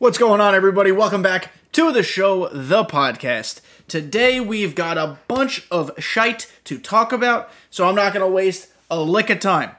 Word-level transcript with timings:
What's 0.00 0.16
going 0.16 0.40
on, 0.40 0.54
everybody? 0.54 0.92
Welcome 0.92 1.22
back 1.22 1.50
to 1.72 1.90
the 1.90 2.04
show, 2.04 2.48
the 2.50 2.84
podcast. 2.84 3.60
Today 3.88 4.38
we've 4.38 4.76
got 4.76 4.96
a 4.96 5.18
bunch 5.26 5.66
of 5.72 5.90
shite 5.98 6.46
to 6.66 6.78
talk 6.78 7.12
about, 7.12 7.50
so 7.68 7.88
I'm 7.88 7.96
not 7.96 8.14
going 8.14 8.24
to 8.24 8.32
waste 8.32 8.68
a 8.92 9.02
lick 9.02 9.28
of 9.28 9.40
time. 9.40 9.72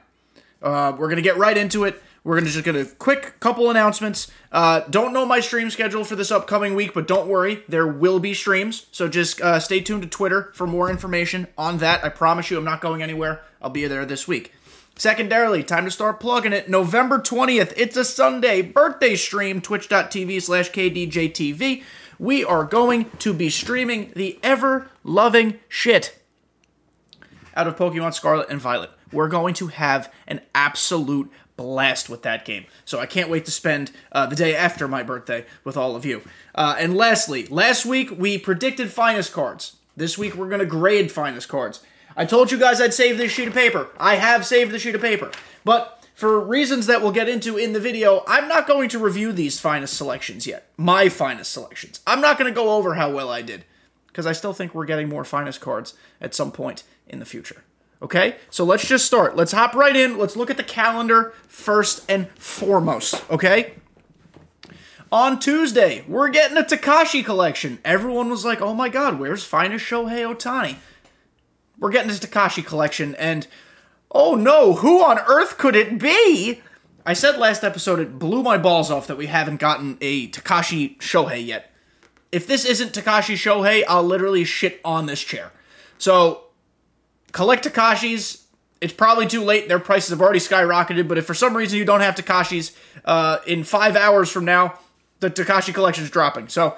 Uh, 0.62 0.92
we're 0.92 1.06
going 1.06 1.16
to 1.16 1.22
get 1.22 1.38
right 1.38 1.56
into 1.56 1.84
it. 1.84 2.02
We're 2.22 2.34
going 2.34 2.44
to 2.44 2.50
just 2.50 2.66
get 2.66 2.76
a 2.76 2.84
quick 2.84 3.40
couple 3.40 3.70
announcements. 3.70 4.30
Uh, 4.52 4.80
don't 4.90 5.14
know 5.14 5.24
my 5.24 5.40
stream 5.40 5.70
schedule 5.70 6.04
for 6.04 6.16
this 6.16 6.30
upcoming 6.30 6.74
week, 6.74 6.92
but 6.92 7.08
don't 7.08 7.26
worry, 7.26 7.62
there 7.66 7.86
will 7.86 8.20
be 8.20 8.34
streams. 8.34 8.88
So 8.92 9.08
just 9.08 9.40
uh, 9.40 9.58
stay 9.58 9.80
tuned 9.80 10.02
to 10.02 10.08
Twitter 10.08 10.52
for 10.52 10.66
more 10.66 10.90
information 10.90 11.46
on 11.56 11.78
that. 11.78 12.04
I 12.04 12.10
promise 12.10 12.50
you, 12.50 12.58
I'm 12.58 12.64
not 12.64 12.82
going 12.82 13.02
anywhere. 13.02 13.40
I'll 13.62 13.70
be 13.70 13.86
there 13.86 14.04
this 14.04 14.28
week. 14.28 14.52
Secondarily, 15.00 15.64
time 15.64 15.86
to 15.86 15.90
start 15.90 16.20
plugging 16.20 16.52
it. 16.52 16.68
November 16.68 17.18
20th, 17.18 17.72
it's 17.74 17.96
a 17.96 18.04
Sunday 18.04 18.60
birthday 18.60 19.16
stream, 19.16 19.62
twitch.tv 19.62 20.42
slash 20.42 20.70
KDJTV. 20.70 21.82
We 22.18 22.44
are 22.44 22.64
going 22.64 23.06
to 23.20 23.32
be 23.32 23.48
streaming 23.48 24.12
the 24.14 24.38
ever 24.42 24.90
loving 25.02 25.58
shit 25.70 26.18
out 27.56 27.66
of 27.66 27.76
Pokemon 27.76 28.12
Scarlet 28.12 28.50
and 28.50 28.60
Violet. 28.60 28.90
We're 29.10 29.28
going 29.28 29.54
to 29.54 29.68
have 29.68 30.12
an 30.26 30.42
absolute 30.54 31.32
blast 31.56 32.10
with 32.10 32.20
that 32.24 32.44
game. 32.44 32.66
So 32.84 33.00
I 33.00 33.06
can't 33.06 33.30
wait 33.30 33.46
to 33.46 33.50
spend 33.50 33.92
uh, 34.12 34.26
the 34.26 34.36
day 34.36 34.54
after 34.54 34.86
my 34.86 35.02
birthday 35.02 35.46
with 35.64 35.78
all 35.78 35.96
of 35.96 36.04
you. 36.04 36.20
Uh, 36.54 36.76
and 36.78 36.94
lastly, 36.94 37.46
last 37.46 37.86
week 37.86 38.10
we 38.18 38.36
predicted 38.36 38.92
finest 38.92 39.32
cards. 39.32 39.76
This 39.96 40.18
week 40.18 40.34
we're 40.34 40.50
going 40.50 40.60
to 40.60 40.66
grade 40.66 41.10
finest 41.10 41.48
cards. 41.48 41.80
I 42.16 42.24
told 42.24 42.50
you 42.50 42.58
guys 42.58 42.80
I'd 42.80 42.94
save 42.94 43.18
this 43.18 43.32
sheet 43.32 43.48
of 43.48 43.54
paper. 43.54 43.88
I 43.98 44.16
have 44.16 44.46
saved 44.46 44.72
the 44.72 44.78
sheet 44.78 44.94
of 44.94 45.00
paper. 45.00 45.30
But 45.64 46.04
for 46.14 46.40
reasons 46.40 46.86
that 46.86 47.02
we'll 47.02 47.12
get 47.12 47.28
into 47.28 47.56
in 47.56 47.72
the 47.72 47.80
video, 47.80 48.24
I'm 48.26 48.48
not 48.48 48.66
going 48.66 48.88
to 48.90 48.98
review 48.98 49.32
these 49.32 49.60
finest 49.60 49.96
selections 49.96 50.46
yet. 50.46 50.70
My 50.76 51.08
finest 51.08 51.52
selections. 51.52 52.00
I'm 52.06 52.20
not 52.20 52.38
going 52.38 52.52
to 52.52 52.54
go 52.54 52.76
over 52.76 52.94
how 52.94 53.10
well 53.10 53.30
I 53.30 53.42
did. 53.42 53.64
Because 54.08 54.26
I 54.26 54.32
still 54.32 54.52
think 54.52 54.74
we're 54.74 54.86
getting 54.86 55.08
more 55.08 55.24
finest 55.24 55.60
cards 55.60 55.94
at 56.20 56.34
some 56.34 56.50
point 56.52 56.82
in 57.06 57.20
the 57.20 57.24
future. 57.24 57.62
Okay? 58.02 58.36
So 58.50 58.64
let's 58.64 58.86
just 58.86 59.06
start. 59.06 59.36
Let's 59.36 59.52
hop 59.52 59.74
right 59.74 59.94
in. 59.94 60.18
Let's 60.18 60.36
look 60.36 60.50
at 60.50 60.56
the 60.56 60.64
calendar 60.64 61.32
first 61.46 62.04
and 62.08 62.28
foremost. 62.30 63.22
Okay? 63.30 63.74
On 65.12 65.40
Tuesday, 65.40 66.04
we're 66.06 66.28
getting 66.28 66.56
a 66.56 66.62
Takashi 66.62 67.24
collection. 67.24 67.78
Everyone 67.84 68.30
was 68.30 68.44
like, 68.44 68.60
oh 68.60 68.74
my 68.74 68.88
god, 68.88 69.18
where's 69.18 69.42
finest 69.42 69.84
Shohei 69.84 70.22
Ohtani? 70.22 70.76
We're 71.80 71.90
getting 71.90 72.08
this 72.08 72.20
Takashi 72.20 72.64
collection, 72.64 73.14
and 73.16 73.46
oh 74.12 74.34
no, 74.34 74.74
who 74.74 75.02
on 75.02 75.18
earth 75.18 75.58
could 75.58 75.74
it 75.74 75.98
be? 75.98 76.60
I 77.06 77.14
said 77.14 77.38
last 77.38 77.64
episode 77.64 77.98
it 77.98 78.18
blew 78.18 78.42
my 78.42 78.58
balls 78.58 78.90
off 78.90 79.06
that 79.06 79.16
we 79.16 79.26
haven't 79.26 79.58
gotten 79.58 79.96
a 80.00 80.28
Takashi 80.28 80.98
Shohei 80.98 81.44
yet. 81.44 81.72
If 82.30 82.46
this 82.46 82.64
isn't 82.64 82.92
Takashi 82.92 83.34
Shohei, 83.34 83.82
I'll 83.88 84.04
literally 84.04 84.44
shit 84.44 84.80
on 84.84 85.06
this 85.06 85.20
chair. 85.20 85.52
So, 85.98 86.44
collect 87.32 87.64
Takashis. 87.64 88.42
It's 88.80 88.92
probably 88.92 89.26
too 89.26 89.42
late. 89.42 89.68
Their 89.68 89.78
prices 89.78 90.10
have 90.10 90.20
already 90.20 90.38
skyrocketed, 90.38 91.08
but 91.08 91.18
if 91.18 91.26
for 91.26 91.34
some 91.34 91.56
reason 91.56 91.78
you 91.78 91.84
don't 91.84 92.00
have 92.00 92.14
Takashis, 92.14 92.74
uh, 93.04 93.38
in 93.46 93.64
five 93.64 93.96
hours 93.96 94.30
from 94.30 94.44
now, 94.44 94.78
the 95.20 95.30
Takashi 95.30 95.74
collection 95.74 96.04
is 96.04 96.10
dropping. 96.10 96.48
So, 96.48 96.76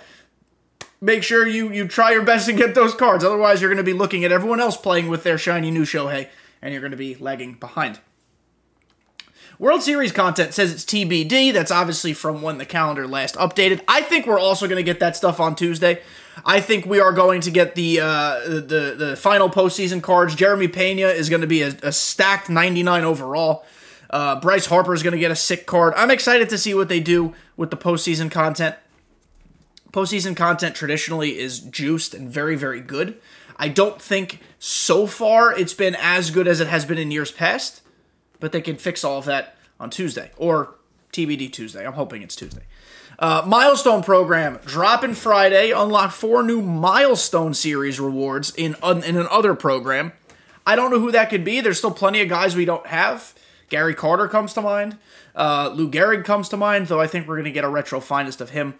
make 1.03 1.23
sure 1.23 1.47
you 1.47 1.71
you 1.71 1.87
try 1.87 2.13
your 2.13 2.23
best 2.23 2.47
to 2.47 2.55
get 2.55 2.75
those 2.75 2.95
cards. 2.95 3.23
Otherwise, 3.25 3.61
you're 3.61 3.69
going 3.69 3.77
to 3.77 3.83
be 3.83 3.93
looking 3.93 4.25
at 4.25 4.33
everyone 4.33 4.61
else 4.61 4.77
playing 4.77 5.09
with 5.09 5.25
their 5.25 5.37
shiny 5.37 5.71
new 5.71 5.83
Shohei, 5.83 6.29
and 6.63 6.73
you're 6.73 6.81
going 6.81 6.93
to 6.93 6.97
be 6.97 7.17
lagging 7.17 7.55
behind. 7.55 7.99
World 9.59 9.83
Series 9.83 10.13
content 10.13 10.55
says 10.55 10.73
it's 10.73 10.85
TBD. 10.85 11.53
That's 11.53 11.71
obviously 11.71 12.15
from 12.15 12.41
when 12.41 12.59
the 12.59 12.65
calendar 12.65 13.07
last 13.07 13.35
updated. 13.35 13.83
I 13.87 14.01
think 14.01 14.27
we're 14.27 14.39
also 14.39 14.67
going 14.67 14.79
to 14.79 14.83
get 14.83 15.01
that 15.01 15.17
stuff 15.17 15.39
on 15.39 15.55
Tuesday. 15.55 16.01
I 16.47 16.61
think 16.61 16.87
we 16.87 16.99
are 17.01 17.13
going 17.13 17.43
to 17.43 17.51
get 17.51 17.75
the 17.75 18.01
uh, 18.01 18.41
the 18.45 18.95
the 18.97 19.17
final 19.17 19.51
postseason 19.51 20.03
cards. 20.03 20.35
Jeremy 20.35 20.69
Pena 20.69 21.09
is 21.09 21.29
going 21.29 21.43
to 21.43 21.47
be 21.47 21.63
a, 21.63 21.69
a 21.83 21.93
stacked 21.93 22.49
99 22.49 23.05
overall. 23.05 23.67
Uh, 24.09 24.39
Bryce 24.39 24.67
Harper 24.67 24.93
is 24.93 25.03
going 25.03 25.13
to 25.13 25.19
get 25.19 25.31
a 25.31 25.37
sick 25.37 25.67
card. 25.67 25.95
I'm 25.97 26.11
excited 26.11 26.51
to 26.51 26.59
see 26.59 26.75
what 26.75 26.89
they 26.89 27.01
do 27.01 27.35
with 27.57 27.71
the 27.71 27.79
postseason 27.79 28.31
content 28.31 28.77
postseason 29.93 30.37
content 30.37 30.75
traditionally 30.75 31.39
is 31.39 31.61
juiced 31.61 32.15
and 32.15 32.29
very, 32.29 32.57
very 32.57 32.81
good. 32.81 33.21
I 33.57 33.69
don't 33.69 34.01
think 34.01 34.41
so 34.59 35.07
far 35.07 35.57
it's 35.57 35.75
been 35.75 35.95
as 35.95 36.31
good 36.31 36.49
as 36.49 36.61
it 36.61 36.69
has 36.69 36.85
been 36.85 36.99
in 36.99 37.11
years 37.11 37.31
past, 37.31 37.83
but 38.41 38.53
they 38.53 38.61
can 38.61 38.77
fix 38.77 39.05
all 39.05 39.19
of 39.19 39.27
that 39.27 39.57
on 39.79 39.91
Tuesday 39.91 40.31
or 40.37 40.75
TBD 41.13 41.53
Tuesday. 41.53 41.87
I'm 41.87 41.93
hoping 41.93 42.23
it's 42.23 42.35
Tuesday. 42.35 42.63
Uh, 43.19 43.43
milestone 43.47 44.03
program 44.03 44.59
dropping 44.65 45.15
Friday. 45.15 45.71
Unlock 45.71 46.13
four 46.13 46.43
new 46.43 46.63
milestone 46.63 47.55
series 47.55 48.01
rewards 48.01 48.53
in 48.57 48.75
in 48.83 49.17
an 49.17 49.29
other 49.31 49.55
program. 49.55 50.13
I 50.67 50.75
don't 50.75 50.91
know 50.91 50.99
who 50.99 51.13
that 51.13 51.29
could 51.29 51.45
be. 51.45 51.61
There's 51.61 51.79
still 51.79 51.93
plenty 51.93 52.23
of 52.23 52.29
guys 52.29 52.57
we 52.57 52.65
don't 52.65 52.87
have. 52.87 53.35
Gary 53.69 53.95
Carter 53.95 54.29
comes 54.29 54.55
to 54.55 54.63
mind. 54.63 54.97
Uh, 55.35 55.71
Lou 55.73 55.91
Gehrig 55.91 56.25
comes 56.25 56.49
to 56.51 56.57
mind, 56.57 56.89
though 56.89 57.01
I 57.01 57.07
think 57.07 57.27
we're 57.29 57.37
going 57.37 57.45
to 57.45 57.53
get 57.53 57.65
a 57.65 57.69
retro 57.69 58.01
finest 58.01 58.41
of 58.41 58.51
him 58.51 58.75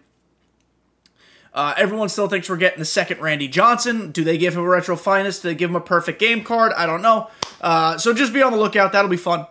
uh, 1.55 1.75
everyone 1.77 2.09
still 2.09 2.29
thinks 2.29 2.49
we're 2.49 2.57
getting 2.57 2.79
the 2.79 2.85
second 2.85 3.21
Randy 3.21 3.49
Johnson. 3.49 4.11
Do 4.11 4.25
they 4.25 4.39
give 4.39 4.55
him 4.55 4.63
a 4.63 4.69
retro 4.69 4.97
finest? 4.97 5.43
Do 5.43 5.49
they 5.49 5.55
give 5.55 5.71
him 5.71 5.77
a 5.77 5.81
perfect 5.81 6.19
game 6.19 6.45
card? 6.45 6.73
I 6.73 6.87
don't 6.87 7.03
know. 7.03 7.29
Uh, 7.61 7.99
so 7.99 8.15
just 8.15 8.33
be 8.33 8.43
on 8.43 8.53
the 8.53 8.59
lookout. 8.59 8.93
That'll 8.93 9.11
be 9.11 9.17
fun. 9.17 9.47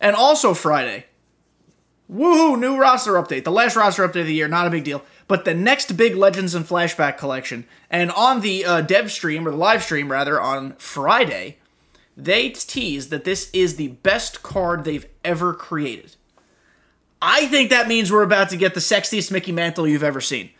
And 0.00 0.14
also 0.14 0.54
Friday, 0.54 1.06
woohoo, 2.12 2.58
new 2.58 2.78
roster 2.78 3.12
update. 3.12 3.44
The 3.44 3.52
last 3.52 3.76
roster 3.76 4.06
update 4.06 4.20
of 4.20 4.26
the 4.26 4.34
year, 4.34 4.48
not 4.48 4.66
a 4.66 4.70
big 4.70 4.84
deal. 4.84 5.02
But 5.28 5.44
the 5.44 5.54
next 5.54 5.96
big 5.96 6.16
Legends 6.16 6.54
and 6.54 6.66
Flashback 6.66 7.16
collection. 7.16 7.66
And 7.88 8.10
on 8.10 8.40
the 8.40 8.64
uh, 8.64 8.80
dev 8.82 9.10
stream, 9.10 9.46
or 9.46 9.50
the 9.50 9.56
live 9.56 9.82
stream 9.82 10.10
rather, 10.10 10.40
on 10.40 10.74
Friday, 10.74 11.58
they 12.16 12.50
tease 12.50 13.08
that 13.08 13.24
this 13.24 13.48
is 13.52 13.76
the 13.76 13.88
best 13.88 14.42
card 14.42 14.84
they've 14.84 15.06
ever 15.24 15.54
created. 15.54 16.16
I 17.22 17.46
think 17.46 17.70
that 17.70 17.88
means 17.88 18.10
we're 18.10 18.22
about 18.22 18.50
to 18.50 18.56
get 18.56 18.74
the 18.74 18.80
sexiest 18.80 19.30
Mickey 19.30 19.52
Mantle 19.52 19.86
you've 19.86 20.02
ever 20.02 20.20
seen. 20.20 20.50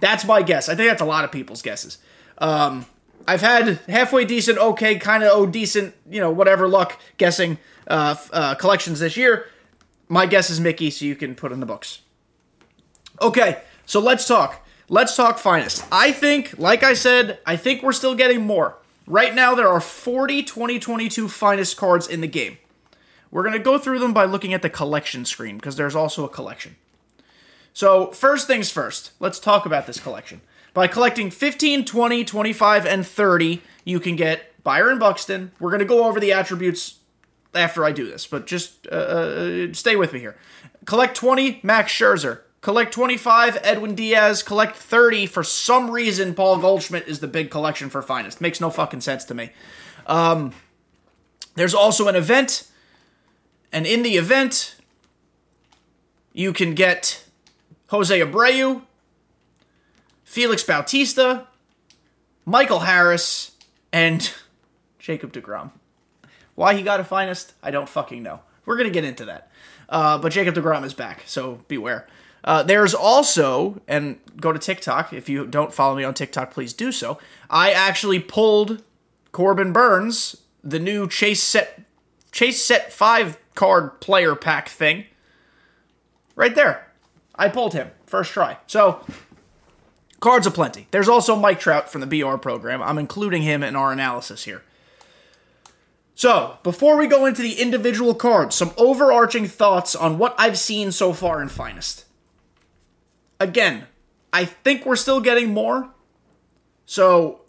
That's 0.00 0.24
my 0.24 0.42
guess. 0.42 0.68
I 0.68 0.74
think 0.74 0.88
that's 0.88 1.02
a 1.02 1.06
lot 1.06 1.24
of 1.24 1.32
people's 1.32 1.62
guesses. 1.62 1.98
Um, 2.38 2.86
I've 3.28 3.42
had 3.42 3.78
halfway 3.88 4.24
decent, 4.24 4.58
okay, 4.58 4.96
kind 4.96 5.22
of 5.22 5.30
oh 5.32 5.46
decent, 5.46 5.94
you 6.10 6.20
know, 6.20 6.30
whatever 6.30 6.66
luck 6.68 7.00
guessing 7.18 7.58
uh, 7.86 8.16
uh, 8.32 8.54
collections 8.56 9.00
this 9.00 9.16
year. 9.16 9.46
My 10.08 10.26
guess 10.26 10.50
is 10.50 10.58
Mickey, 10.58 10.90
so 10.90 11.04
you 11.04 11.14
can 11.14 11.34
put 11.34 11.52
in 11.52 11.60
the 11.60 11.66
books. 11.66 12.00
Okay, 13.22 13.62
so 13.86 14.00
let's 14.00 14.26
talk. 14.26 14.66
Let's 14.88 15.14
talk 15.14 15.38
finest. 15.38 15.84
I 15.92 16.10
think, 16.10 16.58
like 16.58 16.82
I 16.82 16.94
said, 16.94 17.38
I 17.46 17.56
think 17.56 17.82
we're 17.82 17.92
still 17.92 18.16
getting 18.16 18.44
more. 18.44 18.78
Right 19.06 19.34
now, 19.34 19.54
there 19.54 19.68
are 19.68 19.80
40 19.80 20.42
2022 20.42 21.28
finest 21.28 21.76
cards 21.76 22.08
in 22.08 22.22
the 22.22 22.26
game. 22.26 22.58
We're 23.30 23.42
going 23.42 23.52
to 23.52 23.60
go 23.60 23.78
through 23.78 24.00
them 24.00 24.12
by 24.12 24.24
looking 24.24 24.52
at 24.52 24.62
the 24.62 24.70
collection 24.70 25.24
screen 25.24 25.56
because 25.56 25.76
there's 25.76 25.94
also 25.94 26.24
a 26.24 26.28
collection. 26.28 26.76
So, 27.72 28.10
first 28.12 28.46
things 28.46 28.70
first, 28.70 29.12
let's 29.20 29.38
talk 29.38 29.66
about 29.66 29.86
this 29.86 30.00
collection. 30.00 30.40
By 30.74 30.86
collecting 30.86 31.30
15, 31.30 31.84
20, 31.84 32.24
25, 32.24 32.86
and 32.86 33.06
30, 33.06 33.62
you 33.84 34.00
can 34.00 34.16
get 34.16 34.62
Byron 34.62 34.98
Buxton. 34.98 35.52
We're 35.58 35.70
going 35.70 35.80
to 35.80 35.86
go 35.86 36.04
over 36.04 36.20
the 36.20 36.32
attributes 36.32 36.98
after 37.54 37.84
I 37.84 37.92
do 37.92 38.08
this, 38.08 38.26
but 38.26 38.46
just 38.46 38.86
uh, 38.90 38.94
uh, 38.94 39.66
stay 39.72 39.96
with 39.96 40.12
me 40.12 40.20
here. 40.20 40.36
Collect 40.84 41.16
20, 41.16 41.60
Max 41.62 41.92
Scherzer. 41.92 42.40
Collect 42.60 42.92
25, 42.92 43.58
Edwin 43.62 43.94
Diaz. 43.94 44.42
Collect 44.42 44.76
30. 44.76 45.26
For 45.26 45.42
some 45.42 45.90
reason, 45.90 46.34
Paul 46.34 46.58
Goldschmidt 46.58 47.08
is 47.08 47.20
the 47.20 47.28
big 47.28 47.50
collection 47.50 47.88
for 47.88 48.02
finest. 48.02 48.40
Makes 48.40 48.60
no 48.60 48.70
fucking 48.70 49.00
sense 49.00 49.24
to 49.24 49.34
me. 49.34 49.50
Um, 50.06 50.52
there's 51.54 51.74
also 51.74 52.06
an 52.08 52.16
event, 52.16 52.68
and 53.72 53.86
in 53.86 54.02
the 54.02 54.16
event, 54.16 54.76
you 56.32 56.52
can 56.52 56.74
get 56.74 57.24
Jose 57.90 58.20
Abreu, 58.20 58.82
Felix 60.24 60.62
Bautista, 60.62 61.48
Michael 62.44 62.80
Harris, 62.80 63.52
and 63.92 64.32
Jacob 65.00 65.32
DeGrom. 65.32 65.72
Why 66.54 66.74
he 66.74 66.82
got 66.82 67.00
a 67.00 67.04
finest, 67.04 67.54
I 67.62 67.72
don't 67.72 67.88
fucking 67.88 68.22
know. 68.22 68.40
We're 68.64 68.76
going 68.76 68.88
to 68.88 68.94
get 68.94 69.04
into 69.04 69.24
that. 69.24 69.50
Uh, 69.88 70.18
but 70.18 70.30
Jacob 70.30 70.54
DeGrom 70.54 70.84
is 70.84 70.94
back, 70.94 71.24
so 71.26 71.62
beware. 71.66 72.06
Uh, 72.44 72.62
there's 72.62 72.94
also, 72.94 73.80
and 73.88 74.20
go 74.40 74.52
to 74.52 74.58
TikTok. 74.58 75.12
If 75.12 75.28
you 75.28 75.46
don't 75.46 75.74
follow 75.74 75.96
me 75.96 76.04
on 76.04 76.14
TikTok, 76.14 76.52
please 76.52 76.72
do 76.72 76.92
so. 76.92 77.18
I 77.50 77.72
actually 77.72 78.20
pulled 78.20 78.84
Corbin 79.32 79.72
Burnes, 79.72 80.36
the 80.62 80.78
new 80.78 81.08
Chase 81.08 81.42
Set 81.42 81.82
Chase 82.30 82.64
Set 82.64 82.92
5 82.92 83.36
card 83.56 84.00
player 84.00 84.36
pack 84.36 84.68
thing. 84.68 85.06
Right 86.36 86.54
there. 86.54 86.89
I 87.40 87.48
pulled 87.48 87.72
him 87.72 87.90
first 88.06 88.32
try. 88.32 88.58
So 88.66 89.04
cards 90.20 90.46
aplenty. 90.46 90.86
There's 90.90 91.08
also 91.08 91.34
Mike 91.34 91.58
Trout 91.58 91.90
from 91.90 92.02
the 92.02 92.06
BR 92.06 92.36
program. 92.36 92.82
I'm 92.82 92.98
including 92.98 93.42
him 93.42 93.62
in 93.62 93.74
our 93.74 93.90
analysis 93.90 94.44
here. 94.44 94.62
So, 96.14 96.58
before 96.62 96.98
we 96.98 97.06
go 97.06 97.24
into 97.24 97.40
the 97.40 97.54
individual 97.54 98.14
cards, 98.14 98.54
some 98.54 98.74
overarching 98.76 99.46
thoughts 99.46 99.96
on 99.96 100.18
what 100.18 100.34
I've 100.36 100.58
seen 100.58 100.92
so 100.92 101.14
far 101.14 101.40
in 101.40 101.48
Finest. 101.48 102.04
again, 103.38 103.86
I 104.30 104.44
think 104.44 104.84
we're 104.84 104.96
still 104.96 105.22
getting 105.22 105.54
more. 105.54 105.88
So, 106.84 107.40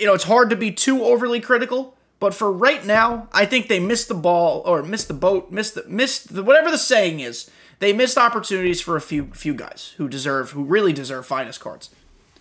you 0.00 0.06
know, 0.06 0.14
it's 0.14 0.24
hard 0.24 0.48
to 0.48 0.56
be 0.56 0.72
too 0.72 1.04
overly 1.04 1.40
critical. 1.40 1.94
But 2.20 2.32
for 2.32 2.50
right 2.50 2.84
now, 2.86 3.28
I 3.32 3.44
think 3.44 3.68
they 3.68 3.80
missed 3.80 4.08
the 4.08 4.14
ball 4.14 4.62
or 4.64 4.82
missed 4.82 5.08
the 5.08 5.14
boat, 5.14 5.50
missed 5.50 5.74
the 5.74 5.84
missed 5.88 6.34
the, 6.34 6.42
whatever 6.42 6.70
the 6.70 6.78
saying 6.78 7.20
is. 7.20 7.50
They 7.82 7.92
missed 7.92 8.16
opportunities 8.16 8.80
for 8.80 8.94
a 8.94 9.00
few 9.00 9.26
few 9.34 9.54
guys 9.54 9.94
who 9.96 10.08
deserve, 10.08 10.52
who 10.52 10.62
really 10.62 10.92
deserve 10.92 11.26
finest 11.26 11.58
cards. 11.58 11.90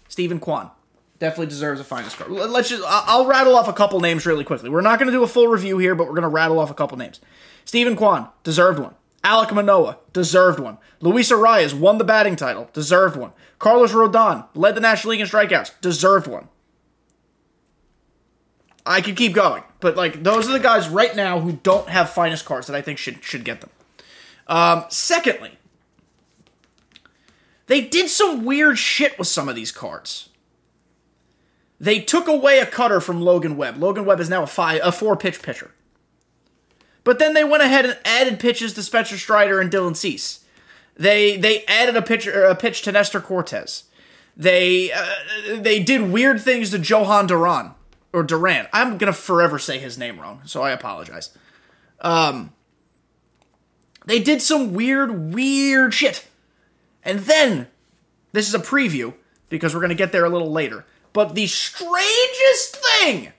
Steven 0.07 0.39
Kwan 0.39 0.69
definitely 1.17 1.47
deserves 1.47 1.81
a 1.81 1.83
finest 1.83 2.15
card. 2.17 2.29
Let's 2.29 2.69
just, 2.69 2.83
I'll 2.85 3.25
rattle 3.25 3.55
off 3.55 3.67
a 3.67 3.73
couple 3.73 3.99
names 4.01 4.27
really 4.27 4.43
quickly. 4.43 4.69
We're 4.69 4.81
not 4.81 4.99
going 4.99 5.07
to 5.07 5.17
do 5.17 5.23
a 5.23 5.27
full 5.27 5.47
review 5.47 5.79
here, 5.79 5.95
but 5.95 6.03
we're 6.05 6.13
going 6.13 6.21
to 6.21 6.27
rattle 6.27 6.59
off 6.59 6.69
a 6.69 6.75
couple 6.75 6.95
names. 6.95 7.19
Steven 7.65 7.95
Kwan 7.95 8.29
deserved 8.43 8.77
one. 8.77 8.93
Alek 9.23 9.51
Manoah 9.51 9.97
deserved 10.13 10.59
one. 10.59 10.77
Luis 10.99 11.31
Arraez 11.31 11.73
won 11.73 11.97
the 11.97 12.03
batting 12.03 12.35
title, 12.35 12.69
deserved 12.71 13.15
one. 13.15 13.31
Carlos 13.57 13.93
Rodon 13.93 14.45
led 14.53 14.75
the 14.75 14.79
National 14.79 15.09
League 15.09 15.21
in 15.21 15.27
strikeouts, 15.27 15.71
deserved 15.81 16.27
one. 16.27 16.49
I 18.85 19.01
could 19.01 19.15
keep 19.15 19.33
going, 19.33 19.63
but 19.79 19.95
like 19.95 20.21
those 20.21 20.47
are 20.47 20.53
the 20.53 20.59
guys 20.59 20.87
right 20.87 21.15
now 21.15 21.39
who 21.39 21.53
don't 21.53 21.89
have 21.89 22.11
finest 22.11 22.45
cards 22.45 22.67
that 22.67 22.75
I 22.75 22.83
think 22.83 22.99
should 22.99 23.23
should 23.23 23.43
get 23.43 23.61
them. 23.61 23.71
Um, 24.47 24.85
secondly, 24.89 25.57
they 27.67 27.81
did 27.81 28.09
some 28.09 28.43
weird 28.45 28.77
shit 28.77 29.17
with 29.17 29.27
some 29.27 29.47
of 29.47 29.55
these 29.55 29.71
cards. 29.71 30.29
They 31.79 31.99
took 31.99 32.27
away 32.27 32.59
a 32.59 32.65
cutter 32.65 33.01
from 33.01 33.21
Logan 33.21 33.57
Webb. 33.57 33.77
Logan 33.77 34.05
Webb 34.05 34.19
is 34.19 34.29
now 34.29 34.43
a 34.43 34.47
five, 34.47 34.81
a 34.83 34.91
four 34.91 35.15
pitch 35.15 35.41
pitcher. 35.41 35.71
But 37.03 37.17
then 37.17 37.33
they 37.33 37.43
went 37.43 37.63
ahead 37.63 37.85
and 37.85 37.97
added 38.05 38.39
pitches 38.39 38.73
to 38.73 38.83
Spencer 38.83 39.17
Strider 39.17 39.59
and 39.59 39.71
Dylan 39.71 39.95
Cease. 39.95 40.45
They 40.95 41.37
they 41.37 41.65
added 41.65 41.95
a 41.95 42.01
pitch 42.01 42.27
a 42.27 42.55
pitch 42.55 42.83
to 42.83 42.91
Nestor 42.91 43.21
Cortes. 43.21 43.85
They 44.37 44.91
uh, 44.91 45.57
they 45.57 45.81
did 45.81 46.11
weird 46.11 46.41
things 46.41 46.69
to 46.71 46.77
Jhoan 46.77 47.27
Duran 47.27 47.71
or 48.13 48.23
Duran. 48.23 48.67
I'm 48.71 48.97
gonna 48.97 49.13
forever 49.13 49.57
say 49.57 49.79
his 49.79 49.97
name 49.97 50.19
wrong, 50.19 50.41
so 50.45 50.61
I 50.61 50.71
apologize. 50.71 51.35
Um, 52.01 52.53
they 54.05 54.19
did 54.19 54.41
some 54.41 54.73
weird, 54.73 55.33
weird 55.33 55.93
shit. 55.93 56.27
And 57.03 57.19
then, 57.19 57.67
this 58.31 58.47
is 58.47 58.53
a 58.55 58.59
preview, 58.59 59.13
because 59.49 59.73
we're 59.73 59.81
gonna 59.81 59.95
get 59.95 60.11
there 60.11 60.25
a 60.25 60.29
little 60.29 60.51
later. 60.51 60.85
But 61.13 61.35
the 61.35 61.47
strangest 61.47 62.77
thing 62.77 63.33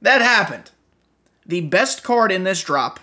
that 0.00 0.22
happened 0.22 0.70
the 1.46 1.60
best 1.62 2.04
card 2.04 2.30
in 2.30 2.44
this 2.44 2.62
drop, 2.62 3.00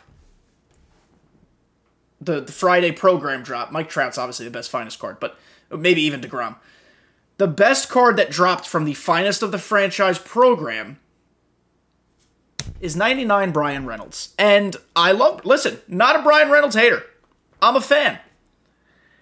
the, 2.22 2.40
the 2.40 2.52
Friday 2.52 2.92
program 2.94 3.44
drop, 3.44 3.72
Mike 3.72 3.90
Trout's 3.90 4.18
obviously 4.18 4.46
the 4.46 4.52
best 4.52 4.70
finest 4.70 5.00
card, 5.00 5.20
but 5.20 5.38
maybe 5.70 6.02
even 6.02 6.22
DeGrom. 6.22 6.56
The 7.38 7.48
best 7.48 7.90
card 7.90 8.16
that 8.16 8.32
dropped 8.32 8.66
from 8.66 8.86
the 8.86 8.94
finest 8.94 9.44
of 9.44 9.52
the 9.52 9.60
franchise 9.60 10.18
program 10.18 10.98
is 12.82 12.96
99 12.96 13.52
Bryan 13.52 13.86
Reynolds. 13.86 14.34
And 14.38 14.76
I 14.96 15.12
love, 15.12 15.46
listen, 15.46 15.80
not 15.88 16.20
a 16.20 16.24
Bryan 16.24 16.50
Reynolds 16.50 16.76
hater. 16.76 17.04
I'm 17.62 17.76
a 17.76 17.82
fan. 17.82 18.20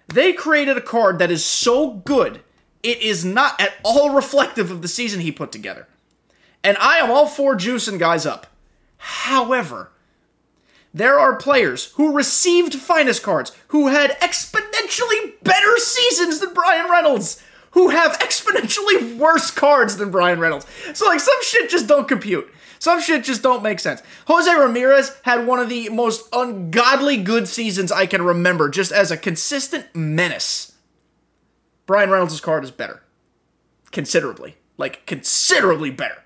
They 0.08 0.32
created 0.32 0.76
a 0.76 0.82
card 0.82 1.18
that 1.18 1.30
is 1.30 1.44
so 1.44 1.94
good, 1.94 2.40
it 2.82 3.00
is 3.02 3.24
not 3.24 3.60
at 3.60 3.74
all 3.82 4.10
reflective 4.14 4.70
of 4.70 4.82
the 4.82 4.88
season 4.88 5.20
he 5.20 5.32
put 5.32 5.52
together. 5.52 5.88
And 6.62 6.76
I 6.78 6.98
am 6.98 7.10
all 7.10 7.26
for 7.26 7.56
juicing 7.56 7.98
guys 7.98 8.26
up. 8.26 8.46
However, 8.98 9.92
there 10.92 11.18
are 11.18 11.36
players 11.36 11.92
who 11.92 12.16
received 12.16 12.74
finest 12.74 13.22
cards 13.22 13.52
who 13.68 13.88
had 13.88 14.18
exponentially 14.20 15.34
better 15.42 15.76
seasons 15.76 16.40
than 16.40 16.54
Bryan 16.54 16.90
Reynolds 16.90 17.42
who 17.76 17.90
have 17.90 18.18
exponentially 18.20 19.18
worse 19.18 19.50
cards 19.50 19.98
than 19.98 20.10
Bryan 20.10 20.40
Reynolds. 20.40 20.64
So 20.94 21.04
like 21.04 21.20
some 21.20 21.42
shit 21.42 21.68
just 21.68 21.86
don't 21.86 22.08
compute. 22.08 22.50
Some 22.78 23.02
shit 23.02 23.22
just 23.22 23.42
don't 23.42 23.62
make 23.62 23.80
sense. 23.80 24.02
Jose 24.28 24.50
Ramirez 24.50 25.14
had 25.24 25.46
one 25.46 25.58
of 25.58 25.68
the 25.68 25.90
most 25.90 26.26
ungodly 26.32 27.18
good 27.18 27.46
seasons 27.46 27.92
I 27.92 28.06
can 28.06 28.22
remember, 28.22 28.70
just 28.70 28.92
as 28.92 29.10
a 29.10 29.16
consistent 29.18 29.94
menace. 29.94 30.72
Bryan 31.84 32.08
Reynolds' 32.08 32.40
card 32.40 32.64
is 32.64 32.70
better. 32.70 33.02
Considerably. 33.92 34.56
Like, 34.78 35.04
considerably 35.04 35.90
better. 35.90 36.22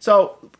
So, 0.00 0.50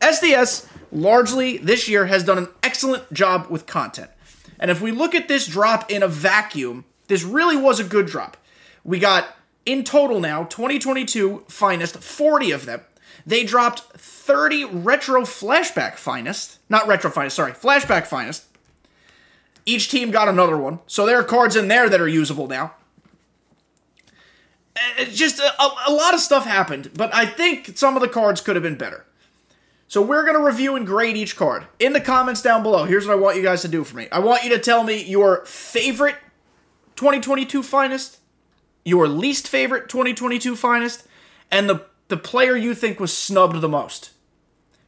SDS 0.00 0.66
largely 0.90 1.58
this 1.58 1.90
year 1.90 2.06
has 2.06 2.24
done 2.24 2.38
an 2.38 2.48
excellent 2.62 3.12
job 3.12 3.48
with 3.50 3.66
content. 3.66 4.10
And 4.58 4.70
if 4.70 4.80
we 4.80 4.92
look 4.92 5.14
at 5.14 5.28
this 5.28 5.46
drop 5.46 5.90
in 5.90 6.02
a 6.02 6.08
vacuum, 6.08 6.86
this 7.08 7.22
really 7.22 7.56
was 7.56 7.80
a 7.80 7.84
good 7.84 8.06
drop. 8.06 8.38
We 8.82 8.98
got 8.98 9.36
in 9.64 9.84
total 9.84 10.20
now 10.20 10.44
2022 10.44 11.44
finest 11.48 11.98
40 11.98 12.50
of 12.50 12.66
them. 12.66 12.80
They 13.26 13.44
dropped 13.44 13.80
30 13.80 14.64
retro 14.64 15.22
flashback 15.22 15.94
finest, 15.94 16.58
not 16.68 16.86
retro 16.86 17.10
finest, 17.10 17.36
sorry, 17.36 17.52
flashback 17.52 18.06
finest. 18.06 18.44
Each 19.64 19.88
team 19.88 20.10
got 20.10 20.28
another 20.28 20.56
one. 20.56 20.80
So 20.86 21.06
there 21.06 21.18
are 21.18 21.24
cards 21.24 21.54
in 21.54 21.68
there 21.68 21.88
that 21.88 22.00
are 22.00 22.08
usable 22.08 22.48
now. 22.48 22.74
It's 24.98 25.16
just 25.16 25.38
a, 25.38 25.52
a, 25.86 25.92
lot 25.92 26.14
of 26.14 26.20
stuff 26.20 26.46
happened, 26.46 26.90
but 26.94 27.14
I 27.14 27.26
think 27.26 27.76
some 27.76 27.94
of 27.94 28.00
the 28.02 28.08
cards 28.08 28.40
could 28.40 28.56
have 28.56 28.62
been 28.62 28.78
better. 28.78 29.04
So 29.86 30.00
we're 30.00 30.22
going 30.24 30.36
to 30.36 30.42
review 30.42 30.74
and 30.74 30.86
grade 30.86 31.16
each 31.16 31.36
card. 31.36 31.66
In 31.78 31.92
the 31.92 32.00
comments 32.00 32.40
down 32.40 32.62
below, 32.62 32.84
here's 32.84 33.06
what 33.06 33.12
I 33.12 33.20
want 33.20 33.36
you 33.36 33.42
guys 33.42 33.60
to 33.62 33.68
do 33.68 33.84
for 33.84 33.96
me. 33.96 34.08
I 34.10 34.20
want 34.20 34.42
you 34.42 34.50
to 34.50 34.58
tell 34.58 34.82
me 34.82 35.04
your 35.04 35.44
favorite 35.44 36.16
2022 36.96 37.62
finest, 37.62 38.18
your 38.84 39.08
least 39.08 39.48
favorite 39.48 39.88
2022 39.88 40.56
finest, 40.56 41.06
and 41.50 41.68
the, 41.68 41.84
the 42.08 42.16
player 42.16 42.56
you 42.56 42.74
think 42.74 42.98
was 42.98 43.16
snubbed 43.16 43.60
the 43.60 43.68
most. 43.68 44.10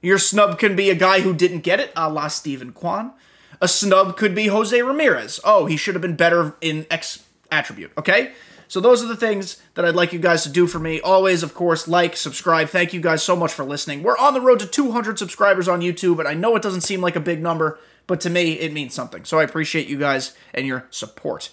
Your 0.02 0.18
snub 0.18 0.58
can 0.58 0.76
be 0.76 0.90
a 0.90 0.94
guy 0.94 1.20
who 1.20 1.34
didn't 1.34 1.60
get 1.60 1.80
it, 1.80 1.92
a 1.96 2.10
la 2.10 2.28
Steven 2.28 2.72
Kwan. 2.72 3.12
A 3.60 3.68
snub 3.68 4.16
could 4.16 4.34
be 4.34 4.48
Jose 4.48 4.80
Ramirez. 4.82 5.40
Oh, 5.44 5.66
he 5.66 5.76
should 5.76 5.94
have 5.94 6.02
been 6.02 6.16
better 6.16 6.54
in 6.60 6.86
X 6.90 7.24
attribute, 7.50 7.92
okay? 7.96 8.32
So 8.68 8.80
those 8.80 9.02
are 9.02 9.06
the 9.06 9.16
things 9.16 9.62
that 9.74 9.84
I'd 9.84 9.94
like 9.94 10.12
you 10.12 10.18
guys 10.18 10.42
to 10.42 10.48
do 10.48 10.66
for 10.66 10.78
me. 10.78 11.00
Always, 11.00 11.42
of 11.42 11.54
course, 11.54 11.86
like, 11.86 12.16
subscribe. 12.16 12.68
Thank 12.68 12.92
you 12.92 13.00
guys 13.00 13.22
so 13.22 13.36
much 13.36 13.52
for 13.52 13.64
listening. 13.64 14.02
We're 14.02 14.18
on 14.18 14.34
the 14.34 14.40
road 14.40 14.60
to 14.60 14.66
200 14.66 15.18
subscribers 15.18 15.68
on 15.68 15.80
YouTube, 15.80 16.18
and 16.18 16.28
I 16.28 16.34
know 16.34 16.56
it 16.56 16.62
doesn't 16.62 16.80
seem 16.80 17.00
like 17.00 17.16
a 17.16 17.20
big 17.20 17.42
number, 17.42 17.78
but 18.06 18.20
to 18.22 18.30
me, 18.30 18.54
it 18.54 18.72
means 18.72 18.92
something. 18.92 19.24
So 19.24 19.38
I 19.38 19.44
appreciate 19.44 19.86
you 19.86 19.98
guys 19.98 20.36
and 20.52 20.66
your 20.66 20.86
support. 20.90 21.50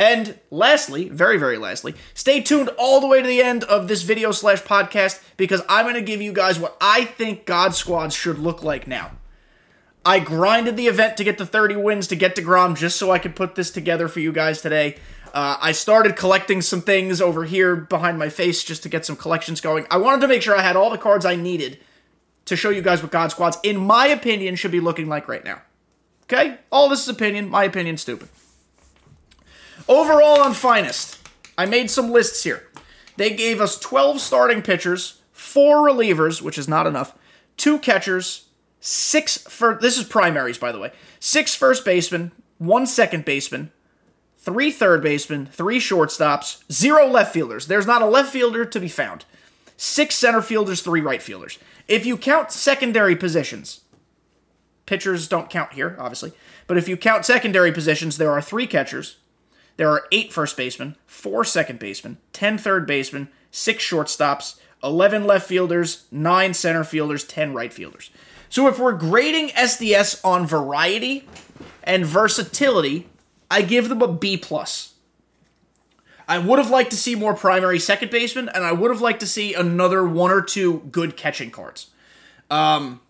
And 0.00 0.38
lastly, 0.50 1.10
very, 1.10 1.36
very 1.36 1.58
lastly, 1.58 1.94
stay 2.14 2.40
tuned 2.40 2.70
all 2.78 3.02
the 3.02 3.06
way 3.06 3.20
to 3.20 3.28
the 3.28 3.42
end 3.42 3.64
of 3.64 3.86
this 3.86 4.00
video 4.00 4.32
slash 4.32 4.62
podcast 4.62 5.22
because 5.36 5.60
I'm 5.68 5.84
going 5.84 5.94
to 5.94 6.00
give 6.00 6.22
you 6.22 6.32
guys 6.32 6.58
what 6.58 6.74
I 6.80 7.04
think 7.04 7.44
God 7.44 7.74
Squads 7.74 8.14
should 8.14 8.38
look 8.38 8.62
like 8.62 8.86
now. 8.86 9.10
I 10.02 10.20
grinded 10.20 10.78
the 10.78 10.86
event 10.86 11.18
to 11.18 11.24
get 11.24 11.36
the 11.36 11.44
30 11.44 11.76
wins 11.76 12.06
to 12.06 12.16
get 12.16 12.34
DeGrom 12.34 12.78
just 12.78 12.96
so 12.96 13.10
I 13.10 13.18
could 13.18 13.36
put 13.36 13.56
this 13.56 13.70
together 13.70 14.08
for 14.08 14.20
you 14.20 14.32
guys 14.32 14.62
today. 14.62 14.96
Uh, 15.34 15.58
I 15.60 15.72
started 15.72 16.16
collecting 16.16 16.62
some 16.62 16.80
things 16.80 17.20
over 17.20 17.44
here 17.44 17.76
behind 17.76 18.18
my 18.18 18.30
face 18.30 18.64
just 18.64 18.82
to 18.84 18.88
get 18.88 19.04
some 19.04 19.16
collections 19.16 19.60
going. 19.60 19.86
I 19.90 19.98
wanted 19.98 20.22
to 20.22 20.28
make 20.28 20.40
sure 20.40 20.56
I 20.56 20.62
had 20.62 20.76
all 20.76 20.88
the 20.88 20.96
cards 20.96 21.26
I 21.26 21.36
needed 21.36 21.78
to 22.46 22.56
show 22.56 22.70
you 22.70 22.80
guys 22.80 23.02
what 23.02 23.12
God 23.12 23.32
Squads, 23.32 23.58
in 23.62 23.76
my 23.76 24.06
opinion, 24.06 24.56
should 24.56 24.72
be 24.72 24.80
looking 24.80 25.08
like 25.08 25.28
right 25.28 25.44
now. 25.44 25.60
Okay? 26.22 26.56
All 26.72 26.88
this 26.88 27.02
is 27.02 27.08
opinion. 27.10 27.50
My 27.50 27.64
opinion, 27.64 27.98
stupid. 27.98 28.30
Overall 29.88 30.40
on 30.40 30.54
Finest, 30.54 31.18
I 31.58 31.66
made 31.66 31.90
some 31.90 32.10
lists 32.10 32.44
here. 32.44 32.68
They 33.16 33.30
gave 33.30 33.60
us 33.60 33.78
12 33.78 34.20
starting 34.20 34.62
pitchers, 34.62 35.20
4 35.32 35.78
relievers, 35.78 36.40
which 36.40 36.58
is 36.58 36.68
not 36.68 36.86
enough, 36.86 37.16
2 37.56 37.78
catchers, 37.78 38.46
6 38.80 39.38
for 39.48 39.78
this 39.80 39.98
is 39.98 40.04
primaries 40.04 40.58
by 40.58 40.72
the 40.72 40.78
way. 40.78 40.92
6 41.18 41.54
first 41.54 41.84
basemen, 41.84 42.32
1 42.58 42.86
second 42.86 43.24
baseman, 43.24 43.72
three 44.40 44.70
third 44.70 45.02
basemen, 45.02 45.46
three 45.46 45.78
shortstops, 45.78 46.62
zero 46.72 47.06
left 47.06 47.32
fielders. 47.32 47.66
There's 47.66 47.86
not 47.86 48.02
a 48.02 48.06
left 48.06 48.32
fielder 48.32 48.64
to 48.64 48.80
be 48.80 48.88
found. 48.88 49.24
Six 49.76 50.14
center 50.14 50.42
fielders, 50.42 50.82
three 50.82 51.00
right 51.00 51.22
fielders. 51.22 51.58
If 51.88 52.06
you 52.06 52.16
count 52.16 52.52
secondary 52.52 53.16
positions, 53.16 53.80
pitchers 54.86 55.28
don't 55.28 55.50
count 55.50 55.74
here, 55.74 55.96
obviously, 55.98 56.32
but 56.66 56.78
if 56.78 56.88
you 56.88 56.96
count 56.96 57.24
secondary 57.24 57.72
positions, 57.72 58.16
there 58.16 58.30
are 58.30 58.42
three 58.42 58.66
catchers, 58.66 59.16
there 59.80 59.88
are 59.88 60.06
eight 60.12 60.30
first 60.30 60.58
basemen, 60.58 60.94
four 61.06 61.42
second 61.42 61.78
basemen, 61.78 62.18
ten 62.34 62.58
third 62.58 62.86
basemen, 62.86 63.30
six 63.50 63.82
shortstops, 63.82 64.60
11 64.84 65.24
left 65.24 65.48
fielders, 65.48 66.04
nine 66.10 66.52
center 66.52 66.84
fielders, 66.84 67.24
10 67.24 67.54
right 67.54 67.72
fielders. 67.72 68.10
So 68.50 68.68
if 68.68 68.78
we're 68.78 68.92
grading 68.92 69.48
SDS 69.48 70.22
on 70.22 70.46
variety 70.46 71.26
and 71.82 72.04
versatility, 72.04 73.08
I 73.50 73.62
give 73.62 73.88
them 73.88 74.02
a 74.02 74.12
B 74.12 74.36
plus. 74.36 74.96
I 76.28 76.36
would 76.36 76.58
have 76.58 76.68
liked 76.68 76.90
to 76.90 76.96
see 76.98 77.14
more 77.14 77.32
primary 77.32 77.78
second 77.78 78.10
baseman, 78.10 78.50
and 78.50 78.64
I 78.64 78.72
would 78.72 78.90
have 78.90 79.00
liked 79.00 79.20
to 79.20 79.26
see 79.26 79.54
another 79.54 80.04
one 80.04 80.30
or 80.30 80.42
two 80.42 80.80
good 80.90 81.16
catching 81.16 81.50
cards. 81.50 81.86
Um, 82.50 83.00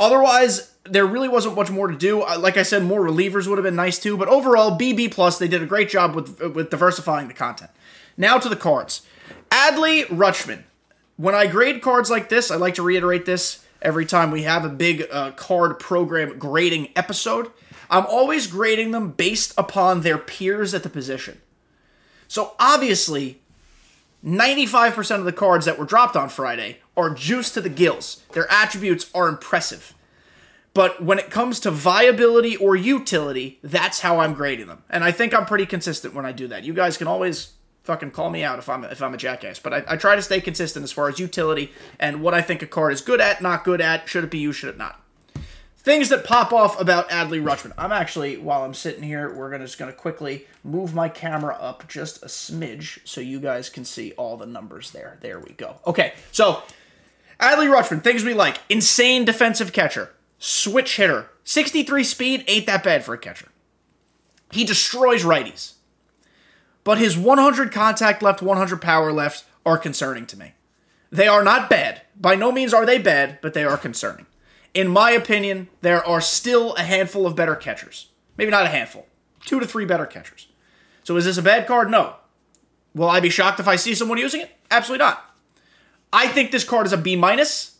Otherwise, 0.00 0.74
there 0.84 1.06
really 1.06 1.28
wasn't 1.28 1.54
much 1.54 1.70
more 1.70 1.86
to 1.86 1.96
do. 1.96 2.22
Uh, 2.22 2.38
Like 2.38 2.56
I 2.56 2.62
said, 2.62 2.82
more 2.82 3.02
relievers 3.02 3.46
would 3.46 3.58
have 3.58 3.64
been 3.64 3.76
nice 3.76 3.98
too. 3.98 4.16
But 4.16 4.28
overall, 4.28 4.76
BB 4.78 5.12
plus, 5.12 5.38
they 5.38 5.46
did 5.46 5.62
a 5.62 5.66
great 5.66 5.90
job 5.90 6.14
with 6.16 6.40
with 6.40 6.70
diversifying 6.70 7.28
the 7.28 7.34
content. 7.34 7.70
Now 8.16 8.38
to 8.38 8.48
the 8.48 8.56
cards. 8.56 9.02
Adley 9.50 10.04
Rutschman. 10.06 10.64
When 11.16 11.34
I 11.34 11.46
grade 11.46 11.82
cards 11.82 12.08
like 12.08 12.30
this, 12.30 12.50
I 12.50 12.56
like 12.56 12.74
to 12.74 12.82
reiterate 12.82 13.26
this 13.26 13.64
every 13.82 14.06
time 14.06 14.30
we 14.30 14.42
have 14.42 14.64
a 14.64 14.70
big 14.70 15.06
uh, 15.12 15.32
card 15.32 15.78
program 15.78 16.38
grading 16.38 16.88
episode. 16.96 17.50
I'm 17.90 18.06
always 18.06 18.46
grading 18.46 18.92
them 18.92 19.10
based 19.10 19.52
upon 19.58 20.00
their 20.00 20.16
peers 20.16 20.72
at 20.72 20.82
the 20.82 20.88
position. 20.88 21.40
So 22.28 22.54
obviously, 22.58 23.39
95% 24.24 25.18
of 25.18 25.24
the 25.24 25.32
cards 25.32 25.64
that 25.64 25.78
were 25.78 25.84
dropped 25.84 26.16
on 26.16 26.28
Friday 26.28 26.78
are 26.96 27.10
juiced 27.10 27.54
to 27.54 27.60
the 27.60 27.70
gills. 27.70 28.22
Their 28.32 28.50
attributes 28.52 29.10
are 29.14 29.28
impressive. 29.28 29.94
But 30.74 31.02
when 31.02 31.18
it 31.18 31.30
comes 31.30 31.58
to 31.60 31.70
viability 31.70 32.56
or 32.56 32.76
utility, 32.76 33.58
that's 33.62 34.00
how 34.00 34.20
I'm 34.20 34.34
grading 34.34 34.66
them. 34.66 34.84
And 34.88 35.02
I 35.02 35.10
think 35.10 35.34
I'm 35.34 35.46
pretty 35.46 35.66
consistent 35.66 36.14
when 36.14 36.26
I 36.26 36.32
do 36.32 36.46
that. 36.48 36.64
You 36.64 36.74
guys 36.74 36.96
can 36.96 37.08
always 37.08 37.54
fucking 37.82 38.10
call 38.12 38.30
me 38.30 38.44
out 38.44 38.58
if 38.58 38.68
I'm 38.68 38.84
if 38.84 39.02
I'm 39.02 39.14
a 39.14 39.16
jackass. 39.16 39.58
But 39.58 39.74
I, 39.74 39.84
I 39.88 39.96
try 39.96 40.14
to 40.14 40.22
stay 40.22 40.40
consistent 40.40 40.84
as 40.84 40.92
far 40.92 41.08
as 41.08 41.18
utility 41.18 41.72
and 41.98 42.22
what 42.22 42.34
I 42.34 42.42
think 42.42 42.62
a 42.62 42.66
card 42.66 42.92
is 42.92 43.00
good 43.00 43.20
at, 43.20 43.42
not 43.42 43.64
good 43.64 43.80
at, 43.80 44.08
should 44.08 44.22
it 44.22 44.30
be 44.30 44.38
used, 44.38 44.60
should 44.60 44.70
it 44.70 44.78
not. 44.78 44.99
Things 45.82 46.10
that 46.10 46.24
pop 46.24 46.52
off 46.52 46.78
about 46.78 47.08
Adley 47.08 47.42
Rutschman. 47.42 47.72
I'm 47.78 47.90
actually, 47.90 48.36
while 48.36 48.64
I'm 48.64 48.74
sitting 48.74 49.02
here, 49.02 49.32
we're 49.32 49.50
gonna 49.50 49.64
just 49.64 49.78
gonna 49.78 49.94
quickly 49.94 50.46
move 50.62 50.94
my 50.94 51.08
camera 51.08 51.56
up 51.58 51.88
just 51.88 52.22
a 52.22 52.26
smidge 52.26 52.98
so 53.04 53.22
you 53.22 53.40
guys 53.40 53.70
can 53.70 53.86
see 53.86 54.12
all 54.18 54.36
the 54.36 54.44
numbers 54.44 54.90
there. 54.90 55.16
There 55.22 55.40
we 55.40 55.52
go. 55.52 55.80
Okay, 55.86 56.12
so 56.32 56.62
Adley 57.40 57.74
Rutschman, 57.74 58.04
things 58.04 58.24
we 58.24 58.34
like. 58.34 58.58
Insane 58.68 59.24
defensive 59.24 59.72
catcher. 59.72 60.10
Switch 60.38 60.96
hitter. 60.96 61.30
63 61.44 62.04
speed 62.04 62.44
ain't 62.46 62.66
that 62.66 62.84
bad 62.84 63.02
for 63.02 63.14
a 63.14 63.18
catcher. 63.18 63.48
He 64.52 64.64
destroys 64.64 65.24
righties. 65.24 65.74
But 66.84 66.98
his 66.98 67.16
100 67.16 67.72
contact 67.72 68.22
left, 68.22 68.42
100 68.42 68.82
power 68.82 69.12
left 69.12 69.44
are 69.64 69.78
concerning 69.78 70.26
to 70.26 70.38
me. 70.38 70.52
They 71.10 71.26
are 71.26 71.42
not 71.42 71.70
bad. 71.70 72.02
By 72.20 72.34
no 72.34 72.52
means 72.52 72.74
are 72.74 72.84
they 72.84 72.98
bad, 72.98 73.38
but 73.40 73.54
they 73.54 73.64
are 73.64 73.78
concerning. 73.78 74.26
In 74.72 74.88
my 74.88 75.10
opinion, 75.10 75.68
there 75.80 76.04
are 76.04 76.20
still 76.20 76.74
a 76.74 76.82
handful 76.82 77.26
of 77.26 77.34
better 77.34 77.56
catchers. 77.56 78.08
Maybe 78.36 78.50
not 78.50 78.66
a 78.66 78.70
handful. 78.70 79.06
Two 79.44 79.60
to 79.60 79.66
three 79.66 79.84
better 79.84 80.06
catchers. 80.06 80.46
So 81.02 81.16
is 81.16 81.24
this 81.24 81.38
a 81.38 81.42
bad 81.42 81.66
card? 81.66 81.90
No. 81.90 82.16
Will 82.94 83.08
I 83.08 83.20
be 83.20 83.30
shocked 83.30 83.60
if 83.60 83.68
I 83.68 83.76
see 83.76 83.94
someone 83.94 84.18
using 84.18 84.40
it? 84.40 84.50
Absolutely 84.70 85.04
not. 85.04 85.34
I 86.12 86.28
think 86.28 86.50
this 86.50 86.64
card 86.64 86.86
is 86.86 86.92
a 86.92 86.98
B 86.98 87.16
minus. 87.16 87.78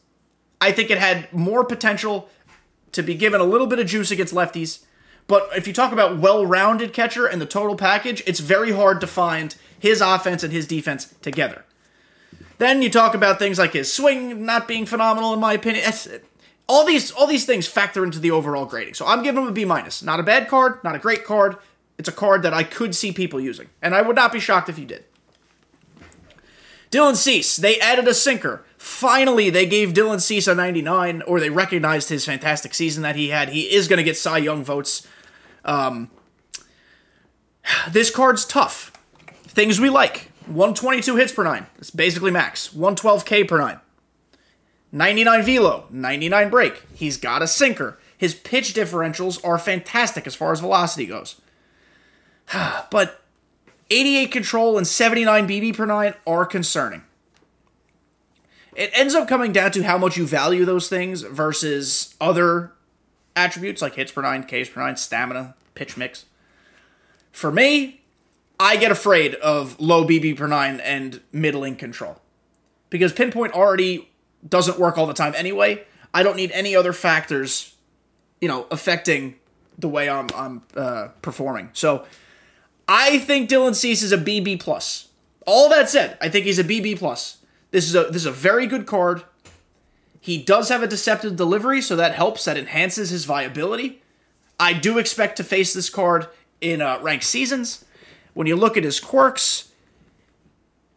I 0.61 0.73
think 0.73 0.91
it 0.91 0.99
had 0.99 1.33
more 1.33 1.65
potential 1.65 2.29
to 2.93 3.03
be 3.03 3.15
given 3.15 3.41
a 3.41 3.45
little 3.45 3.67
bit 3.67 3.79
of 3.79 3.87
juice 3.87 4.11
against 4.11 4.35
lefties. 4.35 4.85
But 5.27 5.49
if 5.57 5.67
you 5.67 5.73
talk 5.73 5.93
about 5.93 6.19
well-rounded 6.19 6.93
catcher 6.93 7.27
and 7.27 7.41
the 7.41 7.47
total 7.47 7.77
package, 7.77 8.23
it's 8.27 8.41
very 8.41 8.73
hard 8.73 9.01
to 9.01 9.07
find 9.07 9.55
his 9.79 10.01
offense 10.01 10.43
and 10.43 10.53
his 10.53 10.67
defense 10.67 11.15
together. 11.23 11.65
Then 12.59 12.83
you 12.83 12.91
talk 12.91 13.15
about 13.15 13.39
things 13.39 13.59
like 13.59 13.73
his 13.73 13.93
swing 13.93 14.45
not 14.45 14.69
being 14.69 14.87
phenomenal, 14.87 15.33
in 15.33 15.41
my 15.41 15.53
opinion. 15.55 15.85
All 16.71 16.87
these 16.87 17.11
all 17.11 17.27
these 17.27 17.45
things 17.45 17.67
factor 17.67 18.05
into 18.05 18.21
the 18.21 18.31
overall 18.31 18.65
grading. 18.65 18.95
So 18.95 19.05
I'm 19.05 19.25
giving 19.25 19.43
him 19.43 19.49
a 19.49 19.53
B 19.53 19.65
minus. 19.65 20.05
Not 20.05 20.21
a 20.21 20.23
bad 20.23 20.47
card, 20.47 20.83
not 20.85 20.95
a 20.95 21.01
great 21.01 21.25
card. 21.25 21.57
It's 21.99 22.09
a 22.09 22.13
card 22.13 22.43
that 22.45 22.55
I 22.55 22.63
could 22.63 22.95
see 22.95 23.13
people 23.13 23.41
using, 23.41 23.69
and 23.83 23.95
I 23.95 24.03
would 24.03 24.17
not 24.17 24.33
be 24.33 24.39
shocked 24.41 24.69
if 24.69 24.79
you 24.79 24.87
did. 24.87 25.05
Dylan 26.91 27.17
Cease, 27.17 27.57
they 27.57 27.79
added 27.79 28.09
a 28.09 28.15
sinker. 28.15 28.65
Finally, 28.79 29.51
they 29.51 29.67
gave 29.67 29.93
Dylan 29.93 30.21
Cease 30.21 30.47
a 30.47 30.55
99, 30.55 31.23
or 31.23 31.39
they 31.39 31.51
recognized 31.51 32.09
his 32.09 32.25
fantastic 32.25 32.73
season 32.73 33.03
that 33.03 33.17
he 33.17 33.29
had. 33.29 33.51
He 33.51 33.63
is 33.63 33.87
going 33.87 33.99
to 33.99 34.03
get 34.03 34.17
Cy 34.17 34.39
Young 34.39 34.65
votes. 34.65 35.07
Um, 35.65 36.11
this 37.91 38.11
card's 38.11 38.45
tough. 38.45 38.93
Things 39.43 39.79
we 39.79 39.91
like 39.91 40.31
122 40.47 41.17
hits 41.17 41.33
per 41.33 41.45
nine. 41.45 41.67
It's 41.79 41.91
basically 41.91 42.31
max. 42.31 42.69
112K 42.69 43.47
per 43.47 43.59
nine. 43.59 43.81
99 44.93 45.43
velo, 45.43 45.87
99 45.91 46.51
break. 46.51 46.83
He's 46.95 47.17
got 47.17 47.43
a 47.43 47.47
sinker. 47.47 47.99
His 48.17 48.35
pitch 48.35 48.75
differentials 48.75 49.43
are 49.45 49.59
fantastic 49.59 50.27
as 50.27 50.35
far 50.35 50.53
as 50.53 50.61
velocity 50.61 51.07
goes. 51.07 51.41
but 52.91 53.23
88 53.91 54.31
control 54.31 54.79
and 54.79 54.87
79 54.87 55.49
BB 55.49 55.77
per 55.77 55.87
nine 55.87 56.15
are 56.27 56.45
concerning. 56.45 57.03
It 58.77 58.91
ends 58.95 59.15
up 59.15 59.29
coming 59.29 59.53
down 59.53 59.73
to 59.73 59.83
how 59.83 59.99
much 59.99 60.17
you 60.17 60.27
value 60.27 60.65
those 60.65 60.89
things 60.89 61.23
versus 61.23 62.15
other 62.21 62.73
attributes 63.35 63.83
like 63.83 63.95
hits 63.95 64.13
per 64.13 64.23
nine, 64.23 64.45
Ks 64.45 64.69
per 64.69 64.81
nine, 64.81 64.97
stamina, 64.97 65.55
pitch 65.75 65.97
mix. 65.97 66.27
For 67.33 67.51
me, 67.51 68.01
I 68.59 68.77
get 68.77 68.93
afraid 68.93 69.35
of 69.37 69.81
low 69.81 70.05
BB 70.05 70.37
per 70.37 70.47
nine 70.47 70.81
and 70.81 71.21
middling 71.33 71.77
control 71.77 72.21
because 72.91 73.13
pinpoint 73.13 73.55
already 73.55 74.10
doesn't 74.47 74.79
work 74.79 74.99
all 74.99 75.07
the 75.07 75.15
time 75.15 75.35
anyway. 75.37 75.85
I 76.13 76.23
don't 76.23 76.37
need 76.37 76.51
any 76.53 76.75
other 76.75 76.93
factors, 76.93 77.75
you 78.41 78.49
know, 78.49 78.67
affecting 78.71 79.37
the 79.79 79.89
way 79.89 80.09
I'm 80.09 80.29
I'm 80.35 80.63
uh, 80.77 81.09
performing. 81.23 81.71
So 81.73 82.05
I 82.89 83.19
think 83.19 83.49
Dylan 83.49 83.75
Cease 83.75 84.03
is 84.03 84.13
a 84.13 84.19
BB 84.19 84.61
plus. 84.61 85.09
All 85.47 85.69
that 85.71 85.89
said, 85.89 86.19
I 86.21 86.29
think 86.29 86.47
he's 86.47 86.59
a 86.59 86.65
BB 86.65 86.99
plus. 86.99 87.39
This 87.71 87.89
is 87.89 87.95
a 87.95 88.05
this 88.05 88.23
is 88.23 88.27
a 88.27 88.33
very 88.33 88.67
good 88.67 88.87
card. 88.87 89.23
He 90.21 90.43
does 90.43 90.69
have 90.69 90.83
a 90.83 90.87
deceptive 90.87 91.37
delivery, 91.37 91.81
so 91.81 91.97
that 91.97 92.15
helps. 92.15 92.45
That 92.45 92.59
enhances 92.59 93.11
his 93.11 93.25
viability. 93.25 94.03
I 94.59 94.75
do 94.75 94.99
expect 94.99 95.37
to 95.37 95.45
face 95.45 95.73
this 95.73 95.89
card 95.89 96.27
in 96.61 96.83
uh, 96.83 96.99
ranked 97.01 97.25
seasons. 97.25 97.85
When 98.35 98.47
you 98.47 98.55
look 98.55 98.77
at 98.77 98.85
his 98.85 99.01
quirks, 99.01 99.70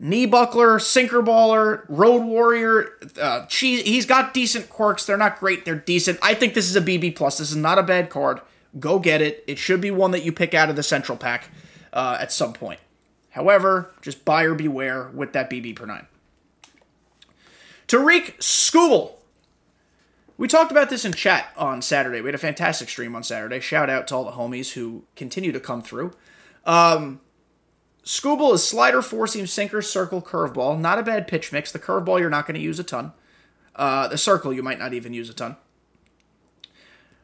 knee 0.03 0.25
buckler, 0.25 0.79
sinker 0.79 1.23
baller, 1.23 1.85
road 1.87 2.23
warrior, 2.23 2.89
uh, 3.19 3.47
he's 3.49 4.05
got 4.05 4.33
decent 4.33 4.69
quirks. 4.69 5.05
They're 5.05 5.17
not 5.17 5.39
great. 5.39 5.63
They're 5.63 5.75
decent. 5.75 6.19
I 6.21 6.33
think 6.33 6.53
this 6.53 6.69
is 6.69 6.75
a 6.75 6.81
BB 6.81 7.15
plus. 7.15 7.37
This 7.37 7.49
is 7.49 7.55
not 7.55 7.79
a 7.79 7.83
bad 7.83 8.09
card. 8.09 8.41
Go 8.79 8.99
get 8.99 9.21
it. 9.21 9.43
It 9.47 9.57
should 9.57 9.79
be 9.79 9.91
one 9.91 10.11
that 10.11 10.23
you 10.23 10.33
pick 10.33 10.53
out 10.53 10.69
of 10.69 10.75
the 10.75 10.83
central 10.83 11.17
pack 11.17 11.49
uh, 11.93 12.17
at 12.19 12.33
some 12.33 12.51
point. 12.51 12.81
However, 13.29 13.91
just 14.01 14.25
buyer 14.25 14.53
beware 14.53 15.09
with 15.13 15.31
that 15.33 15.49
BB 15.49 15.77
per 15.77 15.85
nine. 15.85 16.05
Tarik 17.87 18.37
Skubal. 18.39 19.13
We 20.37 20.47
talked 20.47 20.71
about 20.71 20.89
this 20.89 21.05
in 21.05 21.13
chat 21.13 21.53
on 21.55 21.81
Saturday. 21.81 22.19
We 22.19 22.27
had 22.27 22.35
a 22.35 22.39
fantastic 22.39 22.89
stream 22.89 23.15
on 23.15 23.23
Saturday. 23.23 23.61
Shout 23.61 23.89
out 23.89 24.07
to 24.07 24.15
all 24.15 24.25
the 24.25 24.31
homies 24.31 24.73
who 24.73 25.03
continue 25.15 25.53
to 25.53 25.59
come 25.59 25.81
through. 25.81 26.11
Um, 26.65 27.21
Skubal 28.03 28.53
is 28.53 28.67
slider, 28.67 29.01
four 29.01 29.27
seam, 29.27 29.47
sinker, 29.47 29.81
circle, 29.81 30.21
curveball. 30.21 30.79
Not 30.79 30.99
a 30.99 31.03
bad 31.03 31.27
pitch 31.27 31.51
mix. 31.51 31.71
The 31.71 31.79
curveball 31.79 32.19
you're 32.19 32.29
not 32.29 32.45
going 32.45 32.55
to 32.55 32.61
use 32.61 32.79
a 32.79 32.83
ton. 32.83 33.13
Uh, 33.75 34.07
the 34.07 34.17
circle 34.17 34.53
you 34.53 34.61
might 34.61 34.79
not 34.79 34.93
even 34.93 35.13
use 35.13 35.29
a 35.29 35.33
ton. 35.33 35.55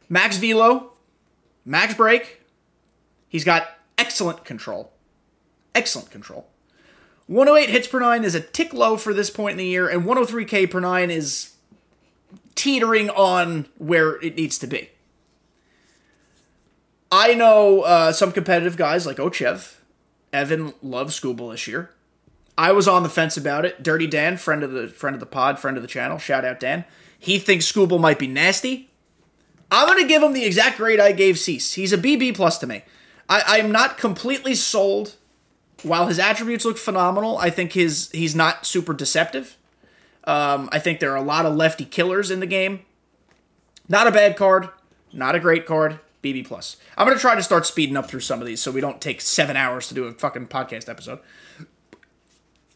Max 0.08 0.38
velo, 0.38 0.94
max 1.66 1.94
break. 1.94 2.42
He's 3.28 3.44
got 3.44 3.68
excellent 3.98 4.46
control. 4.46 4.92
Excellent 5.76 6.10
control. 6.10 6.48
108 7.28 7.70
hits 7.70 7.88
per 7.88 8.00
nine 8.00 8.24
is 8.24 8.34
a 8.34 8.40
tick 8.40 8.74
low 8.74 8.98
for 8.98 9.14
this 9.14 9.30
point 9.30 9.52
in 9.52 9.58
the 9.58 9.66
year, 9.66 9.88
and 9.88 10.04
103k 10.04 10.72
per 10.72 10.80
nine 10.80 11.12
is 11.12 11.54
teetering 12.56 13.10
on 13.12 13.68
where 13.78 14.20
it 14.24 14.36
needs 14.36 14.58
to 14.58 14.66
be. 14.66 14.90
I 17.12 17.36
know 17.36 17.82
uh, 17.82 18.12
some 18.14 18.32
competitive 18.32 18.78
guys 18.78 19.06
like 19.06 19.18
Ochev. 19.18 19.79
Evan 20.32 20.74
loves 20.82 21.20
Skubal 21.20 21.52
this 21.52 21.68
year. 21.68 21.92
I 22.58 22.72
was 22.74 22.88
on 22.88 23.04
the 23.04 23.10
fence 23.10 23.38
about 23.38 23.66
it. 23.66 23.82
Dirty 23.82 24.06
Dan, 24.06 24.38
friend 24.38 24.64
of 24.64 24.72
the 24.72 24.88
friend 24.88 25.14
of 25.14 25.20
the 25.20 25.26
pod, 25.26 25.60
friend 25.60 25.78
of 25.78 25.84
the 25.84 25.88
channel, 25.88 26.18
shout 26.18 26.44
out 26.44 26.60
Dan. 26.60 26.84
He 27.18 27.40
thinks 27.40 27.72
Skubal 27.72 28.00
might 28.00 28.20
be 28.20 28.28
nasty. 28.28 28.90
I'm 29.72 29.88
gonna 29.88 30.08
give 30.08 30.22
him 30.22 30.34
the 30.34 30.46
exact 30.46 30.78
grade 30.78 31.00
I 31.00 31.12
gave 31.12 31.40
Cease. 31.40 31.74
He's 31.74 31.94
a 31.94 31.98
BB 31.98 32.36
plus 32.36 32.58
to 32.60 32.68
me. 32.68 32.84
I, 33.30 33.44
I'm 33.60 33.72
not 33.72 33.98
completely 33.98 34.56
sold. 34.56 35.16
While 35.84 36.08
his 36.08 36.20
attributes 36.20 36.66
look 36.66 36.78
phenomenal, 36.78 37.38
I 37.38 37.50
think 37.50 37.72
his 37.72 38.12
he's 38.12 38.36
not 38.36 38.66
super 38.66 38.94
deceptive. 38.94 39.56
Um, 40.26 40.68
I 40.72 40.80
think 40.80 41.00
there 41.00 41.14
are 41.14 41.18
a 41.18 41.22
lot 41.22 41.46
of 41.46 41.56
lefty 41.56 41.86
killers 41.86 42.30
in 42.30 42.42
the 42.42 42.46
game. 42.46 42.82
Not 43.88 44.06
a 44.06 44.12
bad 44.12 44.36
card, 44.36 44.70
not 45.14 45.36
a 45.36 45.40
great 45.40 45.66
card. 45.66 46.00
BB 46.24 46.46
plus. 46.46 46.78
I'm 46.98 47.08
gonna 47.08 47.20
try 47.20 47.36
to 47.36 47.44
start 47.44 47.66
speeding 47.66 47.98
up 47.98 48.10
through 48.10 48.20
some 48.22 48.42
of 48.42 48.48
these 48.48 48.62
so 48.62 48.72
we 48.72 48.82
don't 48.82 49.02
take 49.02 49.22
seven 49.22 49.56
hours 49.56 49.88
to 49.88 49.94
do 49.94 50.06
a 50.06 50.14
fucking 50.14 50.48
podcast 50.48 50.90
episode. 50.90 51.20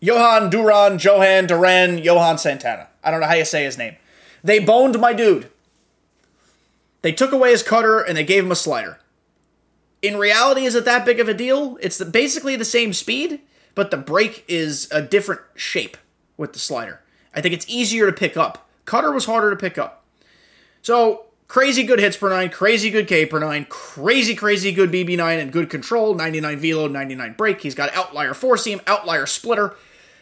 Jhoan 0.01 0.49
Duran, 0.49 0.97
Jhoan 0.97 1.47
Duran, 1.47 1.97
Johan 1.97 2.37
Santana. 2.37 2.87
I 3.03 3.11
don't 3.11 3.21
know 3.21 3.27
how 3.27 3.35
you 3.35 3.45
say 3.45 3.63
his 3.63 3.77
name. 3.77 3.95
They 4.43 4.59
boned 4.59 4.99
my 4.99 5.13
dude. 5.13 5.49
They 7.01 7.11
took 7.11 7.31
away 7.31 7.51
his 7.51 7.63
cutter 7.63 7.99
and 7.99 8.17
they 8.17 8.23
gave 8.23 8.43
him 8.43 8.51
a 8.51 8.55
slider. 8.55 8.99
In 10.01 10.17
reality, 10.17 10.65
is 10.65 10.75
it 10.75 10.83
that 10.85 11.05
big 11.05 11.21
of 11.21 11.29
a 11.29 11.33
deal? 11.33 11.77
It's 11.81 11.97
the, 11.97 12.05
basically 12.05 12.57
the 12.57 12.65
same 12.65 12.91
speed, 12.91 13.39
but 13.75 13.91
the 13.91 13.97
break 13.97 14.43
is 14.49 14.89
a 14.91 15.01
different 15.01 15.41
shape 15.55 15.95
with 16.35 16.51
the 16.51 16.59
slider. 16.59 17.01
I 17.33 17.39
think 17.39 17.53
it's 17.53 17.67
easier 17.69 18.05
to 18.05 18.11
pick 18.11 18.35
up. 18.35 18.69
Cutter 18.85 19.11
was 19.11 19.25
harder 19.25 19.49
to 19.49 19.55
pick 19.55 19.77
up. 19.77 20.05
So 20.81 21.27
crazy 21.47 21.83
good 21.83 21.99
hits 21.99 22.17
per 22.17 22.29
nine, 22.29 22.49
crazy 22.49 22.89
good 22.89 23.07
K 23.07 23.25
per 23.25 23.39
nine, 23.39 23.65
crazy, 23.69 24.35
crazy 24.35 24.71
good 24.71 24.91
BB9 24.91 25.41
and 25.41 25.51
good 25.51 25.69
control, 25.69 26.13
99 26.13 26.57
velo, 26.57 26.87
99 26.87 27.33
break. 27.33 27.61
He's 27.61 27.75
got 27.75 27.93
outlier 27.93 28.33
four 28.33 28.57
seam, 28.57 28.81
outlier 28.87 29.25
splitter. 29.25 29.75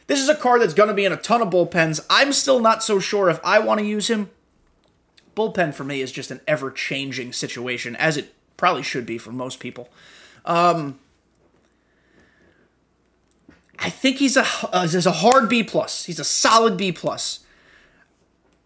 This 0.07 0.19
is 0.19 0.29
a 0.29 0.35
card 0.35 0.61
that's 0.61 0.73
going 0.73 0.89
to 0.89 0.95
be 0.95 1.05
in 1.05 1.13
a 1.13 1.17
ton 1.17 1.41
of 1.41 1.49
bullpens. 1.49 2.05
I'm 2.09 2.33
still 2.33 2.59
not 2.59 2.83
so 2.83 2.99
sure 2.99 3.29
if 3.29 3.39
I 3.43 3.59
want 3.59 3.79
to 3.79 3.85
use 3.85 4.09
him. 4.09 4.29
Bullpen 5.35 5.73
for 5.73 5.83
me 5.83 6.01
is 6.01 6.11
just 6.11 6.31
an 6.31 6.41
ever 6.47 6.69
changing 6.69 7.31
situation, 7.31 7.95
as 7.95 8.17
it 8.17 8.33
probably 8.57 8.83
should 8.83 9.05
be 9.05 9.17
for 9.17 9.31
most 9.31 9.59
people. 9.59 9.89
Um, 10.43 10.99
I 13.79 13.89
think 13.89 14.17
he's 14.17 14.37
a 14.37 14.45
uh, 14.71 14.87
he's 14.87 15.05
a 15.05 15.11
hard 15.11 15.49
B 15.49 15.63
plus. 15.63 16.05
He's 16.05 16.19
a 16.19 16.23
solid 16.23 16.77
B 16.77 16.91
plus. 16.91 17.39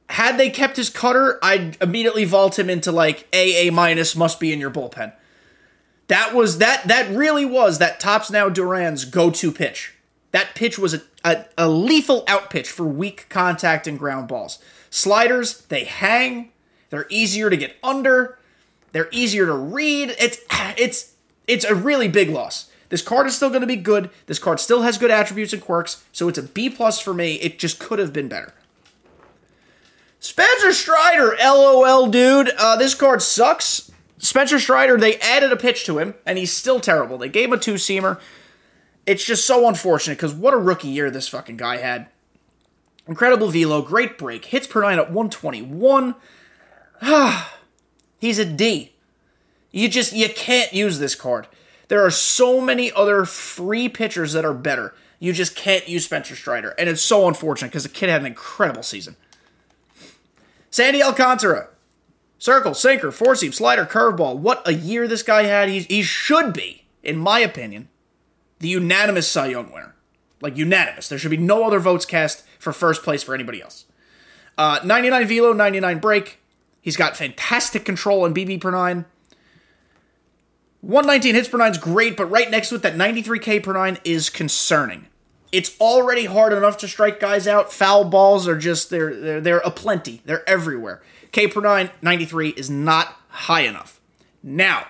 Had 0.10 0.38
they 0.38 0.50
kept 0.50 0.78
his 0.78 0.90
cutter, 0.90 1.40
I'd 1.42 1.82
immediately 1.82 2.26
vault 2.26 2.60
him 2.60 2.70
into 2.70 2.92
like 2.92 3.28
A 3.34 3.68
A 3.68 3.72
minus. 3.72 4.16
Must 4.16 4.40
be 4.40 4.54
in 4.54 4.60
your 4.60 4.72
bullpen. 4.72 5.14
That 6.08 6.36
was 6.36 6.60
that 6.60 6.88
that 6.88 7.10
really 7.10 7.46
was 7.46 7.80
that 7.80 8.00
tops 8.00 8.30
now 8.30 8.48
Duran's 8.50 9.06
go 9.06 9.32
to 9.32 9.52
pitch. 9.52 9.96
That 10.32 10.54
pitch 10.54 10.78
was 10.78 10.94
a, 10.94 11.02
a, 11.24 11.46
a 11.58 11.70
lethal 11.70 12.24
out 12.28 12.50
pitch 12.50 12.70
for 12.70 12.86
weak 12.86 13.28
contact 13.30 13.88
and 13.88 13.98
ground 13.98 14.28
balls. 14.28 14.60
Sliders 14.90 15.62
they 15.64 15.86
hang. 15.86 16.52
They're 16.92 17.08
easier 17.10 17.50
to 17.50 17.58
get 17.58 17.76
under. 17.84 18.38
They're 18.92 19.10
easier 19.12 19.48
to 19.48 19.54
read. 19.54 20.16
It's 20.20 20.40
it's 20.78 21.14
it's 21.48 21.66
a 21.66 21.74
really 21.74 22.08
big 22.08 22.30
loss. 22.30 22.70
This 22.90 23.02
card 23.02 23.26
is 23.26 23.36
still 23.36 23.50
going 23.50 23.62
to 23.62 23.68
be 23.68 23.76
good. 23.76 24.12
This 24.28 24.38
card 24.38 24.60
still 24.60 24.84
has 24.84 25.00
good 25.00 25.10
attributes 25.10 25.54
and 25.54 25.62
quirks, 25.62 26.04
so 26.12 26.28
it's 26.30 26.38
a 26.38 26.44
B 26.44 26.70
plus 26.70 27.00
for 27.00 27.14
me. 27.14 27.36
It 27.36 27.58
just 27.58 27.80
could 27.80 27.98
have 27.98 28.14
been 28.14 28.28
better. 28.28 28.54
Spencer 30.20 30.74
Strider, 30.74 31.36
LOL, 31.40 32.08
dude. 32.08 32.50
Uh, 32.58 32.76
this 32.76 32.96
card 32.96 33.22
sucks. 33.22 33.92
Spencer 34.18 34.60
Strider, 34.60 34.98
they 34.98 35.18
added 35.18 35.52
a 35.52 35.58
pitch 35.58 35.86
to 35.86 36.00
him, 36.00 36.16
and 36.26 36.38
he's 36.38 36.52
still 36.52 36.80
terrible. 36.80 37.18
They 37.18 37.30
gave 37.30 37.50
him 37.50 37.54
a 37.54 37.58
two 37.58 37.76
seamer. 37.76 38.20
It's 39.06 39.24
just 39.24 39.46
so 39.46 39.68
unfortunate 39.68 40.18
because 40.18 40.34
what 40.34 40.54
a 40.54 40.58
rookie 40.58 40.88
year 40.88 41.12
this 41.12 41.28
fucking 41.28 41.58
guy 41.58 41.78
had. 41.78 42.08
Incredible 43.08 43.50
velo, 43.50 43.82
great 43.84 44.18
break, 44.18 44.46
hits 44.46 44.66
per 44.66 44.82
nine 44.82 44.98
at 44.98 45.12
121. 45.12 46.16
He's 48.20 48.40
a 48.40 48.46
D. 48.46 48.94
You 49.72 49.90
just 49.90 50.14
you 50.14 50.28
can't 50.30 50.74
use 50.74 50.98
this 50.98 51.14
card. 51.14 51.48
There 51.88 52.04
are 52.04 52.10
so 52.10 52.60
many 52.60 52.92
other 52.92 53.26
free 53.26 53.90
pitchers 53.90 54.34
that 54.34 54.46
are 54.46 54.54
better. 54.54 54.96
You 55.20 55.34
just 55.34 55.56
can't 55.56 55.88
use 55.88 56.06
Spencer 56.06 56.36
Strider. 56.36 56.70
And 56.80 56.90
it's 56.90 57.02
so 57.02 57.28
unfortunate 57.28 57.70
because 57.70 57.84
the 57.84 57.90
kid 57.90 58.10
had 58.10 58.22
an 58.22 58.28
incredible 58.28 58.84
season. 58.84 59.18
Sandy 60.76 61.02
Alcantara. 61.02 61.70
Circle, 62.38 62.74
sinker, 62.74 63.10
four 63.10 63.34
seam, 63.34 63.54
slider, 63.54 63.86
curveball. 63.86 64.36
What 64.36 64.62
a 64.68 64.74
year 64.74 65.08
this 65.08 65.24
guy 65.24 65.44
had. 65.44 65.70
He, 65.70 66.04
should 66.04 66.52
be, 66.52 66.84
in 67.02 67.16
my 67.18 67.40
opinion, 67.40 67.88
the 68.60 68.68
unanimous 68.68 69.32
Cy 69.32 69.46
Young 69.46 69.72
winner. 69.72 69.96
Like, 70.42 70.58
unanimous. 70.58 71.08
There 71.08 71.18
should 71.18 71.32
be 71.32 71.38
no 71.38 71.64
other 71.64 71.80
votes 71.80 72.06
cast 72.06 72.44
for 72.60 72.74
first 72.74 73.04
place 73.04 73.24
for 73.24 73.34
anybody 73.34 73.62
else. 73.62 73.86
Uh, 74.58 74.82
99 74.84 75.26
velo, 75.28 75.54
99 75.54 76.00
break. 76.00 76.40
He's 76.82 76.98
got 76.98 77.16
fantastic 77.16 77.86
control 77.86 78.26
and 78.26 78.36
BB 78.36 78.60
per 78.60 78.72
nine. 78.72 79.06
119 80.82 81.36
hits 81.36 81.48
per 81.48 81.58
nine 81.58 81.72
is 81.72 81.78
great, 81.78 82.18
but 82.18 82.26
right 82.26 82.52
next 82.52 82.68
to 82.68 82.76
it, 82.76 82.82
that 82.82 82.98
93K 82.98 83.64
per 83.64 83.72
nine 83.72 83.98
is 84.04 84.30
concerning. 84.30 85.08
It's 85.52 85.80
already 85.80 86.26
hard 86.26 86.54
enough 86.54 86.78
to 86.80 86.88
strike 86.88 87.20
guys 87.20 87.48
out. 87.48 87.72
Foul 87.72 88.06
balls 88.06 88.48
are 88.48 88.58
just, 88.58 88.90
they're, 88.90 89.16
they're, 89.16 89.42
they're 89.42 89.58
aplenty. 89.60 90.22
They're 90.26 90.48
everywhere. 90.50 91.02
K 91.32 91.48
per 91.48 91.62
nine, 91.62 91.92
93 92.02 92.50
is 92.50 92.70
not 92.70 93.16
high 93.30 93.62
enough. 93.62 94.00
Now, 94.44 94.88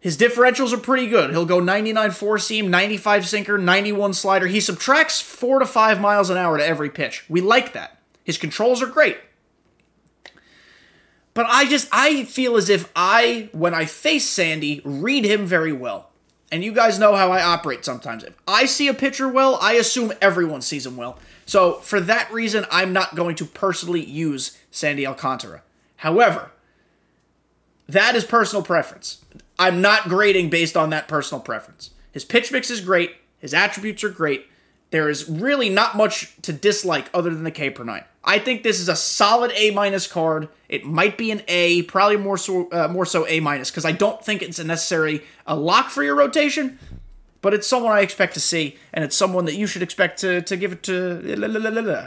his 0.00 0.18
differentials 0.18 0.72
are 0.72 0.78
pretty 0.78 1.06
good. 1.06 1.30
He'll 1.30 1.46
go 1.46 1.60
99 1.60 2.10
four 2.10 2.38
seam, 2.38 2.70
95 2.70 3.26
sinker, 3.26 3.56
91 3.56 4.12
slider. 4.12 4.46
He 4.46 4.60
subtracts 4.60 5.20
four 5.20 5.58
to 5.60 5.66
five 5.66 6.00
miles 6.00 6.28
an 6.28 6.36
hour 6.36 6.58
to 6.58 6.66
every 6.66 6.90
pitch. 6.90 7.24
We 7.28 7.40
like 7.40 7.72
that. 7.72 7.98
His 8.22 8.38
controls 8.38 8.82
are 8.82 8.86
great. 8.86 9.16
But 11.34 11.46
I 11.48 11.66
just 11.66 11.88
I 11.90 12.24
feel 12.24 12.56
as 12.56 12.68
if 12.68 12.92
I 12.94 13.48
when 13.52 13.74
I 13.74 13.86
face 13.86 14.28
Sandy 14.28 14.80
read 14.84 15.24
him 15.24 15.46
very 15.46 15.72
well. 15.72 16.10
And 16.54 16.62
you 16.62 16.70
guys 16.70 17.00
know 17.00 17.16
how 17.16 17.32
I 17.32 17.42
operate 17.42 17.84
sometimes. 17.84 18.22
If 18.22 18.36
I 18.46 18.66
see 18.66 18.86
a 18.86 18.94
pitcher 18.94 19.26
well, 19.26 19.58
I 19.60 19.72
assume 19.72 20.12
everyone 20.20 20.62
sees 20.62 20.86
him 20.86 20.96
well. 20.96 21.18
So 21.46 21.80
for 21.80 21.98
that 21.98 22.32
reason, 22.32 22.64
I'm 22.70 22.92
not 22.92 23.16
going 23.16 23.34
to 23.34 23.44
personally 23.44 24.04
use 24.04 24.56
Sandy 24.70 25.04
Alcantara. 25.04 25.62
However, 25.96 26.52
that 27.88 28.14
is 28.14 28.22
personal 28.22 28.62
preference. 28.62 29.24
I'm 29.58 29.80
not 29.80 30.04
grading 30.04 30.50
based 30.50 30.76
on 30.76 30.90
that 30.90 31.08
personal 31.08 31.40
preference. 31.40 31.90
His 32.12 32.24
pitch 32.24 32.52
mix 32.52 32.70
is 32.70 32.80
great. 32.80 33.16
His 33.40 33.52
attributes 33.52 34.04
are 34.04 34.08
great. 34.08 34.46
There 34.94 35.10
is 35.10 35.28
really 35.28 35.70
not 35.70 35.96
much 35.96 36.36
to 36.42 36.52
dislike 36.52 37.10
other 37.12 37.30
than 37.30 37.42
the 37.42 37.50
K 37.50 37.68
per 37.68 37.82
nine. 37.82 38.04
I 38.22 38.38
think 38.38 38.62
this 38.62 38.78
is 38.78 38.88
a 38.88 38.94
solid 38.94 39.50
A 39.56 39.72
minus 39.72 40.06
card. 40.06 40.48
It 40.68 40.84
might 40.84 41.18
be 41.18 41.32
an 41.32 41.42
A, 41.48 41.82
probably 41.82 42.16
more 42.16 42.38
so 42.38 42.70
uh, 42.70 42.86
more 42.86 43.04
so 43.04 43.26
A 43.26 43.40
minus 43.40 43.72
because 43.72 43.84
I 43.84 43.90
don't 43.90 44.24
think 44.24 44.40
it's 44.40 44.60
a 44.60 44.64
necessary 44.64 45.24
a 45.48 45.56
lock 45.56 45.90
for 45.90 46.04
your 46.04 46.14
rotation, 46.14 46.78
but 47.42 47.52
it's 47.52 47.66
someone 47.66 47.90
I 47.90 48.02
expect 48.02 48.34
to 48.34 48.40
see, 48.40 48.76
and 48.92 49.04
it's 49.04 49.16
someone 49.16 49.46
that 49.46 49.56
you 49.56 49.66
should 49.66 49.82
expect 49.82 50.20
to 50.20 50.42
to 50.42 50.56
give 50.56 50.70
it 50.70 50.84
to. 50.84 51.18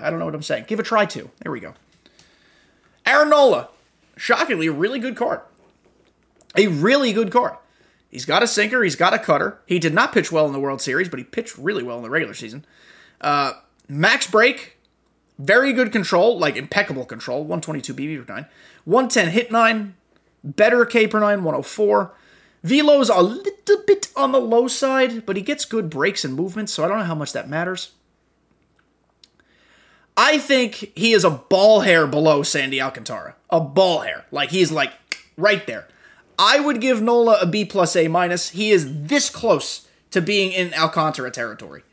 I 0.02 0.10
don't 0.10 0.20
know 0.20 0.26
what 0.26 0.34
I'm 0.34 0.42
saying. 0.42 0.64
Give 0.70 0.80
it 0.80 0.86
a 0.86 0.88
try 0.88 1.06
to. 1.08 1.30
There 1.42 1.52
we 1.52 1.60
go. 1.60 1.74
Aaron 3.06 3.32
Nola, 3.32 3.68
shockingly, 4.16 4.68
a 4.68 4.72
really 4.72 5.00
good 5.00 5.18
card. 5.18 5.42
A 6.56 6.68
really 6.68 7.12
good 7.12 7.34
card. 7.34 7.58
He's 8.10 8.26
got 8.26 8.44
a 8.44 8.48
sinker. 8.48 8.84
He's 8.84 8.96
got 8.96 9.14
a 9.14 9.20
cutter. 9.20 9.60
He 9.66 9.80
did 9.80 9.94
not 9.94 10.14
pitch 10.14 10.32
well 10.32 10.46
in 10.46 10.54
the 10.54 10.60
World 10.60 10.82
Series, 10.82 11.10
but 11.10 11.20
he 11.20 11.26
pitched 11.26 11.58
really 11.58 11.84
well 11.84 11.98
in 11.98 12.04
the 12.04 12.10
regular 12.10 12.34
season. 12.34 12.66
Uh, 13.20 13.54
max 13.88 14.28
break, 14.28 14.78
very 15.38 15.74
good 15.74 15.92
control, 15.92 16.40
like 16.40 16.56
impeccable 16.56 17.06
control. 17.06 17.40
122 17.42 17.94
BB 17.94 18.26
per 18.26 18.34
9. 18.34 18.46
110 18.86 19.30
hit 19.30 19.52
9. 19.52 19.96
Better 20.44 20.86
K 20.86 21.08
per 21.08 21.20
9, 21.20 21.44
104. 21.44 22.14
Velo's 22.64 23.10
a 23.10 23.22
little 23.22 23.84
bit 23.86 24.10
on 24.16 24.32
the 24.32 24.40
low 24.40 24.68
side, 24.68 25.26
but 25.26 25.36
he 25.36 25.42
gets 25.42 25.66
good 25.66 25.90
breaks 25.90 26.26
and 26.26 26.34
movements, 26.34 26.74
so 26.74 26.84
I 26.84 26.88
don't 26.88 27.00
know 27.00 27.04
how 27.04 27.16
much 27.16 27.34
that 27.34 27.50
matters. 27.50 27.92
I 30.16 30.40
think 30.40 30.92
he 30.96 31.14
is 31.14 31.24
a 31.24 31.30
ball 31.30 31.82
hair 31.82 32.08
below 32.08 32.42
Sandy 32.42 32.82
Alcantara. 32.82 33.36
A 33.52 33.60
ball 33.62 34.02
hair. 34.02 34.26
Like 34.32 34.50
he's 34.50 34.72
like 34.72 34.92
right 35.38 35.66
there. 35.68 35.88
I 36.40 36.60
would 36.60 36.82
give 36.82 37.02
Nola 37.02 37.40
a 37.42 37.46
B 37.46 37.66
plus 37.66 37.96
A 37.96 38.08
minus. 38.08 38.50
He 38.50 38.72
is 38.72 39.04
this 39.04 39.30
close 39.30 39.88
to 40.12 40.22
being 40.22 40.52
in 40.52 40.74
Alcantara 40.74 41.32
territory. 41.32 41.84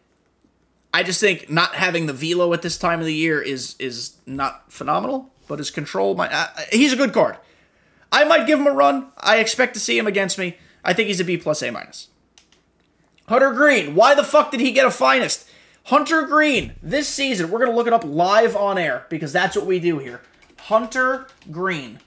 I 0.92 1.02
just 1.02 1.20
think 1.20 1.50
not 1.50 1.74
having 1.74 2.07
the 2.07 2.12
velo 2.12 2.52
at 2.52 2.62
this 2.62 2.78
time 2.78 3.00
of 3.00 3.07
the 3.07 3.14
year 3.14 3.40
is 3.40 3.74
is 3.78 4.16
not 4.26 4.70
phenomenal, 4.70 5.30
but 5.48 5.59
his 5.59 5.70
control, 5.70 6.14
my 6.14 6.33
uh, 6.33 6.46
he's 6.70 6.92
a 6.92 6.96
good 6.96 7.12
card. 7.12 7.37
I 8.12 8.24
might 8.24 8.46
give 8.46 8.61
him 8.61 8.66
a 8.66 8.72
run. 8.72 9.09
I 9.18 9.38
expect 9.38 9.74
to 9.74 9.80
see 9.80 9.98
him 9.98 10.07
against 10.07 10.38
me. 10.38 10.57
I 10.85 10.92
think 10.92 11.09
he's 11.09 11.18
a 11.18 11.24
B 11.24 11.37
plus 11.37 11.62
A 11.62 11.72
minus. 11.72 12.09
Hunter 13.28 13.52
Greene, 13.52 13.94
why 13.94 14.14
the 14.14 14.22
fuck 14.22 14.50
did 14.50 14.61
he 14.61 14.70
get 14.70 14.87
a 14.87 14.90
finest? 14.90 15.48
Hunter 15.85 16.22
Greene, 16.22 16.74
this 16.83 17.09
season, 17.09 17.50
we're 17.50 17.59
gonna 17.59 17.76
look 17.76 17.87
it 17.87 17.92
up 17.92 18.04
live 18.04 18.54
on 18.54 18.78
air 18.78 19.07
because 19.09 19.33
that's 19.33 19.57
what 19.57 19.66
we 19.66 19.80
do 19.80 19.98
here. 19.98 20.20
Hunter 20.61 21.26
Greene. 21.50 21.98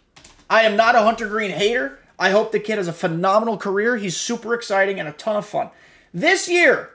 I 0.50 0.62
am 0.62 0.78
not 0.78 0.96
a 0.96 1.02
Hunter 1.02 1.28
Greene 1.28 1.52
hater. 1.52 2.00
I 2.20 2.32
hope 2.32 2.52
the 2.52 2.60
kid 2.60 2.78
has 2.78 2.88
a 2.88 2.94
phenomenal 2.94 3.58
career. 3.58 3.98
He's 3.98 4.18
super 4.18 4.54
exciting 4.54 5.00
and 5.00 5.08
a 5.08 5.14
ton 5.14 5.36
of 5.36 5.46
fun. 5.46 5.70
This 6.14 6.50
year, 6.50 6.92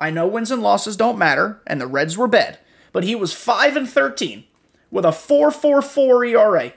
I 0.00 0.10
know 0.10 0.26
wins 0.26 0.50
and 0.50 0.62
losses 0.62 0.96
don't 0.96 1.18
matter, 1.18 1.60
and 1.66 1.80
the 1.80 1.86
Reds 1.86 2.16
were 2.16 2.26
bad, 2.26 2.58
but 2.92 3.04
he 3.04 3.14
was 3.14 3.32
5 3.32 3.76
and 3.76 3.88
13 3.88 4.44
with 4.90 5.04
a 5.04 5.08
4.44 5.08 6.30
ERA, 6.30 6.72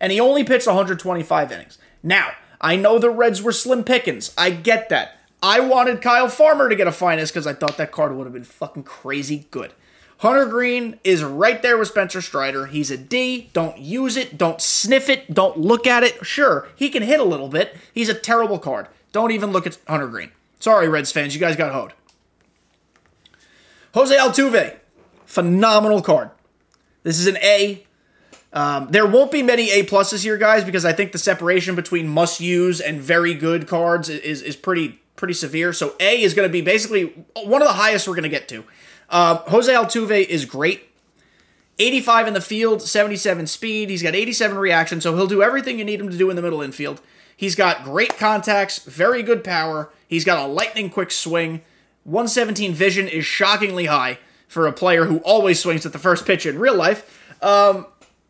and 0.00 0.12
he 0.12 0.20
only 0.20 0.44
pitched 0.44 0.66
125 0.66 1.52
innings. 1.52 1.78
Now, 2.02 2.30
I 2.60 2.76
know 2.76 2.98
the 2.98 3.10
Reds 3.10 3.42
were 3.42 3.52
slim 3.52 3.84
pickings. 3.84 4.32
I 4.38 4.50
get 4.50 4.88
that. 4.88 5.18
I 5.42 5.60
wanted 5.60 6.02
Kyle 6.02 6.28
Farmer 6.28 6.68
to 6.68 6.76
get 6.76 6.86
a 6.86 6.92
finest 6.92 7.32
because 7.32 7.46
I 7.46 7.54
thought 7.54 7.76
that 7.78 7.92
card 7.92 8.14
would 8.14 8.24
have 8.24 8.32
been 8.32 8.44
fucking 8.44 8.84
crazy 8.84 9.46
good. 9.50 9.72
Hunter 10.20 10.44
Greene 10.44 10.98
is 11.02 11.24
right 11.24 11.62
there 11.62 11.78
with 11.78 11.88
Spencer 11.88 12.20
Strider. 12.20 12.66
He's 12.66 12.90
a 12.90 12.98
D. 12.98 13.48
Don't 13.54 13.78
use 13.78 14.18
it. 14.18 14.36
Don't 14.36 14.60
sniff 14.60 15.08
it. 15.08 15.32
Don't 15.32 15.56
look 15.56 15.86
at 15.86 16.02
it. 16.02 16.26
Sure, 16.26 16.68
he 16.76 16.90
can 16.90 17.02
hit 17.02 17.20
a 17.20 17.24
little 17.24 17.48
bit. 17.48 17.74
He's 17.94 18.10
a 18.10 18.14
terrible 18.14 18.58
card. 18.58 18.88
Don't 19.12 19.30
even 19.30 19.50
look 19.50 19.66
at 19.66 19.78
Hunter 19.88 20.08
Greene. 20.08 20.30
Sorry, 20.58 20.90
Reds 20.90 21.10
fans. 21.10 21.34
You 21.34 21.40
guys 21.40 21.56
got 21.56 21.72
hoed. 21.72 21.94
Jose 23.94 24.14
Altuve, 24.14 24.76
phenomenal 25.24 26.02
card. 26.02 26.30
This 27.02 27.18
is 27.18 27.26
an 27.26 27.38
A. 27.38 27.86
Um, 28.52 28.88
there 28.90 29.06
won't 29.06 29.32
be 29.32 29.42
many 29.42 29.70
A 29.70 29.84
pluses 29.84 30.22
here, 30.22 30.36
guys, 30.36 30.64
because 30.64 30.84
I 30.84 30.92
think 30.92 31.12
the 31.12 31.18
separation 31.18 31.74
between 31.74 32.06
must 32.06 32.40
use 32.40 32.78
and 32.82 33.00
very 33.00 33.32
good 33.32 33.66
cards 33.66 34.10
is 34.10 34.42
is 34.42 34.54
pretty 34.54 35.00
pretty 35.16 35.34
severe. 35.34 35.72
So 35.72 35.94
A 35.98 36.20
is 36.22 36.34
going 36.34 36.46
to 36.46 36.52
be 36.52 36.60
basically 36.60 37.24
one 37.42 37.62
of 37.62 37.68
the 37.68 37.74
highest 37.74 38.06
we're 38.06 38.14
going 38.14 38.24
to 38.24 38.28
get 38.28 38.48
to. 38.48 38.64
Uh, 39.10 39.36
Jose 39.48 39.72
Altuve 39.72 40.24
is 40.26 40.44
great. 40.44 40.88
85 41.78 42.28
in 42.28 42.34
the 42.34 42.40
field, 42.40 42.82
77 42.82 43.46
speed. 43.46 43.90
He's 43.90 44.02
got 44.02 44.14
87 44.14 44.58
reaction, 44.58 45.00
so 45.00 45.16
he'll 45.16 45.26
do 45.26 45.42
everything 45.42 45.78
you 45.78 45.84
need 45.84 46.00
him 46.00 46.10
to 46.10 46.18
do 46.18 46.30
in 46.30 46.36
the 46.36 46.42
middle 46.42 46.60
infield. 46.60 47.00
He's 47.34 47.54
got 47.54 47.84
great 47.84 48.18
contacts, 48.18 48.80
very 48.80 49.22
good 49.22 49.42
power. 49.42 49.90
He's 50.06 50.24
got 50.24 50.44
a 50.44 50.46
lightning 50.46 50.90
quick 50.90 51.10
swing. 51.10 51.62
117 52.04 52.74
vision 52.74 53.08
is 53.08 53.24
shockingly 53.24 53.86
high 53.86 54.18
for 54.46 54.66
a 54.66 54.72
player 54.72 55.06
who 55.06 55.18
always 55.18 55.58
swings 55.58 55.86
at 55.86 55.92
the 55.92 55.98
first 55.98 56.26
pitch 56.26 56.44
in 56.44 56.58
real 56.58 56.74
life. 56.74 57.18
Um, 57.42 57.86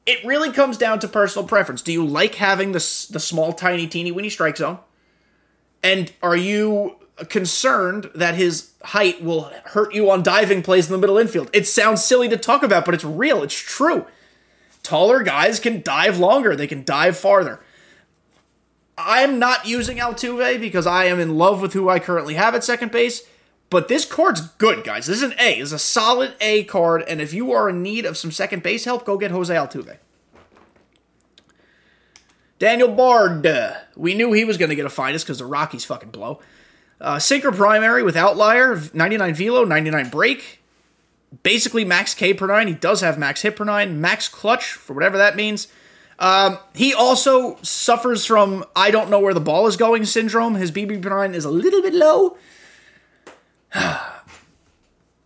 it 0.06 0.24
really 0.24 0.52
comes 0.52 0.78
down 0.78 1.00
to 1.00 1.08
personal 1.08 1.48
preference. 1.48 1.82
Do 1.82 1.92
you 1.92 2.06
like 2.06 2.36
having 2.36 2.70
the, 2.70 3.06
the 3.10 3.18
small, 3.18 3.52
tiny, 3.52 3.88
teeny, 3.88 4.12
weeny 4.12 4.30
strike 4.30 4.58
zone? 4.58 4.78
And 5.82 6.12
are 6.22 6.36
you 6.36 6.99
concerned 7.28 8.11
that 8.14 8.35
his 8.35 8.72
height 8.83 9.22
will 9.22 9.52
hurt 9.66 9.94
you 9.94 10.11
on 10.11 10.22
diving 10.22 10.62
plays 10.62 10.87
in 10.87 10.92
the 10.92 10.98
middle 10.98 11.18
infield? 11.18 11.50
It 11.52 11.66
sounds 11.66 12.04
silly 12.04 12.28
to 12.28 12.37
talk 12.37 12.62
about, 12.62 12.85
but 12.85 12.94
it's 12.94 13.04
real. 13.04 13.42
It's 13.42 13.54
true. 13.54 14.06
Taller 14.83 15.22
guys 15.22 15.61
can 15.61 15.83
dive 15.83 16.18
longer, 16.18 16.56
they 16.56 16.66
can 16.66 16.85
dive 16.85 17.16
farther. 17.16 17.61
I'm 18.96 19.38
not 19.38 19.66
using 19.66 19.98
Altuve 19.98 20.61
because 20.61 20.87
I 20.87 21.06
am 21.06 21.20
in 21.20 21.37
love 21.37 21.62
with 21.62 21.72
who 21.72 21.88
I 21.88 21.98
currently 21.98 22.35
have 22.35 22.54
at 22.54 22.64
second 22.64 22.92
base. 22.92 23.22
But 23.70 23.87
this 23.87 24.04
card's 24.04 24.40
good, 24.40 24.85
guys. 24.85 25.06
This 25.06 25.18
is 25.18 25.22
an 25.22 25.35
A. 25.38 25.61
It's 25.61 25.70
a 25.70 25.78
solid 25.78 26.35
A 26.40 26.64
card, 26.64 27.02
and 27.02 27.20
if 27.20 27.33
you 27.33 27.52
are 27.52 27.68
in 27.68 27.83
need 27.83 28.04
of 28.04 28.16
some 28.16 28.33
second 28.33 28.64
base 28.64 28.85
help, 28.85 29.06
go 29.06 29.16
get 29.16 29.30
Jose 29.30 29.54
Altuve. 29.54 29.98
Daniel 32.59 32.88
Bard. 32.88 33.46
we 33.96 34.12
knew 34.12 34.33
he 34.33 34.44
was 34.44 34.59
going 34.59 34.68
to 34.68 34.74
get 34.74 34.85
a 34.85 34.90
finest 34.90 35.24
because 35.24 35.38
the 35.38 35.46
Rockies 35.46 35.85
fucking 35.85 36.11
blow. 36.11 36.40
Uh, 37.00 37.18
sinker 37.18 37.50
primary 37.50 38.02
with 38.02 38.16
outlier, 38.16 38.80
99 38.92 39.34
velo, 39.34 39.64
99 39.64 40.10
break. 40.10 40.60
Basically 41.42 41.84
max 41.84 42.14
K 42.14 42.34
per 42.34 42.46
9. 42.46 42.66
He 42.66 42.74
does 42.74 43.00
have 43.00 43.18
max 43.18 43.42
hit 43.42 43.56
per 43.56 43.64
9, 43.64 44.00
max 44.00 44.28
clutch, 44.28 44.72
for 44.72 44.92
whatever 44.92 45.16
that 45.16 45.36
means. 45.36 45.68
Um, 46.18 46.58
he 46.74 46.92
also 46.92 47.56
suffers 47.62 48.26
from 48.26 48.64
I 48.76 48.90
don't 48.90 49.08
know 49.08 49.20
where 49.20 49.32
the 49.32 49.40
ball 49.40 49.66
is 49.66 49.76
going 49.76 50.04
syndrome. 50.04 50.56
His 50.56 50.70
BB 50.70 51.00
per 51.02 51.08
9 51.08 51.34
is 51.34 51.44
a 51.44 51.50
little 51.50 51.80
bit 51.80 51.94
low. 51.94 52.36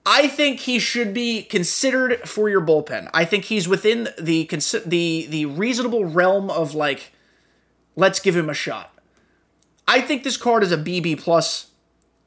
I 0.06 0.28
think 0.28 0.60
he 0.60 0.78
should 0.78 1.14
be 1.14 1.42
considered 1.42 2.28
for 2.28 2.48
your 2.48 2.60
bullpen. 2.60 3.10
I 3.14 3.24
think 3.24 3.46
he's 3.46 3.66
within 3.66 4.10
the 4.18 4.44
the 4.86 5.26
the 5.28 5.46
reasonable 5.46 6.04
realm 6.04 6.50
of 6.50 6.74
like 6.74 7.12
let's 7.96 8.20
give 8.20 8.36
him 8.36 8.50
a 8.50 8.54
shot. 8.54 8.93
I 9.86 10.00
think 10.00 10.24
this 10.24 10.36
card 10.36 10.62
is 10.62 10.72
a 10.72 10.78
BB 10.78 11.20
plus. 11.20 11.70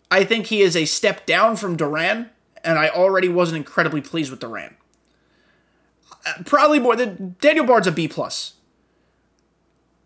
I 0.10 0.24
think 0.24 0.48
he 0.48 0.62
is 0.62 0.76
a 0.76 0.86
step 0.86 1.26
down 1.26 1.56
from 1.56 1.76
Duran, 1.76 2.30
and 2.64 2.78
I 2.78 2.90
already 2.90 3.30
wasn't 3.30 3.58
incredibly 3.58 4.02
pleased 4.02 4.32
with 4.32 4.40
Duran. 4.40 4.76
Uh, 6.26 6.34
probably 6.46 6.80
more 6.80 6.96
than 6.96 7.36
Daniel 7.42 7.66
Bard's 7.66 7.88
a 7.88 7.92
B 7.92 8.08
plus. 8.08 8.54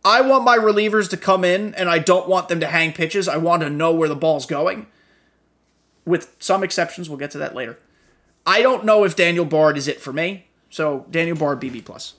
I 0.04 0.22
want 0.22 0.44
my 0.44 0.58
relievers 0.58 1.10
to 1.12 1.18
come 1.18 1.44
in, 1.44 1.76
and 1.76 1.90
I 1.90 2.00
don't 2.00 2.28
want 2.28 2.50
them 2.50 2.60
to 2.62 2.68
hang 2.68 2.94
pitches. 2.94 3.28
I 3.28 3.38
want 3.38 3.62
to 3.62 3.70
know 3.70 3.94
where 3.94 4.10
the 4.10 4.16
ball's 4.16 4.46
going 4.46 4.88
with 6.06 6.36
some 6.40 6.64
exceptions. 6.64 7.10
We'll 7.10 7.20
get 7.20 7.32
to 7.32 7.38
that 7.40 7.56
later. 7.56 7.78
I 8.46 8.62
don't 8.62 8.86
know 8.86 9.04
if 9.04 9.16
Daniel 9.16 9.46
Bard 9.46 9.78
is 9.78 9.88
it 9.88 10.02
for 10.02 10.12
me. 10.12 10.48
So 10.70 11.06
Daniel 11.12 11.38
Bard 11.38 11.62
BB 11.62 11.86
plus. 11.86 12.16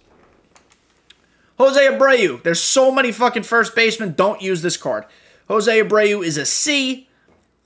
Jose 1.59 1.81
Abreu. 1.81 2.43
There's 2.43 2.61
so 2.61 2.93
many 2.93 3.13
fucking 3.13 3.43
first 3.43 3.75
basemen. 3.75 4.15
Don't 4.15 4.41
use 4.41 4.63
this 4.63 4.77
card. 4.77 5.05
Jose 5.53 5.83
Abreu 5.83 6.25
is 6.25 6.39
a 6.39 6.47
C. 6.47 7.09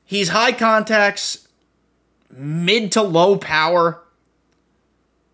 He's 0.05 0.31
high 0.31 0.51
contacts, 0.51 1.47
mid 2.31 2.91
to 2.93 3.03
low 3.03 3.37
power, 3.37 4.03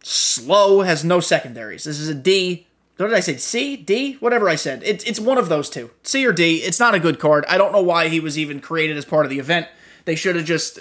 slow, 0.03 0.83
has 0.83 1.03
no 1.03 1.19
secondaries. 1.21 1.85
This 1.85 1.99
is 1.99 2.11
a 2.11 2.15
D. 2.15 2.67
What 2.99 3.09
did 3.09 3.17
I 3.17 3.21
say? 3.21 3.39
C? 3.39 3.77
D? 3.77 4.15
Whatever 4.21 4.51
I 4.51 4.57
said. 4.57 4.83
It's 4.85 5.03
it's 5.05 5.19
one 5.19 5.39
of 5.39 5.49
those 5.49 5.71
two. 5.71 5.91
C 6.03 6.27
or 6.27 6.33
D. 6.33 6.57
It's 6.59 6.79
not 6.79 6.95
a 6.95 7.01
good 7.01 7.19
card. 7.19 7.47
I 7.49 7.57
don't 7.57 7.73
know 7.73 7.83
why 7.83 8.09
he 8.09 8.21
was 8.21 8.39
even 8.39 8.61
created 8.61 8.99
as 8.99 9.07
part 9.07 9.25
of 9.25 9.31
the 9.31 9.39
event. 9.39 9.67
They 10.05 10.15
should 10.15 10.37
have 10.37 10.45
just. 10.45 10.79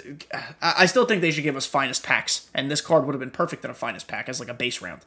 I 0.60 0.84
still 0.84 1.06
think 1.06 1.22
they 1.22 1.30
should 1.30 1.42
give 1.42 1.56
us 1.56 1.64
finest 1.64 2.02
packs, 2.02 2.50
and 2.52 2.70
this 2.70 2.82
card 2.82 3.06
would 3.06 3.14
have 3.14 3.20
been 3.20 3.30
perfect 3.30 3.64
in 3.64 3.70
a 3.70 3.74
finest 3.74 4.08
pack 4.08 4.28
as 4.28 4.40
like 4.40 4.50
a 4.50 4.54
base 4.54 4.82
round. 4.82 5.00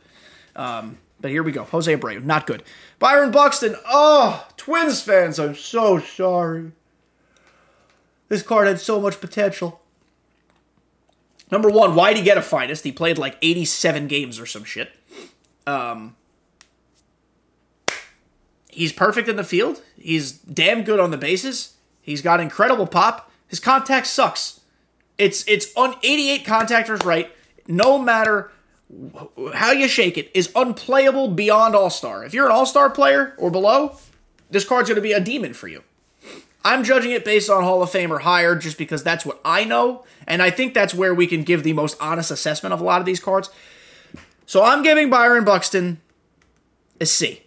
Um, 0.55 0.97
but 1.19 1.31
here 1.31 1.43
we 1.43 1.51
go. 1.51 1.63
Jose 1.63 1.95
Abreu, 1.95 2.23
not 2.23 2.47
good. 2.47 2.63
Byron 2.99 3.31
Buxton. 3.31 3.75
Oh, 3.87 4.47
Twins 4.57 5.01
fans, 5.01 5.39
I'm 5.39 5.55
so 5.55 5.99
sorry. 5.99 6.71
This 8.27 8.41
card 8.41 8.67
had 8.67 8.79
so 8.79 8.99
much 8.99 9.21
potential. 9.21 9.81
Number 11.51 11.69
one, 11.69 11.95
why'd 11.95 12.17
he 12.17 12.23
get 12.23 12.37
a 12.37 12.41
finest? 12.41 12.83
He 12.83 12.91
played 12.91 13.17
like 13.17 13.37
87 13.41 14.07
games 14.07 14.39
or 14.39 14.45
some 14.45 14.63
shit. 14.63 14.91
Um, 15.67 16.15
he's 18.69 18.91
perfect 18.91 19.27
in 19.27 19.35
the 19.35 19.43
field. 19.43 19.81
He's 19.97 20.31
damn 20.31 20.83
good 20.83 20.99
on 20.99 21.11
the 21.11 21.17
bases. 21.17 21.75
He's 22.01 22.21
got 22.21 22.39
incredible 22.39 22.87
pop. 22.87 23.31
His 23.47 23.59
contact 23.59 24.07
sucks. 24.07 24.61
It's 25.17 25.47
it's 25.47 25.71
on 25.75 25.95
88 26.03 26.45
contactors 26.45 27.05
right. 27.05 27.31
No 27.67 27.97
matter 27.97 28.51
how 29.53 29.71
you 29.71 29.87
shake 29.87 30.17
it, 30.17 30.31
is 30.33 30.51
unplayable 30.55 31.29
beyond 31.29 31.75
All 31.75 31.89
Star. 31.89 32.23
If 32.23 32.33
you're 32.33 32.45
an 32.45 32.51
All 32.51 32.65
Star 32.65 32.89
player 32.89 33.33
or 33.37 33.49
below, 33.49 33.97
this 34.49 34.65
card's 34.65 34.89
going 34.89 34.95
to 34.95 35.01
be 35.01 35.13
a 35.13 35.19
demon 35.19 35.53
for 35.53 35.67
you. 35.67 35.83
I'm 36.63 36.83
judging 36.83 37.11
it 37.11 37.23
based 37.23 37.49
on 37.49 37.63
Hall 37.63 37.83
of 37.83 37.91
Fame 37.91 38.11
or 38.11 38.19
higher 38.19 38.55
just 38.55 38.77
because 38.77 39.03
that's 39.03 39.25
what 39.25 39.39
I 39.45 39.65
know, 39.65 40.03
and 40.27 40.41
I 40.41 40.49
think 40.49 40.73
that's 40.73 40.95
where 40.95 41.13
we 41.13 41.27
can 41.27 41.43
give 41.43 41.63
the 41.63 41.73
most 41.73 41.97
honest 42.01 42.31
assessment 42.31 42.73
of 42.73 42.81
a 42.81 42.83
lot 42.83 42.99
of 42.99 43.05
these 43.05 43.19
cards. 43.19 43.49
So 44.47 44.63
I'm 44.63 44.81
giving 44.81 45.09
Byron 45.09 45.43
Buxton 45.43 46.01
a 46.99 47.05
C. 47.05 47.43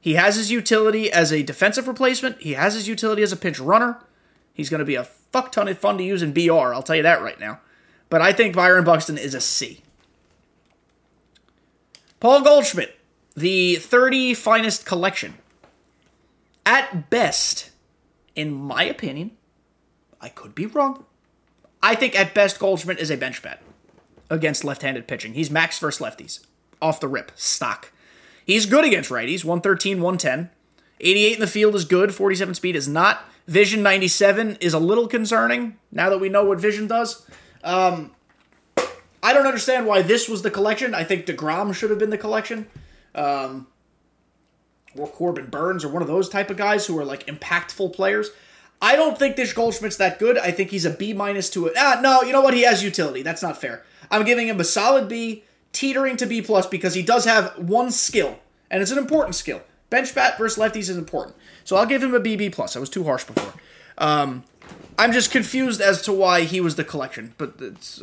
He 0.00 0.14
has 0.14 0.36
his 0.36 0.52
utility 0.52 1.10
as 1.10 1.32
a 1.32 1.42
defensive 1.42 1.88
replacement, 1.88 2.40
he 2.40 2.52
has 2.52 2.74
his 2.74 2.86
utility 2.86 3.22
as 3.22 3.32
a 3.32 3.36
pinch 3.36 3.58
runner. 3.58 3.98
He's 4.54 4.70
going 4.70 4.78
to 4.78 4.84
be 4.84 4.94
a 4.94 5.04
fuck 5.04 5.52
ton 5.52 5.68
of 5.68 5.76
fun 5.78 5.98
to 5.98 6.04
use 6.04 6.22
in 6.22 6.32
BR, 6.32 6.72
I'll 6.72 6.82
tell 6.82 6.96
you 6.96 7.02
that 7.02 7.22
right 7.22 7.38
now. 7.38 7.60
But 8.08 8.22
I 8.22 8.32
think 8.32 8.54
Byron 8.54 8.84
Buxton 8.84 9.18
is 9.18 9.34
a 9.34 9.40
C. 9.40 9.82
Paul 12.20 12.42
Goldschmidt, 12.42 12.98
the 13.34 13.76
30 13.76 14.34
finest 14.34 14.86
collection. 14.86 15.34
At 16.64 17.10
best, 17.10 17.70
in 18.34 18.52
my 18.52 18.84
opinion, 18.84 19.32
I 20.20 20.30
could 20.30 20.54
be 20.54 20.66
wrong. 20.66 21.04
I 21.82 21.94
think 21.94 22.18
at 22.18 22.34
best 22.34 22.58
Goldschmidt 22.58 22.98
is 22.98 23.10
a 23.10 23.16
bench 23.16 23.42
bat 23.42 23.62
against 24.30 24.64
left-handed 24.64 25.06
pitching. 25.06 25.34
He's 25.34 25.50
max 25.50 25.78
versus 25.78 26.04
lefties. 26.04 26.44
Off 26.82 27.00
the 27.00 27.08
rip, 27.08 27.32
stock. 27.36 27.92
He's 28.44 28.66
good 28.66 28.84
against 28.84 29.10
righties, 29.10 29.44
113, 29.44 30.00
110. 30.00 30.50
88 31.00 31.34
in 31.34 31.40
the 31.40 31.46
field 31.46 31.74
is 31.74 31.84
good, 31.84 32.14
47 32.14 32.54
speed 32.54 32.74
is 32.74 32.88
not. 32.88 33.24
Vision 33.46 33.82
97 33.82 34.56
is 34.60 34.74
a 34.74 34.78
little 34.78 35.06
concerning 35.06 35.76
now 35.92 36.10
that 36.10 36.18
we 36.18 36.28
know 36.28 36.44
what 36.44 36.58
Vision 36.58 36.86
does. 36.86 37.28
Um, 37.62 38.15
I 39.26 39.32
don't 39.32 39.46
understand 39.46 39.88
why 39.88 40.02
this 40.02 40.28
was 40.28 40.42
the 40.42 40.52
collection. 40.52 40.94
I 40.94 41.02
think 41.02 41.26
DeGrom 41.26 41.74
should 41.74 41.90
have 41.90 41.98
been 41.98 42.10
the 42.10 42.16
collection. 42.16 42.68
Um, 43.12 43.66
or 44.96 45.08
Corbin 45.08 45.46
Burnes 45.46 45.84
or 45.84 45.88
one 45.88 46.00
of 46.00 46.06
those 46.06 46.28
type 46.28 46.48
of 46.48 46.56
guys 46.56 46.86
who 46.86 46.96
are 46.96 47.04
like 47.04 47.26
impactful 47.26 47.92
players. 47.92 48.30
I 48.80 48.94
don't 48.94 49.18
think 49.18 49.34
this 49.34 49.52
Goldschmidt's 49.52 49.96
that 49.96 50.20
good. 50.20 50.38
I 50.38 50.52
think 50.52 50.70
he's 50.70 50.84
a 50.84 50.90
B 50.90 51.12
minus 51.12 51.50
to 51.50 51.66
it. 51.66 51.72
Ah, 51.76 51.98
no, 52.00 52.22
you 52.22 52.32
know 52.32 52.40
what? 52.40 52.54
He 52.54 52.62
has 52.62 52.84
utility. 52.84 53.22
That's 53.22 53.42
not 53.42 53.60
fair. 53.60 53.82
I'm 54.12 54.24
giving 54.24 54.46
him 54.46 54.60
a 54.60 54.64
solid 54.64 55.08
B, 55.08 55.42
teetering 55.72 56.16
to 56.18 56.26
B 56.26 56.40
plus 56.40 56.68
because 56.68 56.94
he 56.94 57.02
does 57.02 57.24
have 57.24 57.58
one 57.58 57.90
skill, 57.90 58.38
and 58.70 58.80
it's 58.80 58.92
an 58.92 58.98
important 58.98 59.34
skill. 59.34 59.60
Bench 59.90 60.14
bat 60.14 60.38
versus 60.38 60.62
lefties 60.62 60.88
is 60.88 60.96
important. 60.96 61.34
So 61.64 61.74
I'll 61.74 61.86
give 61.86 62.00
him 62.00 62.14
a 62.14 62.20
BB 62.20 62.52
plus. 62.52 62.76
I 62.76 62.78
was 62.78 62.90
too 62.90 63.02
harsh 63.02 63.24
before. 63.24 63.54
Um, 63.98 64.44
I'm 64.98 65.12
just 65.12 65.30
confused 65.30 65.80
as 65.80 66.00
to 66.02 66.12
why 66.12 66.42
he 66.42 66.60
was 66.60 66.76
the 66.76 66.84
collection, 66.84 67.34
but 67.38 67.54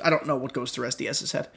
I 0.04 0.10
don't 0.10 0.28
know 0.28 0.36
what 0.36 0.54
goes 0.54 0.72
through 0.72 0.88
SDS's 0.88 1.32
head. 1.32 1.48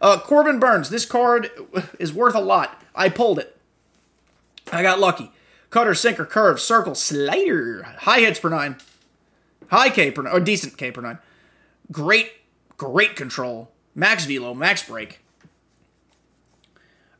Uh, 0.00 0.18
Corbin 0.18 0.58
Burnes, 0.58 0.90
this 0.90 1.04
card 1.04 1.50
is 1.98 2.12
worth 2.12 2.34
a 2.34 2.40
lot. 2.40 2.82
I 2.94 3.08
pulled 3.08 3.38
it. 3.38 3.56
I 4.72 4.82
got 4.82 5.00
lucky. 5.00 5.30
Cutter, 5.70 5.94
sinker, 5.94 6.24
curve, 6.24 6.60
circle, 6.60 6.94
slider, 6.94 7.82
high 7.82 8.20
hits 8.20 8.38
per 8.38 8.48
nine, 8.48 8.76
high 9.68 9.90
K 9.90 10.10
per 10.10 10.22
nine, 10.22 10.32
or 10.32 10.40
decent 10.40 10.76
K 10.76 10.90
per 10.90 11.00
nine. 11.00 11.18
Great, 11.90 12.32
great 12.76 13.16
control. 13.16 13.70
Max 13.94 14.24
velo, 14.24 14.54
max 14.54 14.82
break. 14.84 15.20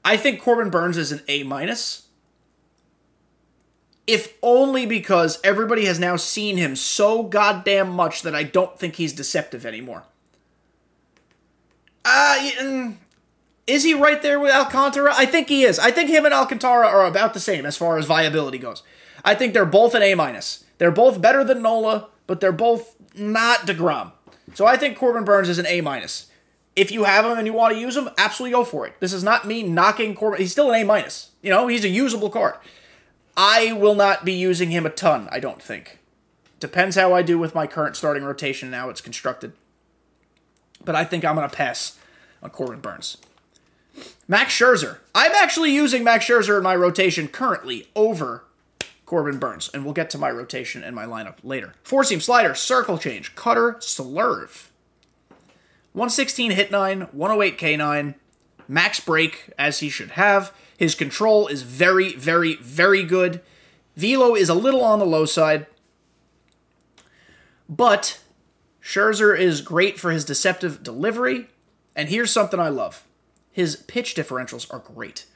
I 0.05 0.17
think 0.17 0.41
Corbin 0.41 0.71
Burnes 0.71 0.97
is 0.97 1.13
an 1.13 1.23
A 1.29 1.43
minus 1.43 2.04
if 4.07 4.37
only 4.43 4.87
because 4.87 5.41
everybody 5.43 5.87
has 5.87 5.99
now 5.99 6.17
seen 6.17 6.57
him 6.57 6.77
so 6.77 7.23
goddamn 7.23 7.91
much 7.91 8.23
that 8.23 8.35
I 8.35 8.43
don't 8.43 8.79
think 8.79 8.97
he's 8.97 9.13
deceptive 9.13 9.65
anymore. 9.65 10.05
Uh, 12.05 12.51
mm, 12.61 12.95
is 13.67 13.83
he 13.83 13.95
right 13.95 14.21
there 14.21 14.39
with 14.39 14.53
Alcantara? 14.53 15.15
I 15.17 15.25
think 15.25 15.49
he 15.49 15.65
is. 15.65 15.79
I 15.79 15.91
think 15.91 16.11
him 16.11 16.27
and 16.27 16.35
Alcantara 16.35 16.87
are 16.87 17.07
about 17.07 17.33
the 17.33 17.41
same 17.41 17.65
as 17.65 17.79
far 17.79 17.97
as 17.97 18.05
viability 18.05 18.59
goes. 18.59 18.83
I 19.25 19.35
think 19.35 19.55
they're 19.55 19.65
both 19.65 19.95
an 19.95 20.03
A 20.03 20.15
minus. 20.15 20.65
They're 20.77 20.91
both 20.91 21.23
better 21.23 21.43
than 21.43 21.63
Nola, 21.63 22.09
but 22.27 22.41
they're 22.41 22.53
both 22.53 22.95
not 23.17 23.61
Degrom. 23.61 24.13
So 24.53 24.67
I 24.67 24.77
think 24.77 24.99
Corbin 24.99 25.25
Burnes 25.25 25.49
is 25.49 25.59
an 25.59 25.67
A 25.67 25.81
minus. 25.81 26.27
if 26.77 26.91
you 26.91 27.05
have 27.05 27.25
him 27.25 27.39
and 27.39 27.47
you 27.47 27.53
want 27.53 27.73
to 27.75 27.81
use 27.81 27.97
him, 27.97 28.09
absolutely 28.19 28.53
go 28.53 28.65
for 28.65 28.87
it. 28.87 28.95
This 29.01 29.13
is 29.13 29.23
not 29.23 29.47
me 29.47 29.63
knocking 29.63 30.15
Corbin. 30.15 30.41
He's 30.41 30.53
still 30.53 30.71
an 30.71 30.81
A 30.81 30.85
minus. 30.85 31.31
You 31.43 31.51
know, 31.51 31.69
he's 31.69 31.85
a 31.85 31.89
usable 31.89 32.31
card. 32.31 32.55
I 33.37 33.73
will 33.73 33.95
not 33.95 34.25
be 34.25 34.33
using 34.33 34.71
him 34.71 34.87
a 34.87 34.91
ton, 34.91 35.29
I 35.33 35.41
don't 35.41 35.63
think. 35.63 35.99
Depends 36.61 36.97
how 36.97 37.13
I 37.13 37.23
do 37.23 37.39
with 37.39 37.55
my 37.55 37.67
current 37.67 37.97
starting 37.97 38.25
rotation 38.25 38.71
now 38.71 38.89
it's 38.89 39.01
constructed. 39.01 39.53
But 40.85 40.95
I 40.95 41.05
think 41.05 41.25
I'm 41.25 41.35
going 41.35 41.49
to 41.49 41.55
pass 41.55 41.99
on 42.43 42.51
Corbin 42.51 42.81
Burnes. 42.81 43.17
Max 44.27 44.53
Scherzer. 44.53 44.99
I'm 45.15 45.33
actually 45.33 45.73
using 45.73 46.05
Max 46.05 46.27
Scherzer 46.27 46.57
in 46.57 46.63
my 46.63 46.75
rotation 46.75 47.29
currently 47.29 47.89
over 47.95 48.45
Corbin 49.07 49.39
Burnes, 49.39 49.71
and 49.73 49.85
we'll 49.85 49.95
get 49.95 50.11
to 50.11 50.19
my 50.19 50.31
rotation 50.31 50.83
and 50.83 50.97
my 50.97 51.05
lineup 51.05 51.37
later. 51.43 51.75
Four 51.83 52.05
seam 52.05 52.21
slider, 52.21 52.55
circle 52.55 52.99
change, 52.99 53.35
cutter, 53.35 53.75
slurve. 53.75 54.69
116 55.93 56.53
hit 56.53 56.71
9, 56.71 57.03
108 57.13 57.59
K9, 57.59 58.15
max 58.67 59.01
break 59.01 59.51
as 59.59 59.81
he 59.81 59.89
should 59.89 60.13
have. 60.13 60.53
His 60.77 60.95
control 60.95 61.47
is 61.47 61.63
very, 61.63 62.15
very, 62.15 62.57
very 62.57 63.03
good. 63.05 63.41
Velo 63.97 64.35
is 64.35 64.49
a 64.49 64.55
little 64.55 64.83
on 64.83 64.99
the 64.99 65.07
low 65.07 65.25
side, 65.25 65.67
but 67.69 68.21
Scherzer 68.83 69.39
is 69.39 69.61
great 69.61 69.99
for 69.99 70.11
his 70.11 70.25
deceptive 70.25 70.83
delivery. 70.83 71.49
And 71.97 72.09
here's 72.09 72.33
something 72.33 72.61
I 72.61 72.69
love 72.69 73.05
his 73.53 73.77
pitch 73.77 74.17
differentials 74.17 74.73
are 74.75 74.81
great. 74.81 75.27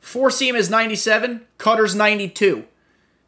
Four 0.00 0.32
seam 0.32 0.56
is 0.56 0.68
97, 0.68 1.46
cutter's 1.58 1.94
92, 1.94 2.64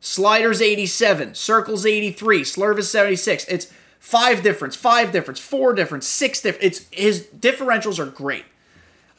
sliders 0.00 0.60
87, 0.60 1.36
circles 1.36 1.86
83, 1.86 2.42
slurve 2.42 2.78
is 2.78 2.90
76. 2.90 3.44
It's 3.44 3.72
five 4.00 4.42
difference, 4.42 4.74
five 4.74 5.12
difference, 5.12 5.38
four 5.38 5.72
difference, 5.72 6.08
six 6.08 6.40
difference. 6.40 6.64
It's 6.64 6.86
his 6.90 7.28
differentials 7.28 8.00
are 8.00 8.10
great. 8.10 8.44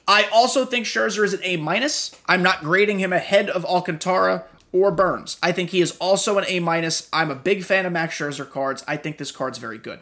I 0.07 0.27
also 0.31 0.65
think 0.65 0.85
Scherzer 0.85 1.23
is 1.23 1.33
an 1.33 1.39
A 1.43 1.57
minus. 1.57 2.15
I'm 2.27 2.43
not 2.43 2.61
grading 2.61 2.99
him 2.99 3.11
ahead 3.11 3.49
of 3.49 3.65
Alcantara 3.65 4.45
or 4.71 4.91
Burnes. 4.91 5.37
I 5.41 5.51
think 5.51 5.71
he 5.71 5.81
is 5.81 5.97
also 5.97 6.37
an 6.37 6.45
A 6.47 6.59
minus. 6.59 7.09
I'm 7.11 7.31
a 7.31 7.35
big 7.35 7.63
fan 7.63 7.85
of 7.85 7.93
Max 7.93 8.17
Scherzer 8.17 8.49
cards. 8.49 8.83
I 8.87 8.97
think 8.97 9.17
this 9.17 9.31
card's 9.31 9.57
very 9.57 9.77
good. 9.77 9.99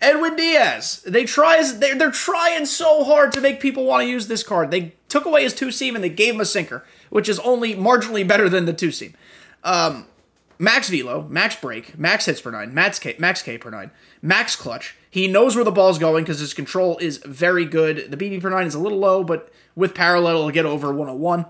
Edwin 0.00 0.36
Diaz. 0.36 1.02
They 1.06 1.24
try 1.24 1.62
they're, 1.62 1.94
they're 1.94 2.10
trying 2.10 2.66
so 2.66 3.04
hard 3.04 3.32
to 3.32 3.40
make 3.40 3.60
people 3.60 3.84
want 3.84 4.02
to 4.02 4.08
use 4.08 4.26
this 4.26 4.42
card. 4.42 4.70
They 4.70 4.94
took 5.08 5.24
away 5.24 5.44
his 5.44 5.54
two 5.54 5.70
seam 5.70 5.94
and 5.94 6.02
they 6.02 6.08
gave 6.08 6.34
him 6.34 6.40
a 6.40 6.44
sinker, 6.44 6.84
which 7.10 7.28
is 7.28 7.38
only 7.40 7.74
marginally 7.74 8.26
better 8.26 8.48
than 8.48 8.64
the 8.64 8.72
two 8.72 8.90
seam. 8.90 9.14
Um, 9.62 10.06
max 10.58 10.88
velo, 10.90 11.22
max 11.30 11.56
break, 11.56 11.98
max 11.98 12.26
hits 12.26 12.40
per 12.40 12.50
nine, 12.50 12.74
max 12.74 12.98
K, 12.98 13.14
max 13.18 13.40
K 13.40 13.56
per 13.56 13.70
nine, 13.70 13.90
max 14.24 14.56
clutch. 14.56 14.96
He 15.10 15.28
knows 15.28 15.54
where 15.54 15.64
the 15.64 15.70
ball's 15.70 15.98
going 15.98 16.24
because 16.24 16.40
his 16.40 16.54
control 16.54 16.98
is 16.98 17.18
very 17.18 17.64
good. 17.64 18.10
The 18.10 18.16
BB 18.16 18.40
per 18.40 18.50
nine 18.50 18.66
is 18.66 18.74
a 18.74 18.80
little 18.80 18.98
low, 18.98 19.22
but 19.22 19.52
with 19.76 19.94
parallel, 19.94 20.38
it'll 20.38 20.50
get 20.50 20.66
over 20.66 20.88
101. 20.88 21.46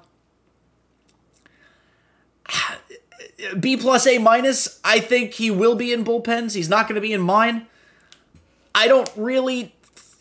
B 3.60 3.76
plus 3.76 4.06
A 4.06 4.18
minus. 4.18 4.80
I 4.84 5.00
think 5.00 5.34
he 5.34 5.50
will 5.50 5.76
be 5.76 5.92
in 5.92 6.04
bullpens. 6.04 6.54
He's 6.54 6.68
not 6.68 6.88
going 6.88 6.96
to 6.96 7.00
be 7.00 7.12
in 7.12 7.20
mine. 7.22 7.66
I 8.74 8.88
don't 8.88 9.10
really 9.16 9.74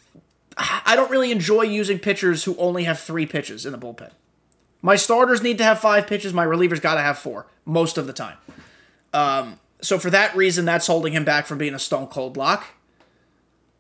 I 0.58 0.96
don't 0.96 1.10
really 1.10 1.32
enjoy 1.32 1.64
using 1.64 2.00
pitchers 2.00 2.44
who 2.44 2.56
only 2.58 2.84
have 2.84 3.00
three 3.00 3.26
pitches 3.26 3.66
in 3.66 3.72
the 3.72 3.80
bullpen. 3.80 4.12
My 4.82 4.96
starters 4.96 5.42
need 5.42 5.58
to 5.58 5.64
have 5.64 5.80
five 5.80 6.08
pitches. 6.08 6.34
My 6.34 6.46
relievers 6.46 6.82
got 6.82 6.96
to 6.96 7.02
have 7.02 7.18
four 7.18 7.48
most 7.66 7.98
of 7.98 8.06
the 8.06 8.14
time. 8.14 8.38
Um, 9.14 9.60
so 9.84 10.00
for 10.00 10.10
that 10.10 10.36
reason, 10.36 10.66
that's 10.66 10.88
holding 10.88 11.14
him 11.14 11.26
back 11.26 11.46
from 11.46 11.58
being 11.58 11.74
a 11.74 11.80
stone 11.80 12.08
cold 12.08 12.38
lock. 12.38 12.66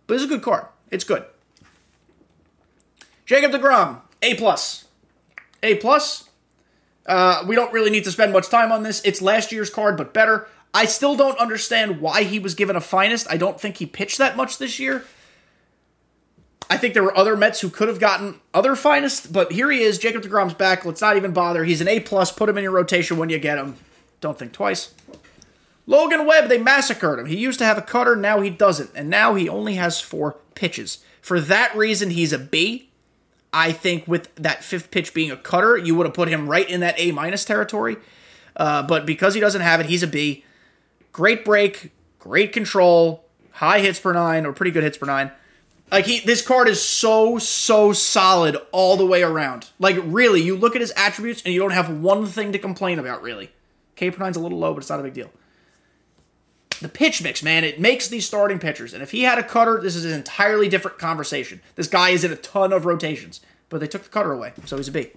But 0.06 0.16
it's 0.16 0.24
a 0.24 0.28
good 0.28 0.42
card. 0.42 0.66
It's 0.92 1.04
good. 1.04 1.26
Jacob 3.26 3.52
Degrom, 3.52 4.02
A 4.22 4.36
plus, 4.36 4.86
A 5.64 5.76
plus. 5.76 6.30
Uh, 7.06 7.44
we 7.48 7.56
don't 7.56 7.74
really 7.74 7.90
need 7.90 8.04
to 8.04 8.12
spend 8.12 8.32
much 8.34 8.50
time 8.50 8.72
on 8.72 8.84
this. 8.84 9.02
It's 9.04 9.22
last 9.22 9.52
year's 9.52 9.70
card, 9.70 9.98
but 9.98 10.14
better. 10.14 10.48
I 10.74 10.86
still 10.86 11.16
don't 11.16 11.38
understand 11.38 12.02
why 12.02 12.24
he 12.24 12.40
was 12.40 12.56
given 12.56 12.76
a 12.76 12.82
finest. 12.82 13.28
I 13.30 13.38
don't 13.38 13.60
think 13.60 13.78
he 13.78 13.86
pitched 13.86 14.18
that 14.18 14.36
much 14.36 14.58
this 14.58 14.80
year. 14.80 15.06
I 16.70 16.78
think 16.78 16.94
there 16.94 17.04
were 17.04 17.16
other 17.18 17.36
Mets 17.36 17.62
who 17.62 17.70
could 17.70 17.88
have 17.88 18.00
gotten 18.00 18.40
other 18.54 18.76
finest, 18.76 19.32
but 19.32 19.52
here 19.52 19.70
he 19.70 19.82
is. 19.82 20.00
Jacob 20.00 20.24
DeGrom's 20.24 20.54
back. 20.54 20.86
Let's 20.86 21.02
not 21.02 21.18
even 21.18 21.32
bother. 21.32 21.64
He's 21.64 21.82
an 21.82 21.88
A 21.88 22.00
plus. 22.00 22.32
Put 22.32 22.50
him 22.50 22.58
in 22.58 22.64
your 22.64 22.72
rotation 22.72 23.18
when 23.18 23.30
you 23.30 23.38
get 23.38 23.58
him. 23.58 23.78
Don't 24.22 24.40
think 24.40 24.54
twice. 24.54 24.94
Logan 25.86 26.26
Webb, 26.26 26.50
they 26.50 26.58
massacred 26.58 27.20
him. 27.20 27.26
He 27.26 27.38
used 27.38 27.60
to 27.60 27.66
have 27.66 27.78
a 27.78 27.82
cutter, 27.82 28.16
now 28.16 28.40
he 28.42 28.50
doesn't, 28.50 28.92
and 28.96 29.10
now 29.10 29.36
he 29.36 29.50
only 29.50 29.76
has 29.76 30.00
four 30.00 30.38
pitches. 30.56 31.04
For 31.22 31.40
that 31.42 31.76
reason, 31.76 32.12
he's 32.12 32.34
a 32.34 32.40
B. 32.40 32.90
I 33.52 33.72
think 33.72 34.08
with 34.08 34.34
that 34.36 34.64
fifth 34.64 34.92
pitch 34.92 35.14
being 35.14 35.30
a 35.30 35.38
cutter, 35.38 35.78
you 35.78 35.96
would 35.96 36.06
have 36.06 36.16
put 36.16 36.28
him 36.28 36.50
right 36.50 36.68
in 36.68 36.80
that 36.80 36.96
A 36.98 37.12
minus 37.12 37.46
territory. 37.46 37.98
Uh, 38.56 38.84
but 38.84 39.06
because 39.06 39.34
he 39.34 39.40
doesn't 39.40 39.62
have 39.62 39.80
it, 39.80 39.86
he's 39.86 40.04
a 40.04 40.08
B. 40.08 40.44
Great 41.12 41.46
break, 41.46 41.92
great 42.18 42.54
control, 42.54 43.26
high 43.52 43.80
hits 43.80 44.00
per 44.00 44.14
nine, 44.14 44.46
or 44.46 44.54
pretty 44.54 44.72
good 44.72 44.84
hits 44.84 44.98
per 44.98 45.06
nine. 45.06 45.32
Like 45.92 46.06
he, 46.06 46.22
this 46.22 46.42
card 46.42 46.68
is 46.68 46.82
so 46.82 47.38
so 47.38 47.94
solid 47.94 48.58
all 48.72 48.98
the 48.98 49.06
way 49.06 49.22
around. 49.22 49.70
Like 49.78 49.98
really, 50.02 50.42
you 50.42 50.56
look 50.56 50.76
at 50.76 50.82
his 50.82 50.92
attributes 50.98 51.44
and 51.44 51.54
you 51.54 51.60
don't 51.60 51.72
have 51.72 51.90
one 51.90 52.26
thing 52.26 52.52
to 52.54 52.60
complain 52.60 52.98
about. 52.98 53.22
Really, 53.22 53.52
K 53.96 54.10
per 54.10 54.24
nine's 54.24 54.38
a 54.38 54.40
little 54.40 54.58
low, 54.58 54.74
but 54.74 54.80
it's 54.80 54.90
not 54.90 55.00
a 55.00 55.04
big 55.04 55.14
deal. 55.14 55.30
The 56.84 56.90
pitch 56.90 57.24
mix, 57.24 57.42
man, 57.42 57.64
it 57.64 57.80
makes 57.80 58.10
these 58.10 58.26
starting 58.26 58.60
pitchers. 58.60 58.94
And 58.94 59.02
if 59.02 59.12
he 59.12 59.24
had 59.24 59.40
a 59.40 59.44
cutter, 59.44 59.80
this 59.82 59.96
is 59.96 60.04
an 60.04 60.12
entirely 60.12 60.68
different 60.68 61.00
conversation. 61.00 61.62
This 61.76 61.88
guy 61.88 62.10
is 62.10 62.26
in 62.26 62.34
a 62.34 62.36
ton 62.36 62.74
of 62.74 62.86
rotations, 62.86 63.40
but 63.70 63.80
they 63.80 63.88
took 63.88 64.04
the 64.04 64.10
cutter 64.10 64.34
away, 64.34 64.52
so 64.66 64.76
he's 64.76 64.90
a 64.90 64.92
B. 64.92 65.12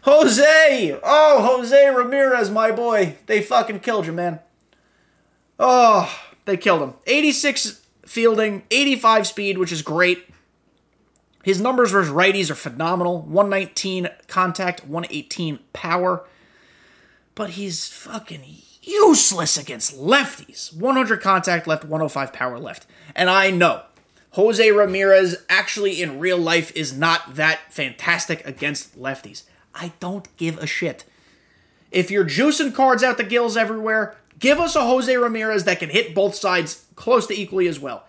Jose! 0.00 0.98
Oh, 1.04 1.56
Jose 1.56 1.88
Ramirez, 1.88 2.50
my 2.50 2.72
boy. 2.72 3.14
They 3.26 3.42
fucking 3.42 3.78
killed 3.78 4.06
you, 4.06 4.12
man. 4.12 4.40
Oh, 5.56 6.12
they 6.46 6.56
killed 6.56 6.82
him. 6.82 6.94
86 7.06 7.86
fielding, 8.04 8.64
85 8.72 9.28
speed, 9.28 9.58
which 9.58 9.70
is 9.70 9.82
great. 9.82 10.26
His 11.44 11.60
numbers 11.60 11.92
versus 11.92 12.12
righties 12.12 12.50
are 12.50 12.56
phenomenal 12.56 13.22
119 13.22 14.08
contact, 14.26 14.84
118 14.84 15.60
power. 15.72 16.26
But 17.36 17.50
he's 17.50 17.88
fucking 17.88 18.42
useless 18.86 19.56
against 19.56 19.98
lefties. 19.98 20.74
100 20.74 21.20
contact 21.20 21.66
left, 21.66 21.84
105 21.84 22.32
power 22.32 22.58
left. 22.58 22.86
And 23.14 23.30
I 23.30 23.50
know 23.50 23.82
Jose 24.32 24.70
Ramirez 24.70 25.44
actually 25.48 26.02
in 26.02 26.18
real 26.18 26.38
life 26.38 26.74
is 26.76 26.96
not 26.96 27.36
that 27.36 27.72
fantastic 27.72 28.46
against 28.46 28.98
lefties. 28.98 29.44
I 29.74 29.92
don't 30.00 30.34
give 30.36 30.58
a 30.58 30.66
shit. 30.66 31.04
If 31.90 32.10
you're 32.10 32.24
juicing 32.24 32.74
cards 32.74 33.02
out 33.02 33.16
the 33.16 33.24
gills 33.24 33.56
everywhere, 33.56 34.16
Give 34.38 34.60
us 34.60 34.76
a 34.76 34.84
Jose 34.84 35.16
Ramirez 35.16 35.64
that 35.64 35.78
can 35.78 35.90
hit 35.90 36.14
both 36.14 36.34
sides 36.34 36.84
close 36.96 37.26
to 37.28 37.38
equally 37.38 37.68
as 37.68 37.78
well. 37.78 38.04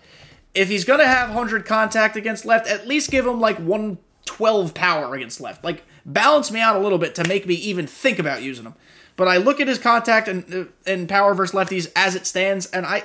If 0.53 0.69
he's 0.69 0.85
going 0.85 0.99
to 0.99 1.07
have 1.07 1.29
100 1.29 1.65
contact 1.65 2.15
against 2.15 2.45
left, 2.45 2.67
at 2.67 2.88
least 2.88 3.11
give 3.11 3.25
him 3.25 3.39
like 3.39 3.57
112 3.57 4.73
power 4.73 5.15
against 5.15 5.41
left. 5.41 5.63
Like, 5.63 5.83
balance 6.05 6.51
me 6.51 6.61
out 6.61 6.75
a 6.75 6.79
little 6.79 6.97
bit 6.97 7.15
to 7.15 7.27
make 7.27 7.45
me 7.45 7.55
even 7.55 7.88
think 7.88 8.19
about 8.19 8.41
using 8.41 8.65
him. 8.65 8.75
But 9.15 9.28
I 9.28 9.38
look 9.38 9.62
at 9.62 9.67
his 9.67 9.80
contact 9.80 10.28
and, 10.28 10.54
uh, 10.54 10.65
and 10.86 11.08
power 11.08 11.34
versus 11.34 11.56
lefties 11.56 11.91
as 11.95 12.15
it 12.15 12.28
stands, 12.28 12.65
and 12.67 12.86
I, 12.86 13.04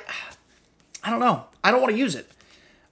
I 1.05 1.11
don't 1.11 1.21
know. 1.21 1.45
I 1.63 1.71
don't 1.71 1.81
want 1.81 1.93
to 1.93 1.99
use 1.99 2.15
it. 2.15 2.31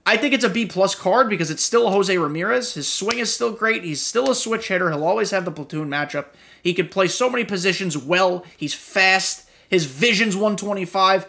I 0.05 0.17
think 0.17 0.33
it's 0.33 0.43
a 0.43 0.49
B 0.49 0.65
plus 0.65 0.95
card 0.95 1.29
because 1.29 1.51
it's 1.51 1.61
still 1.61 1.91
Jose 1.91 2.17
Ramirez. 2.17 2.73
His 2.73 2.87
swing 2.87 3.19
is 3.19 3.33
still 3.33 3.51
great. 3.51 3.83
He's 3.83 4.01
still 4.01 4.31
a 4.31 4.35
switch 4.35 4.69
hitter. 4.69 4.89
He'll 4.89 5.03
always 5.03 5.31
have 5.31 5.45
the 5.45 5.51
platoon 5.51 5.89
matchup. 5.89 6.27
He 6.63 6.73
can 6.73 6.87
play 6.87 7.07
so 7.07 7.29
many 7.29 7.45
positions 7.45 7.97
well. 7.97 8.43
He's 8.57 8.73
fast. 8.73 9.47
His 9.69 9.85
vision's 9.85 10.35
125. 10.35 11.27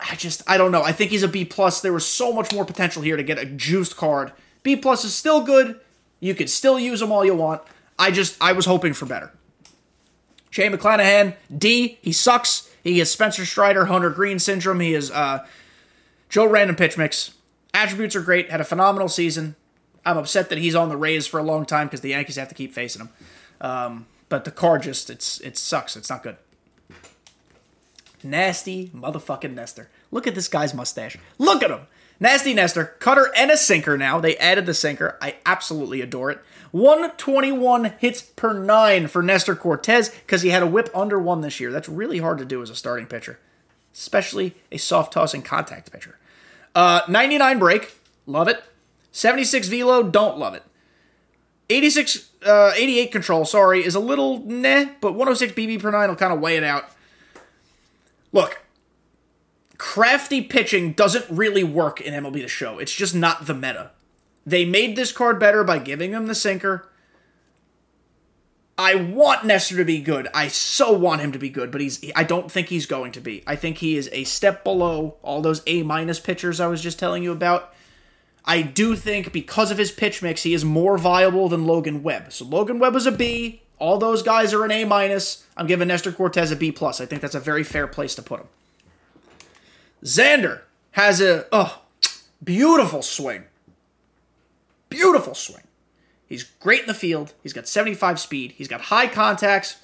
I 0.00 0.14
just 0.16 0.42
I 0.48 0.58
don't 0.58 0.72
know. 0.72 0.82
I 0.82 0.92
think 0.92 1.10
he's 1.10 1.22
a 1.22 1.28
B 1.28 1.44
plus. 1.44 1.80
There 1.80 1.92
was 1.92 2.06
so 2.06 2.32
much 2.32 2.52
more 2.52 2.64
potential 2.64 3.02
here 3.02 3.16
to 3.16 3.22
get 3.22 3.38
a 3.38 3.44
juiced 3.44 3.96
card. 3.96 4.32
B 4.62 4.76
plus 4.76 5.04
is 5.04 5.14
still 5.14 5.42
good. 5.42 5.78
You 6.20 6.34
could 6.34 6.50
still 6.50 6.78
use 6.78 7.00
him 7.00 7.12
all 7.12 7.24
you 7.24 7.34
want. 7.34 7.62
I 7.98 8.10
just 8.10 8.36
I 8.40 8.52
was 8.52 8.66
hoping 8.66 8.92
for 8.92 9.06
better. 9.06 9.32
Shane 10.50 10.72
McClanahan, 10.72 11.34
D, 11.56 11.98
he 12.00 12.12
sucks. 12.12 12.70
He 12.82 13.00
is 13.00 13.10
Spencer 13.10 13.44
Strider, 13.44 13.86
Hunter 13.86 14.10
Greene 14.10 14.38
syndrome. 14.38 14.80
He 14.80 14.94
is 14.94 15.10
uh, 15.10 15.46
Joe 16.28 16.46
Random 16.46 16.76
pitch 16.76 16.96
mix. 16.96 17.34
Attributes 17.74 18.16
are 18.16 18.22
great. 18.22 18.50
Had 18.50 18.60
a 18.60 18.64
phenomenal 18.64 19.08
season. 19.08 19.56
I'm 20.06 20.16
upset 20.16 20.48
that 20.48 20.58
he's 20.58 20.74
on 20.74 20.88
the 20.88 20.96
Rays 20.96 21.26
for 21.26 21.38
a 21.38 21.42
long 21.42 21.66
time 21.66 21.86
because 21.86 22.00
the 22.00 22.10
Yankees 22.10 22.36
have 22.36 22.48
to 22.48 22.54
keep 22.54 22.72
facing 22.72 23.02
him. 23.02 23.10
Um, 23.60 24.06
but 24.28 24.44
the 24.44 24.50
card 24.50 24.82
just 24.82 25.10
it's 25.10 25.40
it 25.40 25.56
sucks. 25.58 25.96
It's 25.96 26.08
not 26.08 26.22
good. 26.22 26.36
Nasty 28.22 28.90
motherfucking 28.94 29.54
Nestor. 29.54 29.90
Look 30.10 30.26
at 30.26 30.34
this 30.34 30.48
guy's 30.48 30.74
mustache. 30.74 31.16
Look 31.38 31.62
at 31.62 31.70
him. 31.70 31.80
Nasty 32.20 32.52
Nestor, 32.52 32.96
cutter 32.98 33.30
and 33.36 33.50
a 33.50 33.56
sinker 33.56 33.96
now. 33.96 34.18
They 34.18 34.36
added 34.38 34.66
the 34.66 34.74
sinker. 34.74 35.16
I 35.22 35.36
absolutely 35.46 36.00
adore 36.00 36.30
it. 36.30 36.40
121 36.72 37.92
hits 37.98 38.22
per 38.22 38.52
nine 38.52 39.06
for 39.06 39.22
Nestor 39.22 39.54
Cortes 39.54 40.10
because 40.10 40.42
he 40.42 40.50
had 40.50 40.62
a 40.62 40.66
whip 40.66 40.90
under 40.94 41.18
one 41.18 41.40
this 41.40 41.60
year. 41.60 41.70
That's 41.70 41.88
really 41.88 42.18
hard 42.18 42.38
to 42.38 42.44
do 42.44 42.60
as 42.62 42.70
a 42.70 42.76
starting 42.76 43.06
pitcher, 43.06 43.38
especially 43.94 44.54
a 44.70 44.78
soft 44.78 45.12
tossing 45.12 45.42
contact 45.42 45.92
pitcher. 45.92 46.18
Uh, 46.74 47.02
99 47.08 47.58
break, 47.58 47.96
love 48.26 48.48
it. 48.48 48.62
76 49.12 49.68
velo, 49.68 50.02
don't 50.02 50.38
love 50.38 50.54
it. 50.54 50.62
86, 51.70 52.30
uh, 52.46 52.72
88 52.74 53.12
control, 53.12 53.44
sorry, 53.44 53.84
is 53.84 53.94
a 53.94 54.00
little 54.00 54.40
meh, 54.40 54.90
but 55.00 55.12
106 55.12 55.52
BB 55.52 55.80
per 55.80 55.90
9 55.90 56.08
will 56.08 56.16
kind 56.16 56.32
of 56.32 56.40
weigh 56.40 56.56
it 56.56 56.64
out. 56.64 56.84
Look, 58.32 58.62
crafty 59.78 60.42
pitching 60.42 60.92
doesn't 60.92 61.24
really 61.30 61.64
work 61.64 62.00
in 62.00 62.12
MLB 62.12 62.42
The 62.42 62.48
Show. 62.48 62.78
It's 62.78 62.94
just 62.94 63.14
not 63.14 63.46
the 63.46 63.54
meta. 63.54 63.92
They 64.44 64.64
made 64.64 64.96
this 64.96 65.12
card 65.12 65.38
better 65.38 65.62
by 65.64 65.78
giving 65.78 66.12
him 66.12 66.26
the 66.26 66.34
sinker. 66.34 66.88
I 68.76 68.94
want 68.94 69.44
Nestor 69.44 69.76
to 69.76 69.84
be 69.84 70.00
good. 70.00 70.28
I 70.32 70.48
so 70.48 70.92
want 70.92 71.20
him 71.20 71.32
to 71.32 71.38
be 71.38 71.50
good, 71.50 71.72
but 71.72 71.80
he's 71.80 72.00
I 72.14 72.22
don't 72.22 72.50
think 72.50 72.68
he's 72.68 72.86
going 72.86 73.12
to 73.12 73.20
be. 73.20 73.42
I 73.46 73.56
think 73.56 73.78
he 73.78 73.96
is 73.96 74.08
a 74.12 74.24
step 74.24 74.62
below 74.62 75.16
all 75.22 75.42
those 75.42 75.62
A 75.66 75.82
minus 75.82 76.20
pitchers 76.20 76.60
I 76.60 76.68
was 76.68 76.80
just 76.80 76.98
telling 76.98 77.24
you 77.24 77.32
about. 77.32 77.74
I 78.44 78.62
do 78.62 78.94
think 78.96 79.32
because 79.32 79.70
of 79.70 79.78
his 79.78 79.90
pitch 79.90 80.22
mix, 80.22 80.44
he 80.44 80.54
is 80.54 80.64
more 80.64 80.96
viable 80.96 81.48
than 81.48 81.66
Logan 81.66 82.02
Webb. 82.02 82.32
So 82.32 82.44
Logan 82.44 82.78
Webb 82.78 82.94
was 82.94 83.06
a 83.06 83.12
B. 83.12 83.62
All 83.78 83.98
those 83.98 84.22
guys 84.22 84.54
are 84.54 84.64
an 84.64 84.70
A 84.70 84.84
minus. 84.84 85.44
I'm 85.56 85.66
giving 85.66 85.88
Nestor 85.88 86.12
Cortes 86.12 86.50
a 86.50 86.56
B 86.56 86.72
plus. 86.72 87.00
I 87.00 87.06
think 87.06 87.20
that's 87.20 87.34
a 87.34 87.40
very 87.40 87.64
fair 87.64 87.86
place 87.86 88.14
to 88.14 88.22
put 88.22 88.40
him. 88.40 88.48
Xander 90.04 90.62
has 90.92 91.20
a 91.20 91.46
oh 91.52 91.82
beautiful 92.42 93.02
swing. 93.02 93.44
Beautiful 94.88 95.34
swing. 95.34 95.62
He's 96.26 96.44
great 96.44 96.82
in 96.82 96.86
the 96.86 96.94
field. 96.94 97.34
He's 97.42 97.52
got 97.52 97.66
75 97.66 98.20
speed. 98.20 98.52
He's 98.52 98.68
got 98.68 98.82
high 98.82 99.06
contacts. 99.06 99.76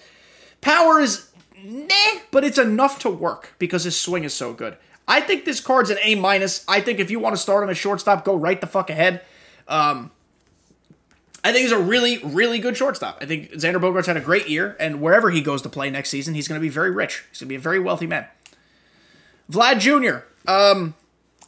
Power 0.60 1.00
is 1.00 1.30
meh, 1.62 2.20
but 2.30 2.44
it's 2.44 2.58
enough 2.58 2.98
to 3.00 3.10
work 3.10 3.54
because 3.58 3.84
his 3.84 3.98
swing 3.98 4.24
is 4.24 4.34
so 4.34 4.52
good. 4.52 4.76
I 5.06 5.20
think 5.20 5.44
this 5.44 5.60
card's 5.60 5.90
an 5.90 5.98
A 6.02 6.14
minus. 6.14 6.64
I 6.68 6.80
think 6.80 7.00
if 7.00 7.10
you 7.10 7.18
want 7.18 7.34
to 7.34 7.40
start 7.40 7.62
him 7.62 7.70
at 7.70 7.76
shortstop, 7.76 8.24
go 8.24 8.34
right 8.34 8.60
the 8.60 8.66
fuck 8.66 8.90
ahead. 8.90 9.22
Um, 9.68 10.10
I 11.42 11.52
think 11.52 11.62
he's 11.62 11.72
a 11.72 11.78
really, 11.78 12.18
really 12.18 12.58
good 12.58 12.76
shortstop. 12.76 13.18
I 13.20 13.26
think 13.26 13.52
Xander 13.52 13.76
Bogaerts 13.76 14.06
had 14.06 14.16
a 14.16 14.20
great 14.20 14.48
year, 14.48 14.76
and 14.80 15.02
wherever 15.02 15.30
he 15.30 15.42
goes 15.42 15.60
to 15.62 15.68
play 15.68 15.90
next 15.90 16.08
season, 16.08 16.32
he's 16.32 16.48
going 16.48 16.58
to 16.58 16.62
be 16.62 16.70
very 16.70 16.90
rich. 16.90 17.24
He's 17.30 17.40
going 17.40 17.48
to 17.48 17.52
be 17.52 17.56
a 17.56 17.60
very 17.60 17.78
wealthy 17.78 18.06
man. 18.06 18.26
Vlad 19.50 19.80
Jr. 19.80 20.50
Um, 20.50 20.94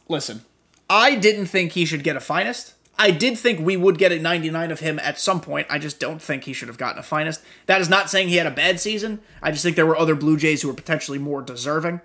listen, 0.07 0.43
I 0.89 1.15
didn't 1.15 1.47
think 1.47 1.73
he 1.73 1.85
should 1.85 2.03
get 2.03 2.15
a 2.15 2.19
finest. 2.19 2.73
I 2.99 3.11
did 3.11 3.37
think 3.37 3.59
we 3.59 3.77
would 3.77 3.99
get 3.99 4.11
a 4.11 4.19
99 4.19 4.71
of 4.71 4.79
him 4.79 4.97
at 4.99 5.19
some 5.19 5.39
point. 5.39 5.67
I 5.69 5.77
just 5.77 5.99
don't 5.99 6.21
think 6.21 6.45
he 6.45 6.53
should 6.53 6.67
have 6.67 6.79
gotten 6.79 6.97
a 6.97 7.03
finest. 7.03 7.43
That 7.67 7.79
is 7.79 7.89
not 7.89 8.09
saying 8.09 8.29
he 8.29 8.37
had 8.37 8.47
a 8.47 8.51
bad 8.51 8.79
season. 8.79 9.21
I 9.41 9.51
just 9.51 9.63
think 9.63 9.75
there 9.75 9.85
were 9.85 9.97
other 9.97 10.15
Blue 10.15 10.35
Jays 10.35 10.63
who 10.63 10.67
were 10.67 10.73
potentially 10.73 11.19
more 11.19 11.43
deserving. 11.43 12.01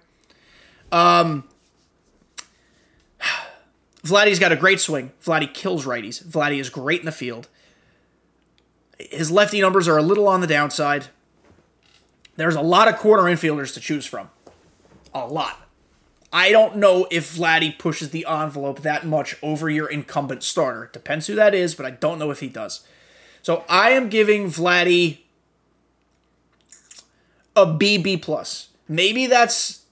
Um, 0.91 1.49
Vladdy's 4.05 4.39
got 4.39 4.53
a 4.53 4.57
great 4.57 4.81
swing. 4.81 5.13
Vladdy 5.25 5.53
kills 5.53 5.87
righties. 5.87 6.23
Vladdy 6.23 6.59
is 6.59 6.69
great 6.69 7.01
in 7.01 7.07
the 7.07 7.13
field. 7.13 7.49
His 8.99 9.31
lefty 9.31 9.63
numbers 9.63 9.89
are 9.89 9.97
a 9.97 10.03
little 10.03 10.29
on 10.29 10.43
the 10.43 10.47
downside. 10.47 11.07
There's 12.37 12.55
a 12.55 12.61
lot 12.61 12.89
of 12.89 12.99
corner 12.99 13.25
infielders 13.25 13.73
to 13.75 13.81
choose 13.81 14.05
from. 14.05 14.29
A 15.15 15.27
lot. 15.27 15.59
I 16.33 16.51
don't 16.51 16.77
know 16.77 17.07
if 17.11 17.37
Vladdy 17.37 17.79
pushes 17.79 18.11
the 18.11 18.25
envelope 18.27 18.81
that 18.81 19.07
much 19.07 19.37
over 19.43 19.69
your 19.69 19.87
incumbent 19.87 20.43
starter. 20.43 20.89
Depends 20.93 21.27
who 21.27 21.35
that 21.35 21.55
is, 21.55 21.75
but 21.75 21.85
I 21.85 21.91
don't 21.91 22.19
know 22.19 22.31
if 22.31 22.41
he 22.41 22.49
does. 22.49 22.81
So 23.43 23.65
I 23.69 23.91
am 23.91 24.09
giving 24.09 24.47
Vladdy 24.47 25.19
a 27.55 27.67
BB 27.67 28.23
plus. 28.23 28.69
Maybe 28.89 29.27
that's 29.27 29.83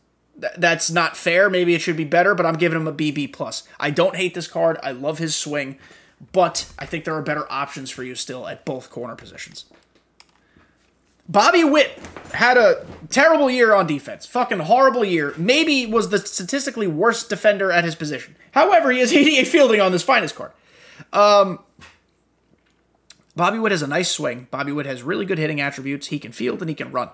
that's 0.57 0.91
not 0.91 1.17
fair. 1.17 1.51
Maybe 1.51 1.75
it 1.75 1.83
should 1.83 1.99
be 1.99 2.05
better, 2.05 2.35
but 2.35 2.47
I'm 2.47 2.57
giving 2.57 2.81
him 2.81 2.87
a 2.87 2.93
BB 2.93 3.33
plus. 3.33 3.69
I 3.79 3.91
don't 3.91 4.17
hate 4.17 4.33
this 4.33 4.49
card. 4.49 4.79
I 4.83 4.93
love 4.93 5.19
his 5.19 5.37
swing, 5.37 5.79
but 6.33 6.73
I 6.79 6.87
think 6.87 7.05
there 7.05 7.15
are 7.15 7.23
better 7.23 7.51
options 7.53 7.91
for 7.91 8.03
you 8.03 8.15
still 8.15 8.49
at 8.49 8.65
both 8.65 8.89
corner 8.89 9.17
positions. 9.17 9.67
Bobby 11.31 11.63
Witt 11.63 11.97
had 12.35 12.57
a 12.57 12.85
terrible 13.09 13.49
year 13.49 13.73
on 13.73 13.87
defense. 13.87 14.27
Fucking 14.27 14.59
horrible 14.59 15.05
year. 15.05 15.33
Maybe 15.37 15.87
was 15.87 16.09
the 16.09 16.19
statistically 16.19 16.89
worst 16.89 17.29
defender 17.31 17.71
at 17.71 17.85
his 17.85 17.95
position. 17.95 18.35
However, 18.51 18.91
he 18.91 18.99
has 18.99 19.13
88 19.13 19.45
fielding 19.47 19.81
on 19.81 19.93
this 19.93 20.03
finest 20.03 20.35
card. 20.35 20.51
Um, 21.13 21.61
Bobby 23.37 23.61
Witt 23.61 23.71
has 23.71 23.83
a 23.83 23.87
nice 23.87 24.11
swing. 24.11 24.49
Bobby 24.51 24.73
Witt 24.73 24.87
has 24.87 25.05
really 25.05 25.25
good 25.25 25.39
hitting 25.39 25.61
attributes. 25.61 26.09
He 26.09 26.19
can 26.19 26.33
field 26.33 26.61
and 26.61 26.69
he 26.69 26.75
can 26.75 26.91
run. 26.91 27.11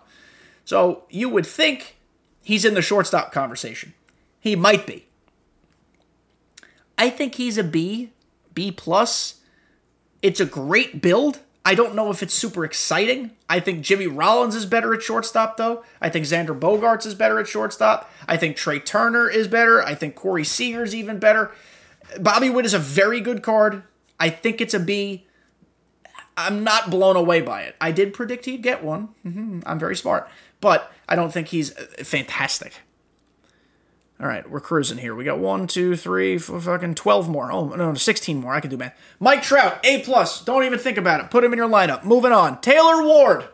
So 0.64 1.05
you 1.11 1.29
would 1.29 1.46
think 1.46 1.96
he's 2.42 2.64
in 2.64 2.72
the 2.72 2.83
shortstop 2.83 3.33
conversation. 3.33 3.92
He 4.40 4.57
might 4.57 4.87
be. 4.87 5.07
I 6.96 7.11
think 7.11 7.35
he's 7.35 7.59
a 7.59 7.64
B, 7.64 8.12
B 8.55 8.72
plus. 8.72 9.40
It's 10.22 10.40
a 10.40 10.46
great 10.46 11.02
build. 11.02 11.40
I 11.66 11.74
don't 11.74 11.96
know 11.96 12.11
if 12.11 12.22
it's 12.22 12.33
super 12.33 12.64
exciting. 12.64 13.33
I 13.50 13.59
think 13.59 13.81
Jimmy 13.81 14.07
Rollins 14.07 14.55
is 14.55 14.64
better 14.64 14.94
at 14.94 15.02
shortstop, 15.02 15.57
though. 15.57 15.83
I 16.00 16.09
think 16.09 16.24
Xander 16.24 16.57
Bogaerts 16.57 17.05
is 17.05 17.16
better 17.16 17.40
at 17.40 17.48
shortstop. 17.48 18.09
I 18.29 18.37
think 18.37 18.57
Trea 18.57 18.79
Turner 18.79 19.29
is 19.29 19.48
better. 19.48 19.83
I 19.83 19.96
think 19.96 20.14
Corey 20.14 20.44
Seager's 20.44 20.94
even 20.94 21.18
better. 21.18 21.50
Bobby 22.20 22.50
Witt 22.50 22.66
is 22.66 22.72
a 22.72 22.79
very 22.79 23.20
good 23.20 23.42
card. 23.42 23.83
I 24.20 24.31
think 24.31 24.61
it's 24.61 24.74
a 24.74 24.79
B. 24.79 25.26
I'm 26.37 26.62
not 26.62 26.88
blown 26.88 27.16
away 27.16 27.40
by 27.40 27.62
it. 27.62 27.74
I 27.81 27.90
did 27.90 28.14
predict 28.14 28.44
he'd 28.44 28.62
get 28.62 28.85
one. 28.85 29.09
Mm-hmm. 29.26 29.61
I'm 29.66 29.81
very 29.81 29.96
smart. 29.96 30.29
But 30.61 30.92
I 31.09 31.16
don't 31.16 31.33
think 31.33 31.48
he's 31.48 31.70
fantastic. 32.05 32.74
All 34.18 34.26
right, 34.26 34.48
we're 34.48 34.61
cruising 34.61 34.96
here. 34.96 35.14
We 35.14 35.24
got 35.24 35.38
one, 35.38 35.66
two, 35.66 35.94
three, 35.94 36.38
four, 36.38 36.59
fucking 36.59 36.94
twelve 36.94 37.29
more. 37.29 37.52
Oh 37.52 37.68
no, 37.68 37.92
sixteen 37.94 38.40
more. 38.40 38.55
I 38.55 38.61
can 38.61 38.70
do 38.70 38.79
math. 38.79 38.98
Mike 39.20 39.42
Trout, 39.42 39.79
A 39.85 40.00
plus. 40.00 40.42
Don't 40.42 40.64
even 40.64 40.79
think 40.79 40.96
about 40.96 41.20
it. 41.20 41.31
Put 41.31 41.44
him 41.44 41.52
in 41.52 41.59
your 41.59 41.68
lineup. 41.68 42.02
Moving 42.02 42.33
on. 42.33 42.61
Taylor 42.62 43.02
Ward. 43.05 43.48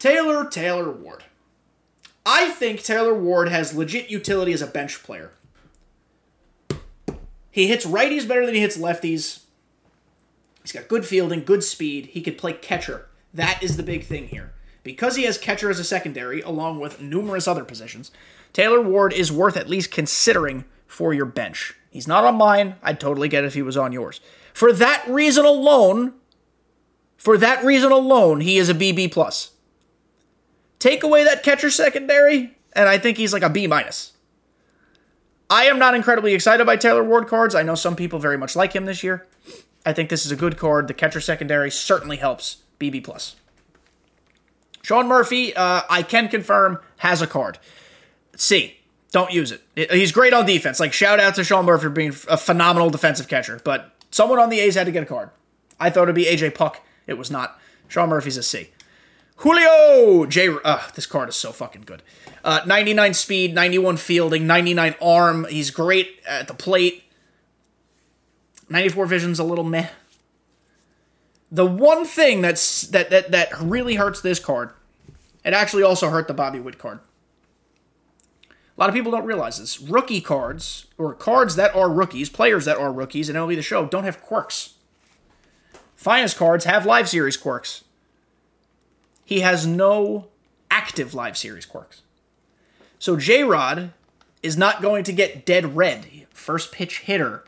Taylor 0.00 0.44
Taylor 0.46 0.90
Ward. 0.90 1.22
I 2.26 2.50
think 2.50 2.82
Taylor 2.82 3.14
Ward 3.14 3.48
has 3.48 3.74
legit 3.74 4.10
utility 4.10 4.52
as 4.52 4.62
a 4.62 4.66
bench 4.66 5.02
player. 5.02 5.30
He 7.50 7.68
hits 7.68 7.86
righties 7.86 8.26
better 8.26 8.44
than 8.44 8.56
he 8.56 8.60
hits 8.60 8.76
lefties. 8.76 9.42
He's 10.62 10.72
got 10.72 10.88
good 10.88 11.06
fielding, 11.06 11.44
good 11.44 11.62
speed. 11.62 12.06
He 12.06 12.22
could 12.22 12.38
play 12.38 12.54
catcher. 12.54 13.06
That 13.32 13.62
is 13.62 13.76
the 13.76 13.82
big 13.82 14.04
thing 14.04 14.28
here. 14.28 14.52
Because 14.82 15.16
he 15.16 15.24
has 15.24 15.38
catcher 15.38 15.70
as 15.70 15.78
a 15.78 15.84
secondary, 15.84 16.40
along 16.40 16.80
with 16.80 17.00
numerous 17.00 17.46
other 17.46 17.64
positions, 17.64 18.10
Taylor 18.54 18.80
Ward 18.80 19.12
is 19.12 19.30
worth 19.30 19.58
at 19.58 19.68
least 19.68 19.90
considering 19.90 20.64
for 20.86 21.12
your 21.12 21.26
bench. 21.26 21.74
He's 21.90 22.08
not 22.08 22.24
on 22.24 22.36
mine. 22.36 22.76
I'd 22.82 22.98
totally 22.98 23.28
get 23.28 23.44
it 23.44 23.48
if 23.48 23.54
he 23.54 23.62
was 23.62 23.76
on 23.76 23.92
yours. 23.92 24.20
For 24.54 24.72
that 24.72 25.04
reason 25.08 25.44
alone, 25.44 26.14
for 27.18 27.36
that 27.36 27.62
reason 27.64 27.92
alone, 27.92 28.40
he 28.40 28.56
is 28.56 28.68
a 28.68 28.74
BB 28.74 29.12
plus. 29.12 29.50
Take 30.78 31.02
away 31.02 31.24
that 31.24 31.42
catcher 31.42 31.70
secondary, 31.70 32.56
and 32.72 32.88
I 32.88 32.96
think 32.96 33.18
he's 33.18 33.32
like 33.32 33.42
a 33.42 33.50
B 33.50 33.66
minus. 33.66 34.12
I 35.50 35.64
am 35.64 35.78
not 35.78 35.94
incredibly 35.94 36.32
excited 36.32 36.64
by 36.64 36.76
Taylor 36.76 37.04
Ward 37.04 37.26
cards. 37.26 37.54
I 37.54 37.62
know 37.62 37.74
some 37.74 37.96
people 37.96 38.18
very 38.18 38.38
much 38.38 38.56
like 38.56 38.72
him 38.72 38.86
this 38.86 39.02
year. 39.02 39.26
I 39.84 39.92
think 39.92 40.10
this 40.10 40.24
is 40.24 40.32
a 40.32 40.36
good 40.36 40.56
card. 40.56 40.88
The 40.88 40.94
catcher 40.94 41.20
secondary 41.20 41.70
certainly 41.70 42.16
helps. 42.16 42.58
BB 42.78 43.04
plus. 43.04 43.36
Sean 44.82 45.08
Murphy, 45.08 45.54
uh, 45.54 45.82
I 45.88 46.02
can 46.02 46.28
confirm, 46.28 46.78
has 46.98 47.22
a 47.22 47.26
card. 47.26 47.58
C. 48.36 48.76
Don't 49.12 49.32
use 49.32 49.52
it. 49.52 49.62
He's 49.92 50.10
great 50.10 50.32
on 50.32 50.44
defense. 50.44 50.80
Like 50.80 50.92
shout 50.92 51.20
out 51.20 51.36
to 51.36 51.44
Sean 51.44 51.64
Murphy 51.64 51.84
for 51.84 51.90
being 51.90 52.14
a 52.28 52.36
phenomenal 52.36 52.90
defensive 52.90 53.28
catcher. 53.28 53.60
But 53.62 53.92
someone 54.10 54.38
on 54.38 54.50
the 54.50 54.60
A's 54.60 54.74
had 54.74 54.86
to 54.86 54.92
get 54.92 55.04
a 55.04 55.06
card. 55.06 55.30
I 55.78 55.90
thought 55.90 56.04
it'd 56.04 56.14
be 56.14 56.24
AJ 56.24 56.54
Puk. 56.54 56.80
It 57.06 57.14
was 57.14 57.30
not. 57.30 57.58
Sean 57.88 58.08
Murphy's 58.08 58.36
a 58.36 58.42
C. 58.42 58.70
Julio 59.36 60.26
J. 60.26 60.56
Uh, 60.64 60.82
this 60.94 61.06
card 61.06 61.28
is 61.28 61.36
so 61.36 61.52
fucking 61.52 61.82
good. 61.82 62.02
Uh, 62.42 62.60
99 62.66 63.14
speed, 63.14 63.54
91 63.54 63.96
fielding, 63.96 64.46
99 64.46 64.94
arm. 65.00 65.46
He's 65.48 65.70
great 65.70 66.20
at 66.26 66.48
the 66.48 66.54
plate. 66.54 67.04
94 68.68 69.06
vision's 69.06 69.38
a 69.38 69.44
little 69.44 69.64
meh. 69.64 69.88
The 71.50 71.66
one 71.66 72.04
thing 72.04 72.40
that's 72.40 72.82
that 72.88 73.10
that 73.10 73.30
that 73.30 73.60
really 73.60 73.94
hurts 73.94 74.20
this 74.20 74.40
card, 74.40 74.70
it 75.44 75.52
actually 75.52 75.82
also 75.82 76.10
hurt 76.10 76.26
the 76.26 76.34
Bobby 76.34 76.58
Witt 76.58 76.78
card. 76.78 77.00
A 78.76 78.80
lot 78.80 78.88
of 78.88 78.94
people 78.94 79.12
don't 79.12 79.24
realize 79.24 79.58
this. 79.58 79.80
Rookie 79.80 80.20
cards, 80.20 80.86
or 80.98 81.14
cards 81.14 81.54
that 81.56 81.74
are 81.76 81.90
rookies, 81.90 82.28
players 82.28 82.64
that 82.64 82.76
are 82.76 82.92
rookies 82.92 83.28
in 83.28 83.36
MLB 83.36 83.54
The 83.54 83.62
Show, 83.62 83.86
don't 83.86 84.04
have 84.04 84.20
quirks. 84.20 84.74
Finest 85.94 86.36
cards 86.36 86.64
have 86.64 86.84
live 86.84 87.08
series 87.08 87.36
quirks. 87.36 87.84
He 89.24 89.40
has 89.40 89.66
no 89.66 90.28
active 90.70 91.14
live 91.14 91.36
series 91.36 91.66
quirks. 91.66 92.02
So 92.98 93.16
J 93.16 93.44
Rod 93.44 93.92
is 94.42 94.56
not 94.56 94.82
going 94.82 95.04
to 95.04 95.12
get 95.12 95.46
dead 95.46 95.76
red, 95.76 96.06
first 96.30 96.72
pitch 96.72 97.00
hitter, 97.00 97.44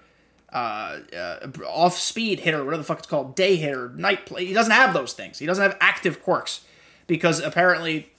uh, 0.53 1.01
uh, 1.15 1.49
off 1.67 1.99
speed 1.99 2.41
hitter, 2.41 2.65
whatever 2.65 2.79
the 2.79 2.85
fuck 2.85 2.99
it's 2.99 3.07
called, 3.07 3.35
day 3.35 3.57
hitter, 3.57 3.91
night 3.91 4.27
play. 4.27 4.47
He 4.47 4.55
doesn't 4.55 4.73
have 4.73 4.95
those 4.95 5.13
things. 5.13 5.39
He 5.39 5.45
doesn't 5.45 5.63
have 5.63 5.77
active 5.81 6.23
quirks 6.23 6.65
because 7.07 7.41
apparently 7.41 8.11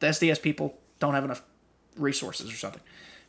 the 0.00 0.08
SDS 0.08 0.40
people 0.40 0.78
don't 0.98 1.14
have 1.14 1.24
enough 1.24 1.42
resources 1.96 2.52
or 2.52 2.56
something 2.56 2.80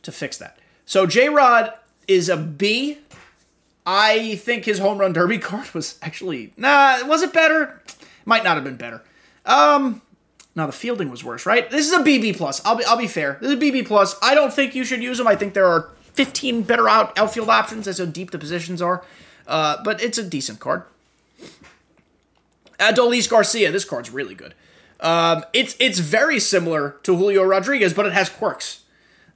to 0.02 0.12
fix 0.12 0.38
that. 0.38 0.58
So 0.84 1.06
J 1.06 1.28
Rod 1.28 1.72
is 2.08 2.28
a 2.28 2.36
B. 2.36 2.98
I 3.84 4.36
think 4.36 4.64
his 4.64 4.78
home 4.78 4.98
run 4.98 5.12
derby 5.12 5.38
card 5.48 5.72
was 5.74 5.98
actually 6.02 6.52
nah. 6.56 7.06
Was 7.06 7.22
it 7.22 7.32
better? 7.32 7.82
Might 8.24 8.44
not 8.44 8.56
have 8.56 8.64
been 8.64 8.76
better. 8.76 9.02
Um, 9.44 10.02
now 10.54 10.66
the 10.66 10.72
fielding 10.72 11.10
was 11.10 11.22
worse, 11.22 11.46
right? 11.46 11.70
This 11.70 11.86
is 11.86 11.92
a 11.92 12.02
BB 12.02 12.36
plus. 12.36 12.64
I'll 12.64 12.76
be 12.76 12.84
I'll 12.84 12.96
be 12.96 13.06
fair. 13.06 13.38
This 13.40 13.50
is 13.50 13.56
a 13.56 13.60
BB 13.60 13.86
plus. 13.86 14.16
I 14.22 14.34
don't 14.34 14.52
think 14.52 14.74
you 14.74 14.84
should 14.84 15.02
use 15.02 15.18
them. 15.18 15.26
I 15.26 15.36
think 15.36 15.54
there 15.54 15.66
are 15.66 15.90
15 16.14 16.62
better 16.62 16.88
out 16.88 17.16
outfield 17.18 17.48
options. 17.50 17.86
as 17.86 17.98
how 17.98 18.06
deep 18.06 18.30
the 18.30 18.38
positions 18.38 18.82
are. 18.82 19.04
Uh, 19.46 19.76
but 19.84 20.02
it's 20.02 20.18
a 20.18 20.24
decent 20.24 20.58
card. 20.58 20.82
Adolis 22.80 23.28
Garcia. 23.28 23.70
This 23.70 23.84
card's 23.84 24.10
really 24.10 24.34
good. 24.34 24.54
Um, 25.00 25.44
it's 25.52 25.76
it's 25.78 25.98
very 25.98 26.40
similar 26.40 26.96
to 27.02 27.16
Julio 27.16 27.42
Rodriguez, 27.42 27.92
but 27.92 28.06
it 28.06 28.12
has 28.12 28.28
quirks. 28.28 28.82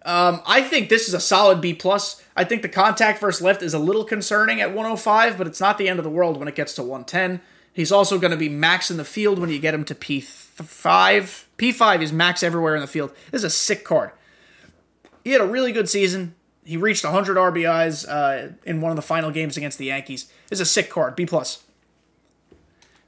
Um, 0.03 0.41
I 0.47 0.63
think 0.63 0.89
this 0.89 1.09
is 1.09 1.15
a 1.15 1.21
solid 1.21 1.61
B 1.61 1.75
plus. 1.75 2.23
I 2.35 2.45
think 2.45 2.63
the 2.63 2.69
contact 2.69 3.21
versus 3.21 3.43
lift 3.43 3.63
is 3.63 3.75
a 3.75 3.79
little 3.79 4.05
concerning 4.05 4.61
at 4.61 4.69
105, 4.69 5.37
but 5.37 5.47
it's 5.47 5.61
not 5.61 5.77
the 5.77 5.89
end 5.89 5.99
of 5.99 6.05
the 6.05 6.11
world 6.11 6.39
when 6.39 6.49
it 6.49 6.55
gets 6.55 6.75
to 6.77 6.83
110. 6.83 7.41
He's 7.73 7.93
also 7.93 8.19
going 8.19 8.31
to 8.31 8.37
be 8.37 8.49
max 8.49 8.91
in 8.91 8.97
the 8.97 9.05
field 9.05 9.39
when 9.39 9.51
you 9.51 9.59
get 9.59 9.75
him 9.75 9.85
to 9.85 9.95
P5. 9.95 11.45
P5 11.59 12.03
is 12.03 12.13
max 12.13 12.43
everywhere 12.43 12.75
in 12.75 12.81
the 12.81 12.87
field. 12.87 13.13
This 13.31 13.41
is 13.41 13.45
a 13.45 13.51
sick 13.51 13.85
card. 13.85 14.11
He 15.23 15.33
had 15.33 15.41
a 15.43 15.47
really 15.47 15.71
good 15.71 15.89
season. 15.89 16.35
He 16.65 16.77
reached 16.77 17.05
100 17.05 17.37
RBIs 17.37 18.09
uh, 18.09 18.53
in 18.65 18.81
one 18.81 18.91
of 18.91 18.97
the 18.97 19.03
final 19.03 19.31
games 19.31 19.57
against 19.57 19.79
the 19.79 19.87
Yankees. 19.87 20.31
This 20.49 20.59
is 20.59 20.69
a 20.69 20.71
sick 20.71 20.89
card. 20.91 21.15
B 21.15 21.27
plus. 21.27 21.63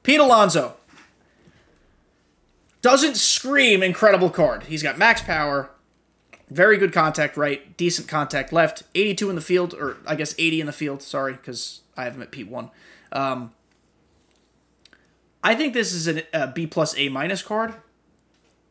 Pete 0.03 0.19
Alonso 0.19 0.75
doesn't 2.83 3.15
scream 3.15 3.81
incredible 3.81 4.29
card. 4.29 4.63
He's 4.63 4.83
got 4.83 4.99
max 4.99 5.21
power, 5.23 5.71
very 6.49 6.77
good 6.77 6.93
contact 6.93 7.35
right, 7.35 7.75
decent 7.77 8.07
contact 8.07 8.53
left, 8.53 8.83
82 8.93 9.29
in 9.29 9.35
the 9.35 9.41
field, 9.41 9.73
or 9.73 9.97
I 10.05 10.15
guess 10.15 10.35
80 10.37 10.59
in 10.59 10.67
the 10.67 10.73
field. 10.73 11.01
Sorry, 11.01 11.31
because 11.33 11.81
I 11.97 12.03
have 12.03 12.13
him 12.15 12.21
at 12.21 12.31
P1. 12.31 12.69
Um, 13.13 13.53
I 15.43 15.55
think 15.55 15.73
this 15.73 15.93
is 15.93 16.07
a 16.33 16.47
B 16.47 16.67
plus 16.67 16.95
A 16.97 17.09
minus 17.09 17.41
card. 17.41 17.73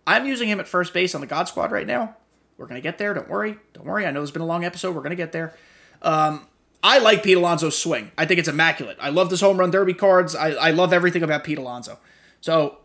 I'm 0.06 0.26
using 0.26 0.48
him 0.48 0.60
at 0.60 0.68
first 0.68 0.92
base 0.92 1.14
on 1.14 1.20
the 1.20 1.26
God 1.26 1.48
Squad 1.48 1.72
right 1.72 1.86
now. 1.86 2.16
We're 2.58 2.66
gonna 2.66 2.80
get 2.80 2.98
there. 2.98 3.14
Don't 3.14 3.28
worry. 3.28 3.56
Don't 3.72 3.86
worry. 3.86 4.06
I 4.06 4.10
know 4.10 4.22
it's 4.22 4.30
been 4.30 4.42
a 4.42 4.46
long 4.46 4.64
episode. 4.64 4.94
We're 4.94 5.02
gonna 5.02 5.16
get 5.16 5.32
there. 5.32 5.54
Um, 6.02 6.46
I 6.82 6.98
like 6.98 7.22
Pete 7.22 7.36
Alonso's 7.36 7.78
swing. 7.78 8.10
I 8.18 8.26
think 8.26 8.40
it's 8.40 8.48
immaculate. 8.48 8.98
I 9.00 9.08
love 9.08 9.30
this 9.30 9.40
home 9.40 9.56
run 9.56 9.70
derby 9.70 9.94
cards. 9.94 10.34
I, 10.34 10.50
I 10.50 10.70
love 10.70 10.92
everything 10.92 11.22
about 11.22 11.44
Pete 11.44 11.58
Alonso. 11.58 11.98
So 12.40 12.78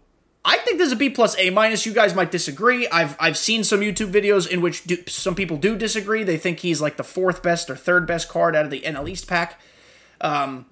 I 0.50 0.56
think 0.60 0.78
there's 0.78 0.94
a 0.94 0.96
B 0.96 1.10
plus 1.10 1.38
A 1.38 1.50
minus. 1.50 1.86
You 1.86 1.94
guys 1.94 2.16
might 2.16 2.32
disagree. 2.32 2.88
I've 2.88 3.18
I've 3.20 3.38
seen 3.38 3.66
some 3.66 3.82
YouTube 3.82 4.14
videos 4.14 4.48
in 4.48 4.62
which 4.62 4.86
do, 4.86 4.96
some 5.06 5.36
people 5.36 5.58
do 5.58 5.76
disagree. 5.76 6.24
They 6.24 6.38
think 6.38 6.60
he's 6.60 6.80
like 6.80 6.96
the 6.96 7.04
fourth 7.04 7.44
best 7.44 7.70
or 7.70 7.76
third 7.76 8.08
best 8.08 8.30
card 8.30 8.56
out 8.56 8.64
of 8.64 8.72
the 8.72 8.80
NL 8.80 9.10
East 9.10 9.28
pack. 9.28 9.60
Um, 10.22 10.66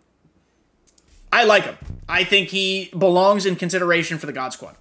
I 1.30 1.44
like 1.44 1.66
him. 1.66 1.78
I 2.08 2.24
think 2.24 2.50
he 2.50 2.90
belongs 2.98 3.46
in 3.46 3.58
consideration 3.58 4.18
for 4.18 4.28
the 4.28 4.32
God 4.32 4.54
Squad. 4.54 4.78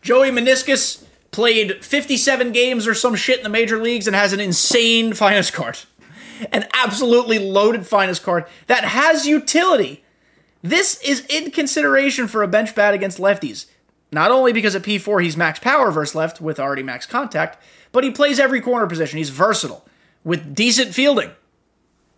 Joey 0.00 0.32
Meneses 0.32 1.04
played 1.30 1.84
57 1.84 2.50
games 2.50 2.88
or 2.88 2.94
some 2.94 3.14
shit 3.14 3.38
in 3.38 3.44
the 3.44 3.48
major 3.48 3.80
leagues 3.80 4.08
and 4.08 4.16
has 4.16 4.32
an 4.32 4.40
insane 4.40 5.12
finest 5.14 5.52
card. 5.52 5.78
An 6.50 6.66
absolutely 6.74 7.38
loaded 7.38 7.86
finest 7.86 8.24
card 8.24 8.46
that 8.66 8.82
has 8.82 9.24
utility 9.24 10.02
this 10.62 11.00
is 11.02 11.26
in 11.26 11.50
consideration 11.50 12.28
for 12.28 12.42
a 12.42 12.48
bench 12.48 12.74
bat 12.74 12.94
against 12.94 13.18
lefties. 13.18 13.66
Not 14.10 14.30
only 14.30 14.52
because 14.52 14.74
at 14.74 14.82
P4 14.82 15.22
he's 15.22 15.36
max 15.36 15.58
power 15.58 15.90
versus 15.90 16.14
left 16.14 16.40
with 16.40 16.60
already 16.60 16.82
max 16.82 17.06
contact, 17.06 17.62
but 17.90 18.04
he 18.04 18.10
plays 18.10 18.38
every 18.38 18.60
corner 18.60 18.86
position. 18.86 19.18
He's 19.18 19.30
versatile 19.30 19.86
with 20.24 20.54
decent 20.54 20.94
fielding. 20.94 21.30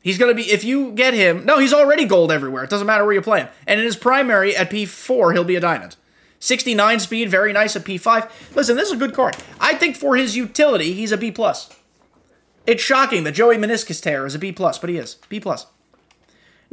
He's 0.03 0.19
going 0.19 0.31
to 0.31 0.35
be, 0.35 0.51
if 0.51 0.65
you 0.65 0.93
get 0.93 1.15
him, 1.15 1.47
no, 1.47 1.59
he's 1.59 1.73
already 1.73 2.05
gold 2.05 2.31
everywhere. 2.31 2.65
It 2.65 2.71
doesn't 2.71 2.87
matter 2.87 3.05
where 3.05 3.15
you 3.15 3.23
play 3.23 3.41
him. 3.41 3.49
And 3.67 3.81
in 3.81 3.87
his 3.87 3.97
primary 3.97 4.55
at 4.55 4.71
P4, 4.71 5.33
he'll 5.33 5.45
be 5.45 5.57
a 5.57 5.61
diamond. 5.61 5.97
69 6.41 7.01
speed, 7.01 7.31
very 7.31 7.55
nice 7.55 7.75
at 7.75 7.85
P5. 7.85 8.31
Listen, 8.55 8.77
this 8.77 8.89
is 8.89 8.95
a 8.95 8.99
good 8.99 9.15
card. 9.15 9.35
I 9.59 9.75
think 9.75 9.97
for 9.97 10.15
his 10.15 10.37
utility, 10.37 10.93
he's 10.93 11.11
a 11.11 11.17
B. 11.17 11.31
Plus. 11.31 11.71
It's 12.67 12.83
shocking 12.83 13.25
that 13.25 13.33
Joey 13.33 13.57
Meneses 13.57 14.03
tear 14.03 14.27
is 14.27 14.35
a 14.35 14.39
B, 14.39 14.53
plus, 14.53 14.79
but 14.79 14.91
he 14.91 14.97
is. 14.97 15.17
B+. 15.29 15.39
plus. 15.39 15.67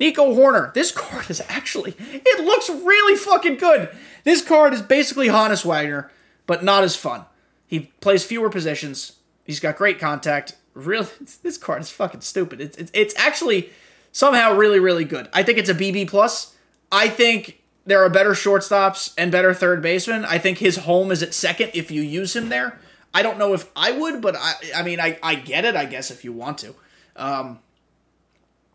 Nico 0.02 0.34
Hoerner. 0.34 0.74
This 0.74 0.92
card 0.92 1.30
is 1.30 1.44
actually, 1.48 1.96
it 2.00 2.44
looks 2.44 2.72
really 2.72 3.16
fucking 3.16 3.58
good. 3.58 3.96
This 4.24 4.44
card 4.44 4.74
is 4.74 4.82
basically 4.82 5.28
Honus 5.28 5.64
Wagner, 5.64 6.10
but 6.48 6.64
not 6.64 6.84
as 6.84 6.96
fun. 6.96 7.26
He 7.68 7.92
plays 8.02 8.26
fewer 8.26 8.50
positions. 8.50 9.14
He's 9.44 9.60
got 9.60 9.78
great 9.78 10.00
contact. 10.00 10.56
Really, 10.74 11.06
this 11.44 11.58
card 11.60 11.82
is 11.82 11.92
fucking 11.92 12.22
stupid. 12.22 12.60
It's, 12.60 12.78
it's, 12.78 12.92
it's 12.96 13.14
actually 13.16 13.70
somehow 14.12 14.56
really, 14.56 14.80
really 14.80 15.06
good. 15.06 15.30
I 15.34 15.44
think 15.44 15.60
it's 15.60 15.70
a 15.70 15.76
BB 15.76 16.08
plus. 16.08 16.56
I 16.92 17.08
think 17.08 17.62
there 17.86 18.04
are 18.04 18.10
better 18.10 18.32
shortstops 18.32 19.14
and 19.20 19.32
better 19.32 19.54
third 19.54 19.84
basemen. 19.84 20.26
I 20.26 20.40
think 20.40 20.58
his 20.58 20.78
home 20.78 21.12
is 21.12 21.22
at 21.22 21.36
second 21.36 21.72
if 21.76 21.92
you 21.92 22.02
use 22.02 22.36
him 22.36 22.50
there. 22.50 22.80
I 23.14 23.22
don't 23.22 23.38
know 23.38 23.54
if 23.54 23.70
I 23.76 23.92
would, 23.92 24.20
but 24.20 24.36
I, 24.36 24.54
I 24.78 24.82
mean, 24.82 25.00
I, 25.00 25.20
I 25.22 25.36
get 25.36 25.64
it, 25.64 25.76
I 25.76 25.86
guess, 25.86 26.10
if 26.10 26.24
you 26.24 26.34
want 26.34 26.58
to. 26.60 26.74
Um, 27.16 27.60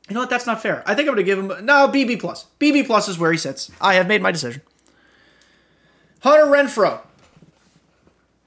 you 0.09 0.15
know 0.15 0.21
what? 0.21 0.31
That's 0.31 0.47
not 0.47 0.63
fair. 0.63 0.83
I 0.87 0.95
think 0.95 1.09
I'm 1.09 1.15
going 1.15 1.19
to 1.19 1.23
give 1.25 1.39
him 1.39 1.65
no 1.65 1.89
BB 1.89 2.21
plus. 2.21 2.47
BB 2.61 2.87
plus 2.87 3.09
is 3.09 3.19
where 3.19 3.33
he 3.33 3.39
sits. 3.39 3.71
I 3.81 3.95
have 3.95 4.07
made 4.07 4.23
my 4.23 4.31
decision. 4.31 4.63
Hunter 6.21 6.47
Renfroe. 6.47 7.01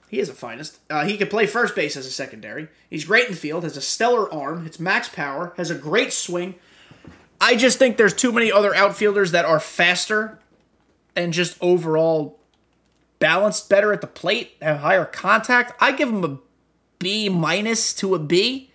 He 0.09 0.19
is 0.19 0.29
a 0.29 0.33
finest. 0.33 0.79
Uh, 0.89 1.05
he 1.05 1.17
can 1.17 1.27
play 1.27 1.45
first 1.45 1.75
base 1.75 1.95
as 1.95 2.05
a 2.05 2.11
secondary. 2.11 2.67
He's 2.89 3.05
great 3.05 3.25
in 3.25 3.31
the 3.31 3.37
field. 3.37 3.63
Has 3.63 3.77
a 3.77 3.81
stellar 3.81 4.33
arm. 4.33 4.65
It's 4.65 4.79
max 4.79 5.07
power. 5.07 5.53
Has 5.57 5.69
a 5.69 5.75
great 5.75 6.11
swing. 6.13 6.55
I 7.39 7.55
just 7.55 7.77
think 7.77 7.97
there's 7.97 8.13
too 8.13 8.31
many 8.31 8.51
other 8.51 8.73
outfielders 8.73 9.31
that 9.31 9.45
are 9.45 9.59
faster 9.59 10.39
and 11.15 11.31
just 11.31 11.57
overall 11.61 12.39
balanced 13.19 13.69
better 13.69 13.93
at 13.93 14.01
the 14.01 14.07
plate, 14.07 14.53
have 14.61 14.79
higher 14.79 15.05
contact. 15.05 15.73
I 15.81 15.91
give 15.91 16.09
him 16.09 16.23
a 16.23 16.39
B 16.97 17.29
minus 17.29 17.93
to 17.95 18.15
a 18.15 18.19
B. 18.19 18.68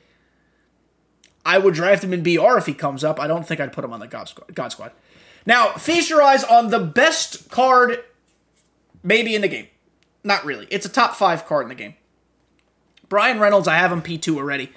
I 1.45 1.59
would 1.59 1.74
draft 1.74 2.03
him 2.03 2.12
in 2.12 2.22
BR 2.22 2.57
if 2.57 2.66
he 2.66 2.74
comes 2.74 3.05
up. 3.05 3.20
I 3.20 3.26
don't 3.26 3.47
think 3.47 3.61
I'd 3.61 3.72
put 3.72 3.84
him 3.84 3.92
on 3.92 4.01
the 4.01 4.07
God 4.07 4.28
Squad. 4.28 4.55
God 4.55 4.68
Squad. 4.68 4.92
Now, 5.47 5.72
feast 5.72 6.09
your 6.09 6.22
eyes 6.22 6.42
on 6.42 6.68
the 6.68 6.78
best 6.78 7.51
card, 7.51 8.03
maybe 9.03 9.34
in 9.34 9.42
the 9.42 9.49
game. 9.49 9.66
Not 10.22 10.45
really. 10.45 10.66
It's 10.70 10.86
a 10.86 10.88
top 10.88 11.14
five 11.14 11.47
card 11.47 11.64
in 11.64 11.68
the 11.68 11.74
game. 11.74 11.95
Bryan 13.09 13.38
Reynolds, 13.38 13.68
I 13.68 13.76
have 13.76 13.92
him 13.92 14.01
P2 14.01 14.36
already. 14.36 14.72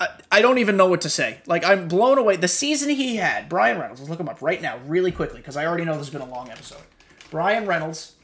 I, 0.00 0.08
I 0.32 0.42
don't 0.42 0.58
even 0.58 0.76
know 0.76 0.88
what 0.88 1.02
to 1.02 1.08
say. 1.08 1.38
Like, 1.46 1.64
I'm 1.64 1.86
blown 1.86 2.18
away. 2.18 2.36
The 2.36 2.48
season 2.48 2.90
he 2.90 3.16
had, 3.16 3.48
Bryan 3.48 3.78
Reynolds, 3.78 4.00
let's 4.00 4.10
look 4.10 4.18
him 4.18 4.28
up 4.28 4.42
right 4.42 4.60
now, 4.60 4.78
really 4.86 5.12
quickly, 5.12 5.38
because 5.38 5.56
I 5.56 5.66
already 5.66 5.84
know 5.84 5.92
this 5.92 6.08
has 6.08 6.10
been 6.10 6.28
a 6.28 6.30
long 6.30 6.50
episode. 6.50 6.82
Bryan 7.30 7.66
Reynolds, 7.66 8.14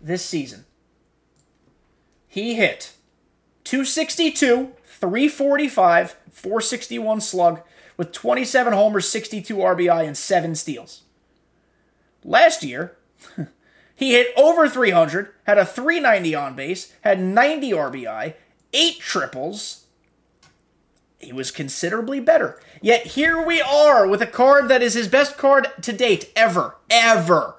this 0.00 0.24
season, 0.24 0.66
he 2.28 2.54
hit 2.54 2.92
262, 3.64 4.72
345, 4.84 6.16
461 6.30 7.20
slug 7.20 7.62
with 7.96 8.12
27 8.12 8.72
homers, 8.72 9.08
62 9.08 9.56
RBI, 9.56 10.06
and 10.06 10.16
7 10.16 10.54
steals. 10.54 11.02
Last 12.24 12.62
year, 12.62 12.96
he 13.94 14.12
hit 14.12 14.28
over 14.36 14.68
300, 14.68 15.30
had 15.44 15.58
a 15.58 15.64
390 15.64 16.34
on 16.34 16.54
base, 16.54 16.92
had 17.02 17.20
90 17.20 17.70
RBI, 17.72 18.34
8 18.72 18.98
triples. 18.98 19.86
He 21.18 21.32
was 21.32 21.50
considerably 21.50 22.20
better. 22.20 22.60
Yet 22.80 23.08
here 23.08 23.44
we 23.44 23.60
are 23.60 24.06
with 24.06 24.22
a 24.22 24.26
card 24.26 24.68
that 24.68 24.82
is 24.82 24.94
his 24.94 25.08
best 25.08 25.36
card 25.36 25.68
to 25.82 25.92
date 25.92 26.32
ever. 26.34 26.76
Ever. 26.88 27.56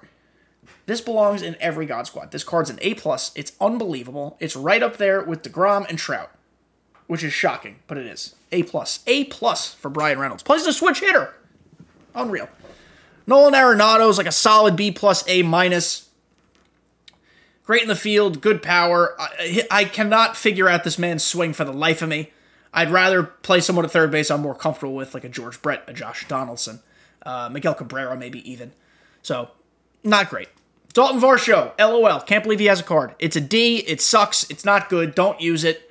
This 0.88 1.02
belongs 1.02 1.44
in 1.44 1.56
every 1.60 1.86
God 1.86 2.08
Squad. 2.08 2.32
This 2.32 2.44
card's 2.44 2.72
an 2.72 2.80
A 2.82 2.96
plus. 2.96 3.32
It's 3.36 3.54
unbelievable. 3.62 4.36
It's 4.40 4.56
right 4.56 4.82
up 4.82 4.98
there 4.98 5.24
with 5.24 5.44
DeGrom 5.44 5.88
and 5.88 6.00
Trout 6.00 6.32
which 7.12 7.26
is 7.26 7.34
shocking, 7.34 7.76
but 7.88 7.98
it 7.98 8.06
is. 8.06 8.36
A 8.52 8.64
plus. 8.64 9.00
A 9.08 9.26
plus 9.26 9.74
for 9.74 9.90
Bryan 9.90 10.20
Reynolds. 10.20 10.44
Plays 10.44 10.66
a 10.66 10.74
switch 10.74 11.00
hitter. 11.00 11.34
Unreal. 12.14 12.50
Nolan 13.28 13.54
Arenado's 13.54 14.18
like 14.18 14.28
a 14.28 14.32
solid 14.32 14.76
B 14.76 14.92
plus 14.92 15.28
A 15.28 15.44
minus. 15.44 16.10
Great 17.64 17.84
in 17.84 17.88
the 17.88 17.96
field, 17.96 18.42
good 18.42 18.62
power. 18.62 19.16
I, 19.20 19.66
I, 19.72 19.86
cannot 19.86 20.36
figure 20.36 20.68
out 20.68 20.84
this 20.84 20.98
man's 20.98 21.24
swing 21.24 21.54
for 21.54 21.64
the 21.64 21.72
life 21.72 22.02
of 22.02 22.10
me. 22.10 22.32
I'd 22.74 22.90
rather 22.90 23.24
play 23.24 23.62
someone 23.62 23.86
at 23.86 23.92
third 23.92 24.12
base 24.12 24.32
I'm 24.32 24.42
more 24.42 24.56
comfortable 24.56 24.96
with, 24.96 25.14
like 25.14 25.24
a 25.24 25.30
George 25.30 25.62
Brett, 25.62 25.84
a 25.88 25.94
Josh 25.94 26.28
Donaldson, 26.28 26.82
uh, 27.26 27.50
Miguel 27.52 27.76
Cabrera, 27.76 28.18
maybe 28.18 28.50
even. 28.50 28.74
So, 29.22 29.52
not 30.04 30.30
great. 30.30 30.50
Dalton 30.94 31.22
Varsho, 31.22 31.78
LOL. 31.80 32.20
Can't 32.22 32.44
believe 32.44 32.60
he 32.60 32.66
has 32.66 32.80
a 32.80 32.84
card. 32.84 33.16
It's 33.20 33.36
a 33.36 33.42
D. 33.42 33.78
It 33.78 34.02
sucks. 34.02 34.50
It's 34.50 34.66
not 34.66 34.90
good. 34.90 35.16
Don't 35.16 35.40
use 35.40 35.64
it. 35.64 35.90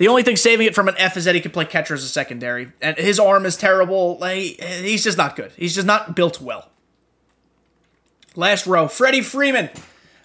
The 0.00 0.08
only 0.08 0.22
thing 0.22 0.36
saving 0.36 0.66
it 0.66 0.74
from 0.74 0.88
an 0.88 0.94
F 0.96 1.18
is 1.18 1.26
that 1.26 1.34
he 1.34 1.42
can 1.42 1.50
play 1.50 1.66
catcher 1.66 1.92
as 1.92 2.02
a 2.02 2.08
secondary, 2.08 2.72
and 2.80 2.96
his 2.96 3.20
arm 3.20 3.44
is 3.44 3.58
terrible. 3.58 4.16
Like, 4.16 4.58
he's 4.58 5.04
just 5.04 5.18
not 5.18 5.36
good. 5.36 5.52
He's 5.58 5.74
just 5.74 5.86
not 5.86 6.16
built 6.16 6.40
well. 6.40 6.70
Last 8.34 8.66
row, 8.66 8.88
Freddie 8.88 9.20
Freeman. 9.20 9.68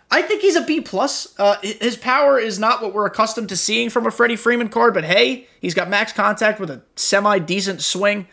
I 0.09 0.21
think 0.21 0.41
he's 0.41 0.55
a 0.55 0.61
B 0.61 0.79
plus. 0.79 1.37
Uh, 1.37 1.57
his 1.61 1.97
power 1.97 2.39
is 2.39 2.57
not 2.57 2.81
what 2.81 2.93
we're 2.93 3.05
accustomed 3.05 3.49
to 3.49 3.57
seeing 3.57 3.89
from 3.89 4.05
a 4.05 4.11
Freddie 4.11 4.37
Freeman 4.37 4.69
card, 4.69 4.93
but 4.93 5.03
hey, 5.03 5.45
he's 5.59 5.73
got 5.73 5.89
max 5.89 6.13
contact 6.13 6.57
with 6.57 6.69
a 6.69 6.81
semi 6.95 7.37
decent 7.39 7.81
swing, 7.81 8.29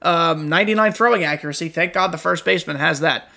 um, 0.00 0.48
99 0.48 0.92
throwing 0.92 1.24
accuracy. 1.24 1.68
Thank 1.70 1.92
God 1.92 2.12
the 2.12 2.18
first 2.18 2.44
baseman 2.44 2.76
has 2.76 3.00
that. 3.00 3.28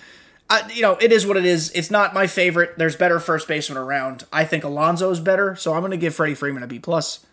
You 0.72 0.82
know, 0.82 0.96
it 1.00 1.10
is 1.10 1.26
what 1.26 1.36
it 1.36 1.44
is. 1.44 1.72
It's 1.72 1.90
not 1.90 2.14
my 2.14 2.28
favorite. 2.28 2.78
There's 2.78 2.94
better 2.94 3.18
first 3.18 3.48
baseman 3.48 3.78
around. 3.78 4.26
I 4.32 4.44
think 4.44 4.62
Alonso 4.62 5.10
is 5.10 5.18
better, 5.18 5.56
so 5.56 5.74
I'm 5.74 5.80
going 5.80 5.90
to 5.90 5.96
give 5.96 6.14
Freddie 6.14 6.36
Freeman 6.36 6.62
a 6.62 6.68
B 6.68 6.78
plus. 6.78 7.24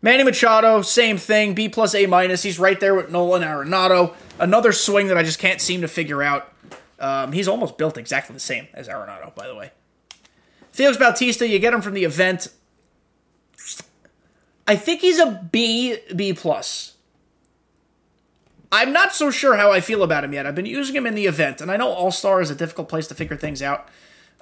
Manny 0.00 0.22
Machado, 0.22 0.82
same 0.82 1.16
thing, 1.16 1.54
B 1.54 1.68
plus 1.68 1.94
A 1.94 2.06
minus. 2.06 2.42
He's 2.42 2.58
right 2.58 2.78
there 2.78 2.94
with 2.94 3.10
Nolan 3.10 3.42
Arenado. 3.42 4.14
Another 4.38 4.72
swing 4.72 5.08
that 5.08 5.18
I 5.18 5.22
just 5.22 5.38
can't 5.38 5.60
seem 5.60 5.80
to 5.80 5.88
figure 5.88 6.22
out. 6.22 6.52
Um, 7.00 7.32
he's 7.32 7.48
almost 7.48 7.78
built 7.78 7.96
exactly 7.96 8.34
the 8.34 8.40
same 8.40 8.68
as 8.74 8.88
Arenado, 8.88 9.34
by 9.34 9.46
the 9.46 9.54
way. 9.54 9.72
Felix 10.70 10.96
Bautista, 10.96 11.48
you 11.48 11.58
get 11.58 11.74
him 11.74 11.80
from 11.80 11.94
the 11.94 12.04
event. 12.04 12.48
I 14.66 14.76
think 14.76 15.00
he's 15.00 15.18
a 15.18 15.48
B, 15.50 15.96
B 16.14 16.32
plus. 16.32 16.94
I'm 18.70 18.92
not 18.92 19.14
so 19.14 19.30
sure 19.30 19.56
how 19.56 19.72
I 19.72 19.80
feel 19.80 20.02
about 20.02 20.24
him 20.24 20.32
yet. 20.32 20.46
I've 20.46 20.54
been 20.54 20.66
using 20.66 20.94
him 20.94 21.06
in 21.06 21.14
the 21.14 21.26
event, 21.26 21.60
and 21.60 21.70
I 21.70 21.76
know 21.76 21.88
All 21.88 22.12
Star 22.12 22.40
is 22.40 22.50
a 22.50 22.54
difficult 22.54 22.88
place 22.88 23.06
to 23.08 23.14
figure 23.14 23.36
things 23.36 23.62
out. 23.62 23.88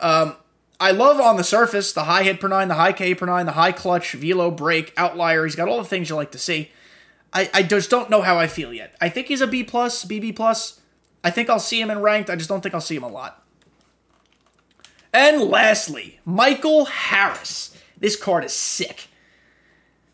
Um, 0.01 0.35
I 0.79 0.91
love 0.91 1.21
on 1.21 1.37
the 1.37 1.45
surface 1.45 1.93
the 1.93 2.05
high 2.05 2.25
hit 2.25 2.41
per 2.41 2.49
nine, 2.49 2.69
the 2.69 2.75
high 2.75 2.93
K 2.93 3.15
per 3.15 3.27
nine, 3.27 3.47
the 3.47 3.53
high 3.53 3.73
clutch, 3.73 4.13
velo 4.13 4.51
break, 4.51 4.93
outlier. 4.97 5.45
He's 5.45 5.57
got 5.57 5.69
all 5.69 5.79
the 5.79 5.85
things 5.85 6.11
you 6.11 6.17
like 6.17 6.33
to 6.33 6.39
see. 6.39 6.71
I, 7.33 7.51
I 7.53 7.63
just 7.63 7.91
don't 7.91 8.11
know 8.11 8.23
how 8.23 8.39
I 8.39 8.47
feel 8.47 8.73
yet. 8.73 8.95
I 9.01 9.09
think 9.09 9.27
he's 9.29 9.41
a 9.41 9.47
B 9.47 9.63
plus, 9.63 10.05
BB 10.05 10.37
plus. 10.37 10.81
I 11.25 11.31
think 11.31 11.51
I'll 11.51 11.59
see 11.59 11.81
him 11.81 11.91
in 11.91 12.01
ranked. 12.01 12.31
I 12.31 12.37
just 12.37 12.49
don't 12.49 12.63
think 12.63 12.75
I'll 12.75 12.81
see 12.81 12.97
him 12.97 13.03
a 13.03 13.09
lot. 13.09 13.43
And 15.13 15.43
lastly, 15.43 16.21
Michael 16.25 16.85
Harris. 16.85 17.77
This 17.99 18.17
card 18.17 18.45
is 18.45 18.53
sick. 18.53 19.09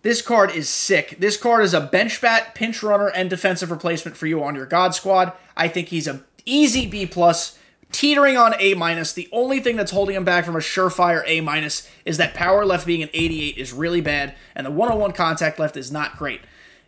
This 0.02 0.22
card 0.22 0.50
is 0.50 0.68
sick. 0.68 1.16
This 1.18 1.36
card 1.36 1.64
is 1.64 1.74
a 1.74 1.80
bench 1.80 2.20
bat, 2.20 2.54
pinch 2.54 2.82
runner, 2.82 3.08
and 3.08 3.28
defensive 3.28 3.70
replacement 3.70 4.16
for 4.16 4.26
you 4.26 4.42
on 4.42 4.54
your 4.54 4.66
God 4.66 4.94
squad. 4.94 5.32
I 5.56 5.68
think 5.68 5.88
he's 5.88 6.08
a 6.08 6.22
easy 6.44 6.86
B 6.86 7.06
plus, 7.06 7.58
teetering 7.92 8.36
on 8.36 8.54
A 8.58 8.74
minus. 8.74 9.12
The 9.12 9.28
only 9.30 9.60
thing 9.60 9.76
that's 9.76 9.92
holding 9.92 10.16
him 10.16 10.24
back 10.24 10.44
from 10.44 10.56
a 10.56 10.60
surefire 10.60 11.22
A 11.26 11.40
minus 11.40 11.88
is 12.04 12.16
that 12.16 12.34
power 12.34 12.64
left 12.64 12.86
being 12.86 13.02
an 13.02 13.10
88 13.12 13.56
is 13.58 13.72
really 13.72 14.00
bad, 14.00 14.34
and 14.54 14.66
the 14.66 14.70
101 14.70 15.12
contact 15.12 15.58
left 15.58 15.76
is 15.76 15.92
not 15.92 16.16
great. 16.16 16.40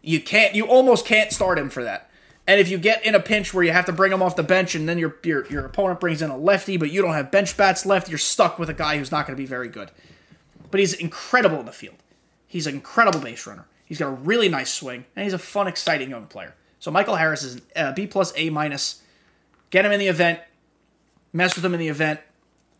You 0.02 0.20
can't, 0.20 0.54
you 0.54 0.66
almost 0.66 1.06
can't 1.06 1.32
start 1.32 1.58
him 1.58 1.70
for 1.70 1.84
that. 1.84 2.10
And 2.46 2.60
if 2.60 2.68
you 2.68 2.76
get 2.76 3.04
in 3.06 3.14
a 3.14 3.20
pinch 3.20 3.54
where 3.54 3.64
you 3.64 3.72
have 3.72 3.86
to 3.86 3.92
bring 3.92 4.12
him 4.12 4.22
off 4.22 4.36
the 4.36 4.42
bench 4.42 4.74
and 4.74 4.86
then 4.86 4.98
your, 4.98 5.16
your, 5.22 5.46
your 5.46 5.64
opponent 5.64 6.00
brings 6.00 6.20
in 6.20 6.30
a 6.30 6.36
lefty, 6.36 6.76
but 6.76 6.90
you 6.90 7.00
don't 7.00 7.14
have 7.14 7.30
bench 7.30 7.56
bats 7.56 7.86
left, 7.86 8.08
you're 8.08 8.18
stuck 8.18 8.58
with 8.58 8.68
a 8.68 8.74
guy 8.74 8.98
who's 8.98 9.10
not 9.10 9.26
going 9.26 9.36
to 9.36 9.42
be 9.42 9.46
very 9.46 9.68
good. 9.68 9.90
But 10.70 10.80
he's 10.80 10.92
incredible 10.92 11.60
in 11.60 11.66
the 11.66 11.72
field. 11.72 11.96
He's 12.46 12.66
an 12.66 12.74
incredible 12.74 13.20
base 13.20 13.46
runner. 13.46 13.66
He's 13.86 13.98
got 13.98 14.08
a 14.08 14.12
really 14.12 14.48
nice 14.48 14.72
swing, 14.72 15.04
and 15.16 15.24
he's 15.24 15.32
a 15.32 15.38
fun, 15.38 15.68
exciting 15.68 16.10
young 16.10 16.26
player. 16.26 16.54
So 16.80 16.90
Michael 16.90 17.16
Harris 17.16 17.42
is 17.42 17.62
a 17.76 17.80
uh, 17.80 17.92
B 17.92 18.06
plus 18.06 18.32
A 18.36 18.50
minus. 18.50 19.02
Get 19.70 19.84
him 19.84 19.92
in 19.92 20.00
the 20.00 20.08
event, 20.08 20.40
mess 21.34 21.54
with 21.54 21.62
them 21.62 21.74
in 21.74 21.80
the 21.80 21.88
event, 21.88 22.20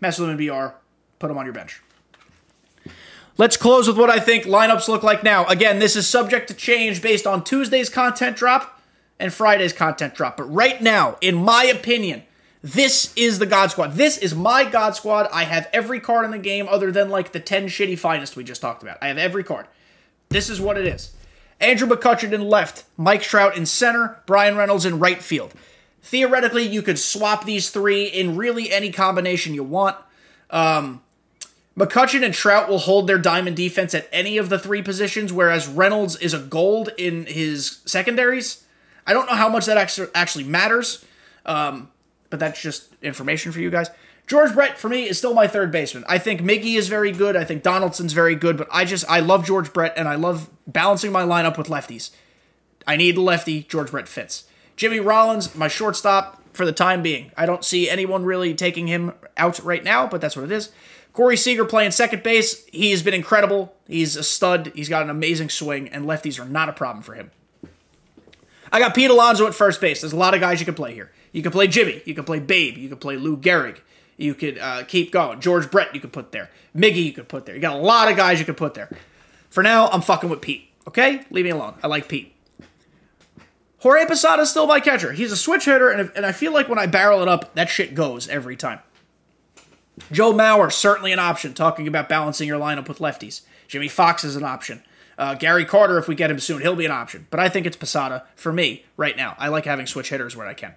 mess 0.01 0.19
with 0.19 0.29
them 0.29 0.41
in 0.41 0.49
BR, 0.49 0.77
put 1.19 1.29
them 1.29 1.37
on 1.37 1.45
your 1.45 1.53
bench. 1.53 1.83
Let's 3.37 3.57
close 3.57 3.89
with 3.89 3.99
what 3.99 4.11
I 4.11 4.21
think 4.21 4.45
lineups 4.45 4.89
look 4.89 5.03
like 5.03 5.25
now. 5.25 5.45
Again, 5.47 5.81
this 5.81 5.97
is 5.97 6.07
subject 6.07 6.49
to 6.49 6.55
change 6.55 7.03
based 7.03 7.27
on 7.27 7.43
Tuesday's 7.43 7.91
content 7.91 8.37
drop 8.37 8.81
and 9.19 9.33
Friday's 9.33 9.73
content 9.73 10.15
drop. 10.15 10.37
But 10.37 10.45
right 10.45 10.81
now, 10.81 11.17
in 11.21 11.35
my 11.35 11.65
opinion, 11.65 12.23
this 12.63 13.13
is 13.17 13.41
the 13.41 13.47
God 13.47 13.73
Squad. 13.73 13.95
This 13.95 14.17
is 14.17 14.35
my 14.35 14.65
God 14.65 14.95
Squad. 14.95 15.29
I 15.33 15.45
have 15.45 15.69
every 15.73 15.99
card 15.99 16.25
in 16.25 16.31
the 16.31 16.39
game 16.39 16.69
other 16.69 16.93
than 16.93 17.11
like 17.11 17.33
the 17.33 17.41
10 17.41 17.67
shitty 17.67 17.99
finest 17.99 18.37
we 18.37 18.45
just 18.45 18.61
talked 18.61 18.83
about. 18.83 18.99
I 19.03 19.09
have 19.09 19.19
every 19.19 19.43
card. 19.43 19.67
This 20.29 20.49
is 20.49 20.61
what 20.61 20.79
it 20.79 20.87
is. 20.87 21.13
Andrew 21.61 21.89
McCutchen 21.89 22.33
in 22.33 22.49
left, 22.49 22.85
Mike 22.97 23.23
Trout 23.23 23.57
in 23.57 23.67
center, 23.67 24.23
Bryan 24.27 24.57
Reynolds 24.57 24.85
in 24.85 24.99
right 24.99 25.23
field. 25.23 25.53
Theoretically, 26.05 26.65
you 26.65 26.83
could 26.83 26.99
swap 26.99 27.47
these 27.47 27.71
three 27.71 28.05
in 28.05 28.37
really 28.37 28.71
any 28.71 28.93
combination 28.93 29.55
you 29.55 29.65
want. 29.65 29.97
Um, 30.51 31.03
McCutchen 31.79 32.23
and 32.23 32.35
Trout 32.35 32.69
will 32.69 32.79
hold 32.79 33.07
their 33.07 33.17
diamond 33.17 33.57
defense 33.57 33.95
at 33.95 34.07
any 34.13 34.37
of 34.37 34.51
the 34.51 34.59
three 34.59 34.83
positions, 34.83 35.33
whereas 35.33 35.67
Reynolds 35.67 36.17
is 36.17 36.35
a 36.35 36.39
gold 36.39 36.91
in 36.99 37.25
his 37.25 37.79
secondaries. 37.87 38.65
I 39.07 39.15
don't 39.15 39.25
know 39.27 39.35
how 39.35 39.49
much 39.49 39.65
that 39.65 39.79
actually 40.15 40.45
matters, 40.45 41.03
um, 41.47 41.91
but 42.29 42.39
that's 42.39 42.61
just 42.61 42.95
information 43.01 43.51
for 43.51 43.61
you 43.61 43.71
guys. 43.71 43.89
George 44.27 44.53
Brett 44.53 44.77
for 44.77 44.91
me 44.91 45.09
is 45.09 45.17
still 45.17 45.33
my 45.33 45.47
third 45.47 45.73
baseman. 45.73 46.05
I 46.07 46.19
think 46.19 46.43
Miggy 46.43 46.77
is 46.77 46.89
very 46.89 47.13
good. 47.13 47.35
I 47.35 47.45
think 47.45 47.63
Donaldson's 47.63 48.13
very 48.13 48.35
good, 48.35 48.59
but 48.59 48.69
I 48.71 48.85
just 48.85 49.09
I 49.11 49.21
love 49.21 49.47
George 49.47 49.73
Brett 49.73 49.95
and 49.97 50.07
I 50.07 50.17
love 50.17 50.51
balancing 50.67 51.13
my 51.13 51.23
lineup 51.23 51.57
with 51.57 51.69
lefties. 51.69 52.11
I 52.87 52.97
need 52.97 53.17
lefty. 53.17 53.63
George 53.63 53.91
Brett 53.91 54.07
fits. 54.07 54.45
Jimmy 54.77 55.01
Rollins, 55.01 55.55
my 55.55 55.69
shortstop 55.69 56.43
for 56.53 56.65
the 56.65 56.73
time 56.73 57.03
being. 57.03 57.33
I 57.37 57.47
don't 57.47 57.65
see 57.65 57.89
anyone 57.89 58.25
really 58.25 58.55
taking 58.55 58.87
him 58.87 59.13
out 59.37 59.59
right 59.65 59.83
now, 59.83 60.07
but 60.07 60.21
that's 60.21 60.37
what 60.37 60.45
it 60.45 60.53
is. 60.53 60.71
Corey 61.13 61.37
Seager 61.37 61.65
playing 61.65 61.93
second 61.93 62.23
base. 62.23 62.67
He 62.67 62.91
has 62.91 63.03
been 63.03 63.15
incredible. 63.15 63.75
He's 63.87 64.17
a 64.17 64.25
stud. 64.25 64.73
He's 64.75 64.89
got 64.89 65.03
an 65.03 65.11
amazing 65.11 65.49
swing, 65.49 65.89
and 65.89 66.07
lefties 66.07 66.41
are 66.41 66.49
not 66.49 66.69
a 66.69 66.73
problem 66.73 67.03
for 67.03 67.15
him. 67.15 67.31
I 68.73 68.81
got 68.81 68.95
Pete 68.95 69.11
Alonso 69.11 69.47
at 69.47 69.55
first 69.55 69.81
base. 69.81 70.01
There's 70.01 70.13
a 70.13 70.17
lot 70.17 70.35
of 70.35 70.41
guys 70.41 70.59
you 70.59 70.67
can 70.67 70.75
play 70.75 70.93
here. 70.93 71.13
You 71.31 71.43
can 71.43 71.53
play 71.53 71.69
Jimmy. 71.69 72.03
You 72.05 72.15
can 72.15 72.25
play 72.25 72.41
Babe. 72.41 72.77
You 72.77 72.89
can 72.89 72.99
play 72.99 73.17
Lou 73.17 73.37
Gehrig. 73.37 73.79
You 74.17 74.35
could 74.35 74.59
uh, 74.59 74.83
keep 74.85 75.13
going. 75.13 75.41
George 75.41 75.71
Brett 75.71 75.95
you 75.95 76.01
could 76.01 76.13
put 76.13 76.33
there. 76.33 76.51
Miggy 76.77 77.05
you 77.05 77.13
could 77.13 77.29
put 77.29 77.47
there. 77.47 77.55
You 77.55 77.61
got 77.61 77.77
a 77.77 77.81
lot 77.81 78.11
of 78.11 78.17
guys 78.17 78.41
you 78.41 78.45
could 78.45 78.57
put 78.57 78.75
there. 78.75 78.91
For 79.51 79.63
now, 79.63 79.89
I'm 79.89 80.01
fucking 80.01 80.29
with 80.29 80.41
Pete. 80.41 80.69
Okay? 80.89 81.25
Leave 81.31 81.45
me 81.45 81.51
alone. 81.53 81.75
I 81.83 81.87
like 81.87 82.09
Pete. 82.09 82.34
Jorge 83.85 84.07
Posada 84.07 84.41
is 84.41 84.49
still 84.49 84.67
my 84.67 84.81
catcher. 84.81 85.13
He's 85.13 85.31
a 85.31 85.37
switch 85.37 85.67
hitter, 85.67 85.91
and, 85.91 86.01
if, 86.01 86.17
and 86.17 86.25
I 86.25 86.33
feel 86.33 86.55
like 86.55 86.71
when 86.71 86.79
I 86.79 86.87
barrel 86.87 87.21
it 87.21 87.29
up, 87.29 87.55
that 87.55 87.69
shit 87.69 87.95
goes 87.95 88.27
every 88.29 88.57
time. 88.57 88.81
Joe 90.11 90.33
Mauer, 90.33 90.73
certainly 90.73 91.13
an 91.13 91.19
option, 91.19 91.53
talking 91.53 91.87
about 91.87 92.09
balancing 92.09 92.49
your 92.49 92.59
lineup 92.59 92.89
with 92.89 92.99
lefties. 92.99 93.43
Jimmie 93.69 93.89
Foxx 93.89 94.25
is 94.25 94.37
an 94.37 94.43
option. 94.43 94.83
Uh, 95.19 95.35
Gary 95.35 95.67
Carter, 95.67 95.99
if 95.99 96.09
we 96.09 96.15
get 96.15 96.31
him 96.31 96.39
soon, 96.39 96.63
he'll 96.63 96.75
be 96.75 96.87
an 96.87 96.93
option. 96.93 97.27
But 97.29 97.41
I 97.41 97.51
think 97.51 97.67
it's 97.67 97.77
Posada 97.77 98.25
for 98.37 98.55
me 98.55 98.87
right 98.97 99.19
now. 99.19 99.37
I 99.39 99.49
like 99.49 99.67
having 99.67 99.87
switch 99.87 100.09
hitters 100.09 100.35
where 100.35 100.47
I 100.47 100.55
can. 100.55 100.75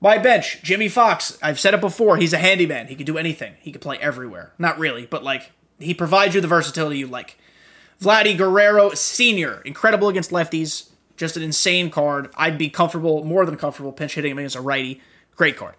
My 0.00 0.16
bench, 0.16 0.62
Jimmie 0.62 0.88
Foxx. 0.88 1.36
I've 1.42 1.60
said 1.60 1.74
it 1.74 1.82
before. 1.82 2.16
He's 2.16 2.32
a 2.32 2.38
handyman. 2.38 2.86
He 2.86 2.94
can 2.94 3.04
do 3.04 3.18
anything. 3.18 3.52
He 3.60 3.70
can 3.70 3.82
play 3.82 3.98
everywhere. 3.98 4.54
Not 4.58 4.78
really, 4.78 5.04
but 5.04 5.22
like 5.22 5.52
he 5.78 5.92
provides 5.92 6.34
you 6.34 6.40
the 6.40 6.48
versatility 6.48 6.96
you 6.96 7.06
like. 7.06 7.36
Vladdy 8.00 8.34
Guerrero 8.34 8.94
Senior, 8.94 9.60
incredible 9.66 10.08
against 10.08 10.30
lefties. 10.30 10.88
Just 11.16 11.36
an 11.36 11.42
insane 11.42 11.90
card. 11.90 12.30
I'd 12.36 12.58
be 12.58 12.68
comfortable, 12.68 13.24
more 13.24 13.46
than 13.46 13.56
comfortable, 13.56 13.92
pinch 13.92 14.14
hitting 14.14 14.32
him 14.32 14.38
against 14.38 14.56
a 14.56 14.60
righty. 14.60 15.00
Great 15.36 15.56
card. 15.56 15.74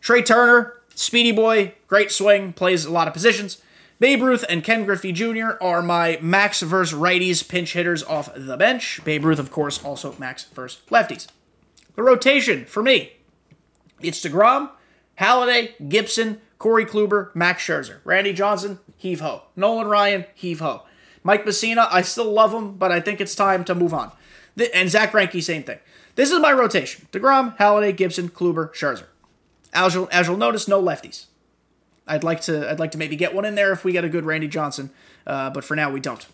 Trea 0.00 0.22
Turner, 0.22 0.74
speedy 0.94 1.32
boy, 1.32 1.74
great 1.88 2.10
swing, 2.10 2.52
plays 2.52 2.84
a 2.84 2.92
lot 2.92 3.08
of 3.08 3.14
positions. 3.14 3.60
Babe 3.98 4.22
Ruth 4.22 4.44
and 4.48 4.62
Ken 4.62 4.84
Griffey 4.84 5.10
Jr. 5.10 5.52
are 5.60 5.80
my 5.80 6.18
max 6.20 6.60
versus 6.60 6.98
righties 6.98 7.46
pinch 7.46 7.72
hitters 7.72 8.02
off 8.04 8.30
the 8.34 8.56
bench. 8.56 9.00
Babe 9.04 9.24
Ruth, 9.24 9.38
of 9.38 9.50
course, 9.50 9.82
also 9.82 10.14
max 10.18 10.44
versus 10.44 10.82
lefties. 10.90 11.28
The 11.94 12.02
rotation 12.02 12.66
for 12.66 12.82
me, 12.82 13.14
it's 14.02 14.22
DeGrom, 14.22 14.70
Halladay, 15.18 15.88
Gibson, 15.88 16.42
Corey 16.58 16.84
Kluber, 16.84 17.34
Max 17.34 17.62
Scherzer, 17.62 18.00
Randy 18.04 18.34
Johnson, 18.34 18.78
heave 18.98 19.20
ho. 19.20 19.44
Nolan 19.56 19.88
Ryan, 19.88 20.26
heave 20.34 20.60
ho. 20.60 20.82
Mike 21.22 21.46
Mussina, 21.46 21.88
I 21.90 22.02
still 22.02 22.30
love 22.30 22.52
him, 22.52 22.76
but 22.76 22.92
I 22.92 23.00
think 23.00 23.20
it's 23.20 23.34
time 23.34 23.64
to 23.64 23.74
move 23.74 23.94
on. 23.94 24.12
And 24.74 24.90
Zack 24.90 25.12
Greinke, 25.12 25.42
same 25.42 25.62
thing. 25.62 25.78
This 26.14 26.30
is 26.30 26.40
my 26.40 26.52
rotation: 26.52 27.06
DeGrom, 27.12 27.56
Halladay, 27.58 27.96
Gibson, 27.96 28.28
Kluber, 28.30 28.72
Scherzer. 28.72 29.06
As 29.72 29.94
you'll, 29.94 30.08
as 30.10 30.26
you'll 30.26 30.36
notice, 30.36 30.66
no 30.66 30.82
lefties. 30.82 31.26
I'd 32.06 32.24
like 32.24 32.40
to 32.42 32.70
I'd 32.70 32.78
like 32.78 32.92
to 32.92 32.98
maybe 32.98 33.16
get 33.16 33.34
one 33.34 33.44
in 33.44 33.54
there 33.54 33.72
if 33.72 33.84
we 33.84 33.92
get 33.92 34.04
a 34.04 34.08
good 34.08 34.24
Randy 34.24 34.48
Johnson, 34.48 34.90
uh, 35.26 35.50
but 35.50 35.64
for 35.64 35.76
now 35.76 35.90
we 35.90 36.00
don't. 36.00 36.26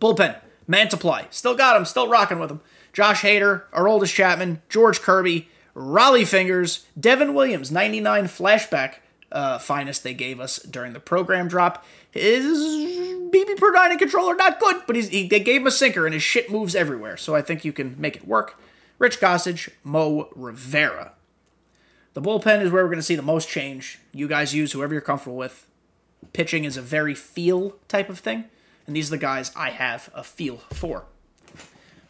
Bullpen, 0.00 0.36
Mantiply, 0.68 1.26
still 1.30 1.54
got 1.54 1.76
him, 1.76 1.84
still 1.84 2.08
rocking 2.08 2.38
with 2.38 2.50
him. 2.50 2.60
Josh 2.92 3.22
Hader, 3.22 3.64
Aroldis 3.72 4.12
Chapman, 4.12 4.62
George 4.68 5.00
Kirby, 5.00 5.48
Rollie 5.74 6.26
Fingers, 6.26 6.86
Devin 6.98 7.34
Williams, 7.34 7.70
99 7.70 8.24
flashback 8.24 8.96
uh, 9.32 9.58
finest 9.58 10.04
they 10.04 10.14
gave 10.14 10.40
us 10.40 10.58
during 10.58 10.92
the 10.92 11.00
program 11.00 11.48
drop. 11.48 11.84
His 12.10 12.46
BB 12.46 13.56
per 13.56 13.72
9 13.72 13.90
and 13.90 13.98
controller, 13.98 14.34
not 14.34 14.60
good, 14.60 14.82
but 14.86 14.96
he, 14.96 15.26
they 15.26 15.40
gave 15.40 15.62
him 15.62 15.66
a 15.66 15.72
sinker 15.72 16.04
and 16.04 16.14
his 16.14 16.22
shit 16.22 16.50
moves 16.50 16.74
everywhere, 16.74 17.16
so 17.16 17.34
I 17.34 17.42
think 17.42 17.64
you 17.64 17.72
can 17.72 17.96
make 17.98 18.16
it 18.16 18.26
work. 18.26 18.60
Rich 18.98 19.20
Gossage, 19.20 19.68
Mo 19.82 20.28
Rivera. 20.36 21.12
The 22.14 22.22
bullpen 22.22 22.60
is 22.60 22.70
where 22.70 22.84
we're 22.84 22.90
going 22.90 22.98
to 22.98 23.02
see 23.02 23.16
the 23.16 23.22
most 23.22 23.48
change. 23.48 23.98
You 24.12 24.28
guys 24.28 24.54
use 24.54 24.72
whoever 24.72 24.92
you're 24.92 25.00
comfortable 25.00 25.36
with. 25.36 25.66
Pitching 26.32 26.64
is 26.64 26.76
a 26.76 26.82
very 26.82 27.14
feel 27.14 27.76
type 27.88 28.08
of 28.08 28.18
thing, 28.18 28.44
and 28.86 28.94
these 28.94 29.08
are 29.08 29.16
the 29.16 29.18
guys 29.18 29.50
I 29.56 29.70
have 29.70 30.10
a 30.14 30.22
feel 30.22 30.58
for. 30.72 31.06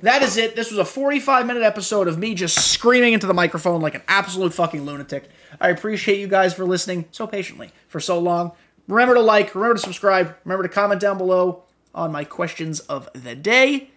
That 0.03 0.23
is 0.23 0.37
it. 0.37 0.55
This 0.57 0.71
was 0.71 0.79
a 0.79 0.85
45 0.85 1.47
minute 1.47 1.63
episode 1.63 2.09
of 2.09 2.19
me 2.19 2.35
just 2.35 2.73
screaming 2.73 3.13
into 3.13 3.27
the 3.27 3.35
microphone 3.35 3.81
like 3.81 3.95
an 3.95 4.03
absolute 4.09 4.53
fucking 4.53 4.85
lunatic. 4.85 5.29
I 5.61 5.71
appreciate 5.71 6.19
you 6.21 6.29
guys 6.29 6.55
for 6.55 6.65
listening 6.65 7.07
so 7.11 7.27
patiently 7.27 7.71
for 7.89 8.01
so 8.01 8.19
long. 8.19 8.53
Remember 8.89 9.15
to 9.15 9.21
like, 9.21 9.55
remember 9.55 9.75
to 9.75 9.81
subscribe, 9.81 10.37
remember 10.45 10.65
to 10.65 10.69
comment 10.69 11.01
down 11.01 11.19
below 11.19 11.65
on 11.95 12.11
my 12.11 12.25
questions 12.25 12.81
of 12.81 13.09
the 13.15 13.35
day. 13.35 13.91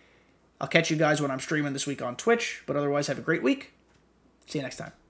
I'll 0.62 0.68
catch 0.68 0.89
you 0.89 0.97
guys 0.97 1.22
when 1.22 1.32
I'm 1.32 1.39
streaming 1.39 1.74
this 1.74 1.86
week 1.86 2.01
on 2.01 2.16
Twitch, 2.16 2.64
but 2.66 2.76
otherwise, 2.76 3.08
have 3.08 3.18
a 3.18 3.22
great 3.22 3.43
week. 3.43 3.74
See 4.47 4.60
you 4.60 4.64
next 4.64 4.78
time. 4.78 5.05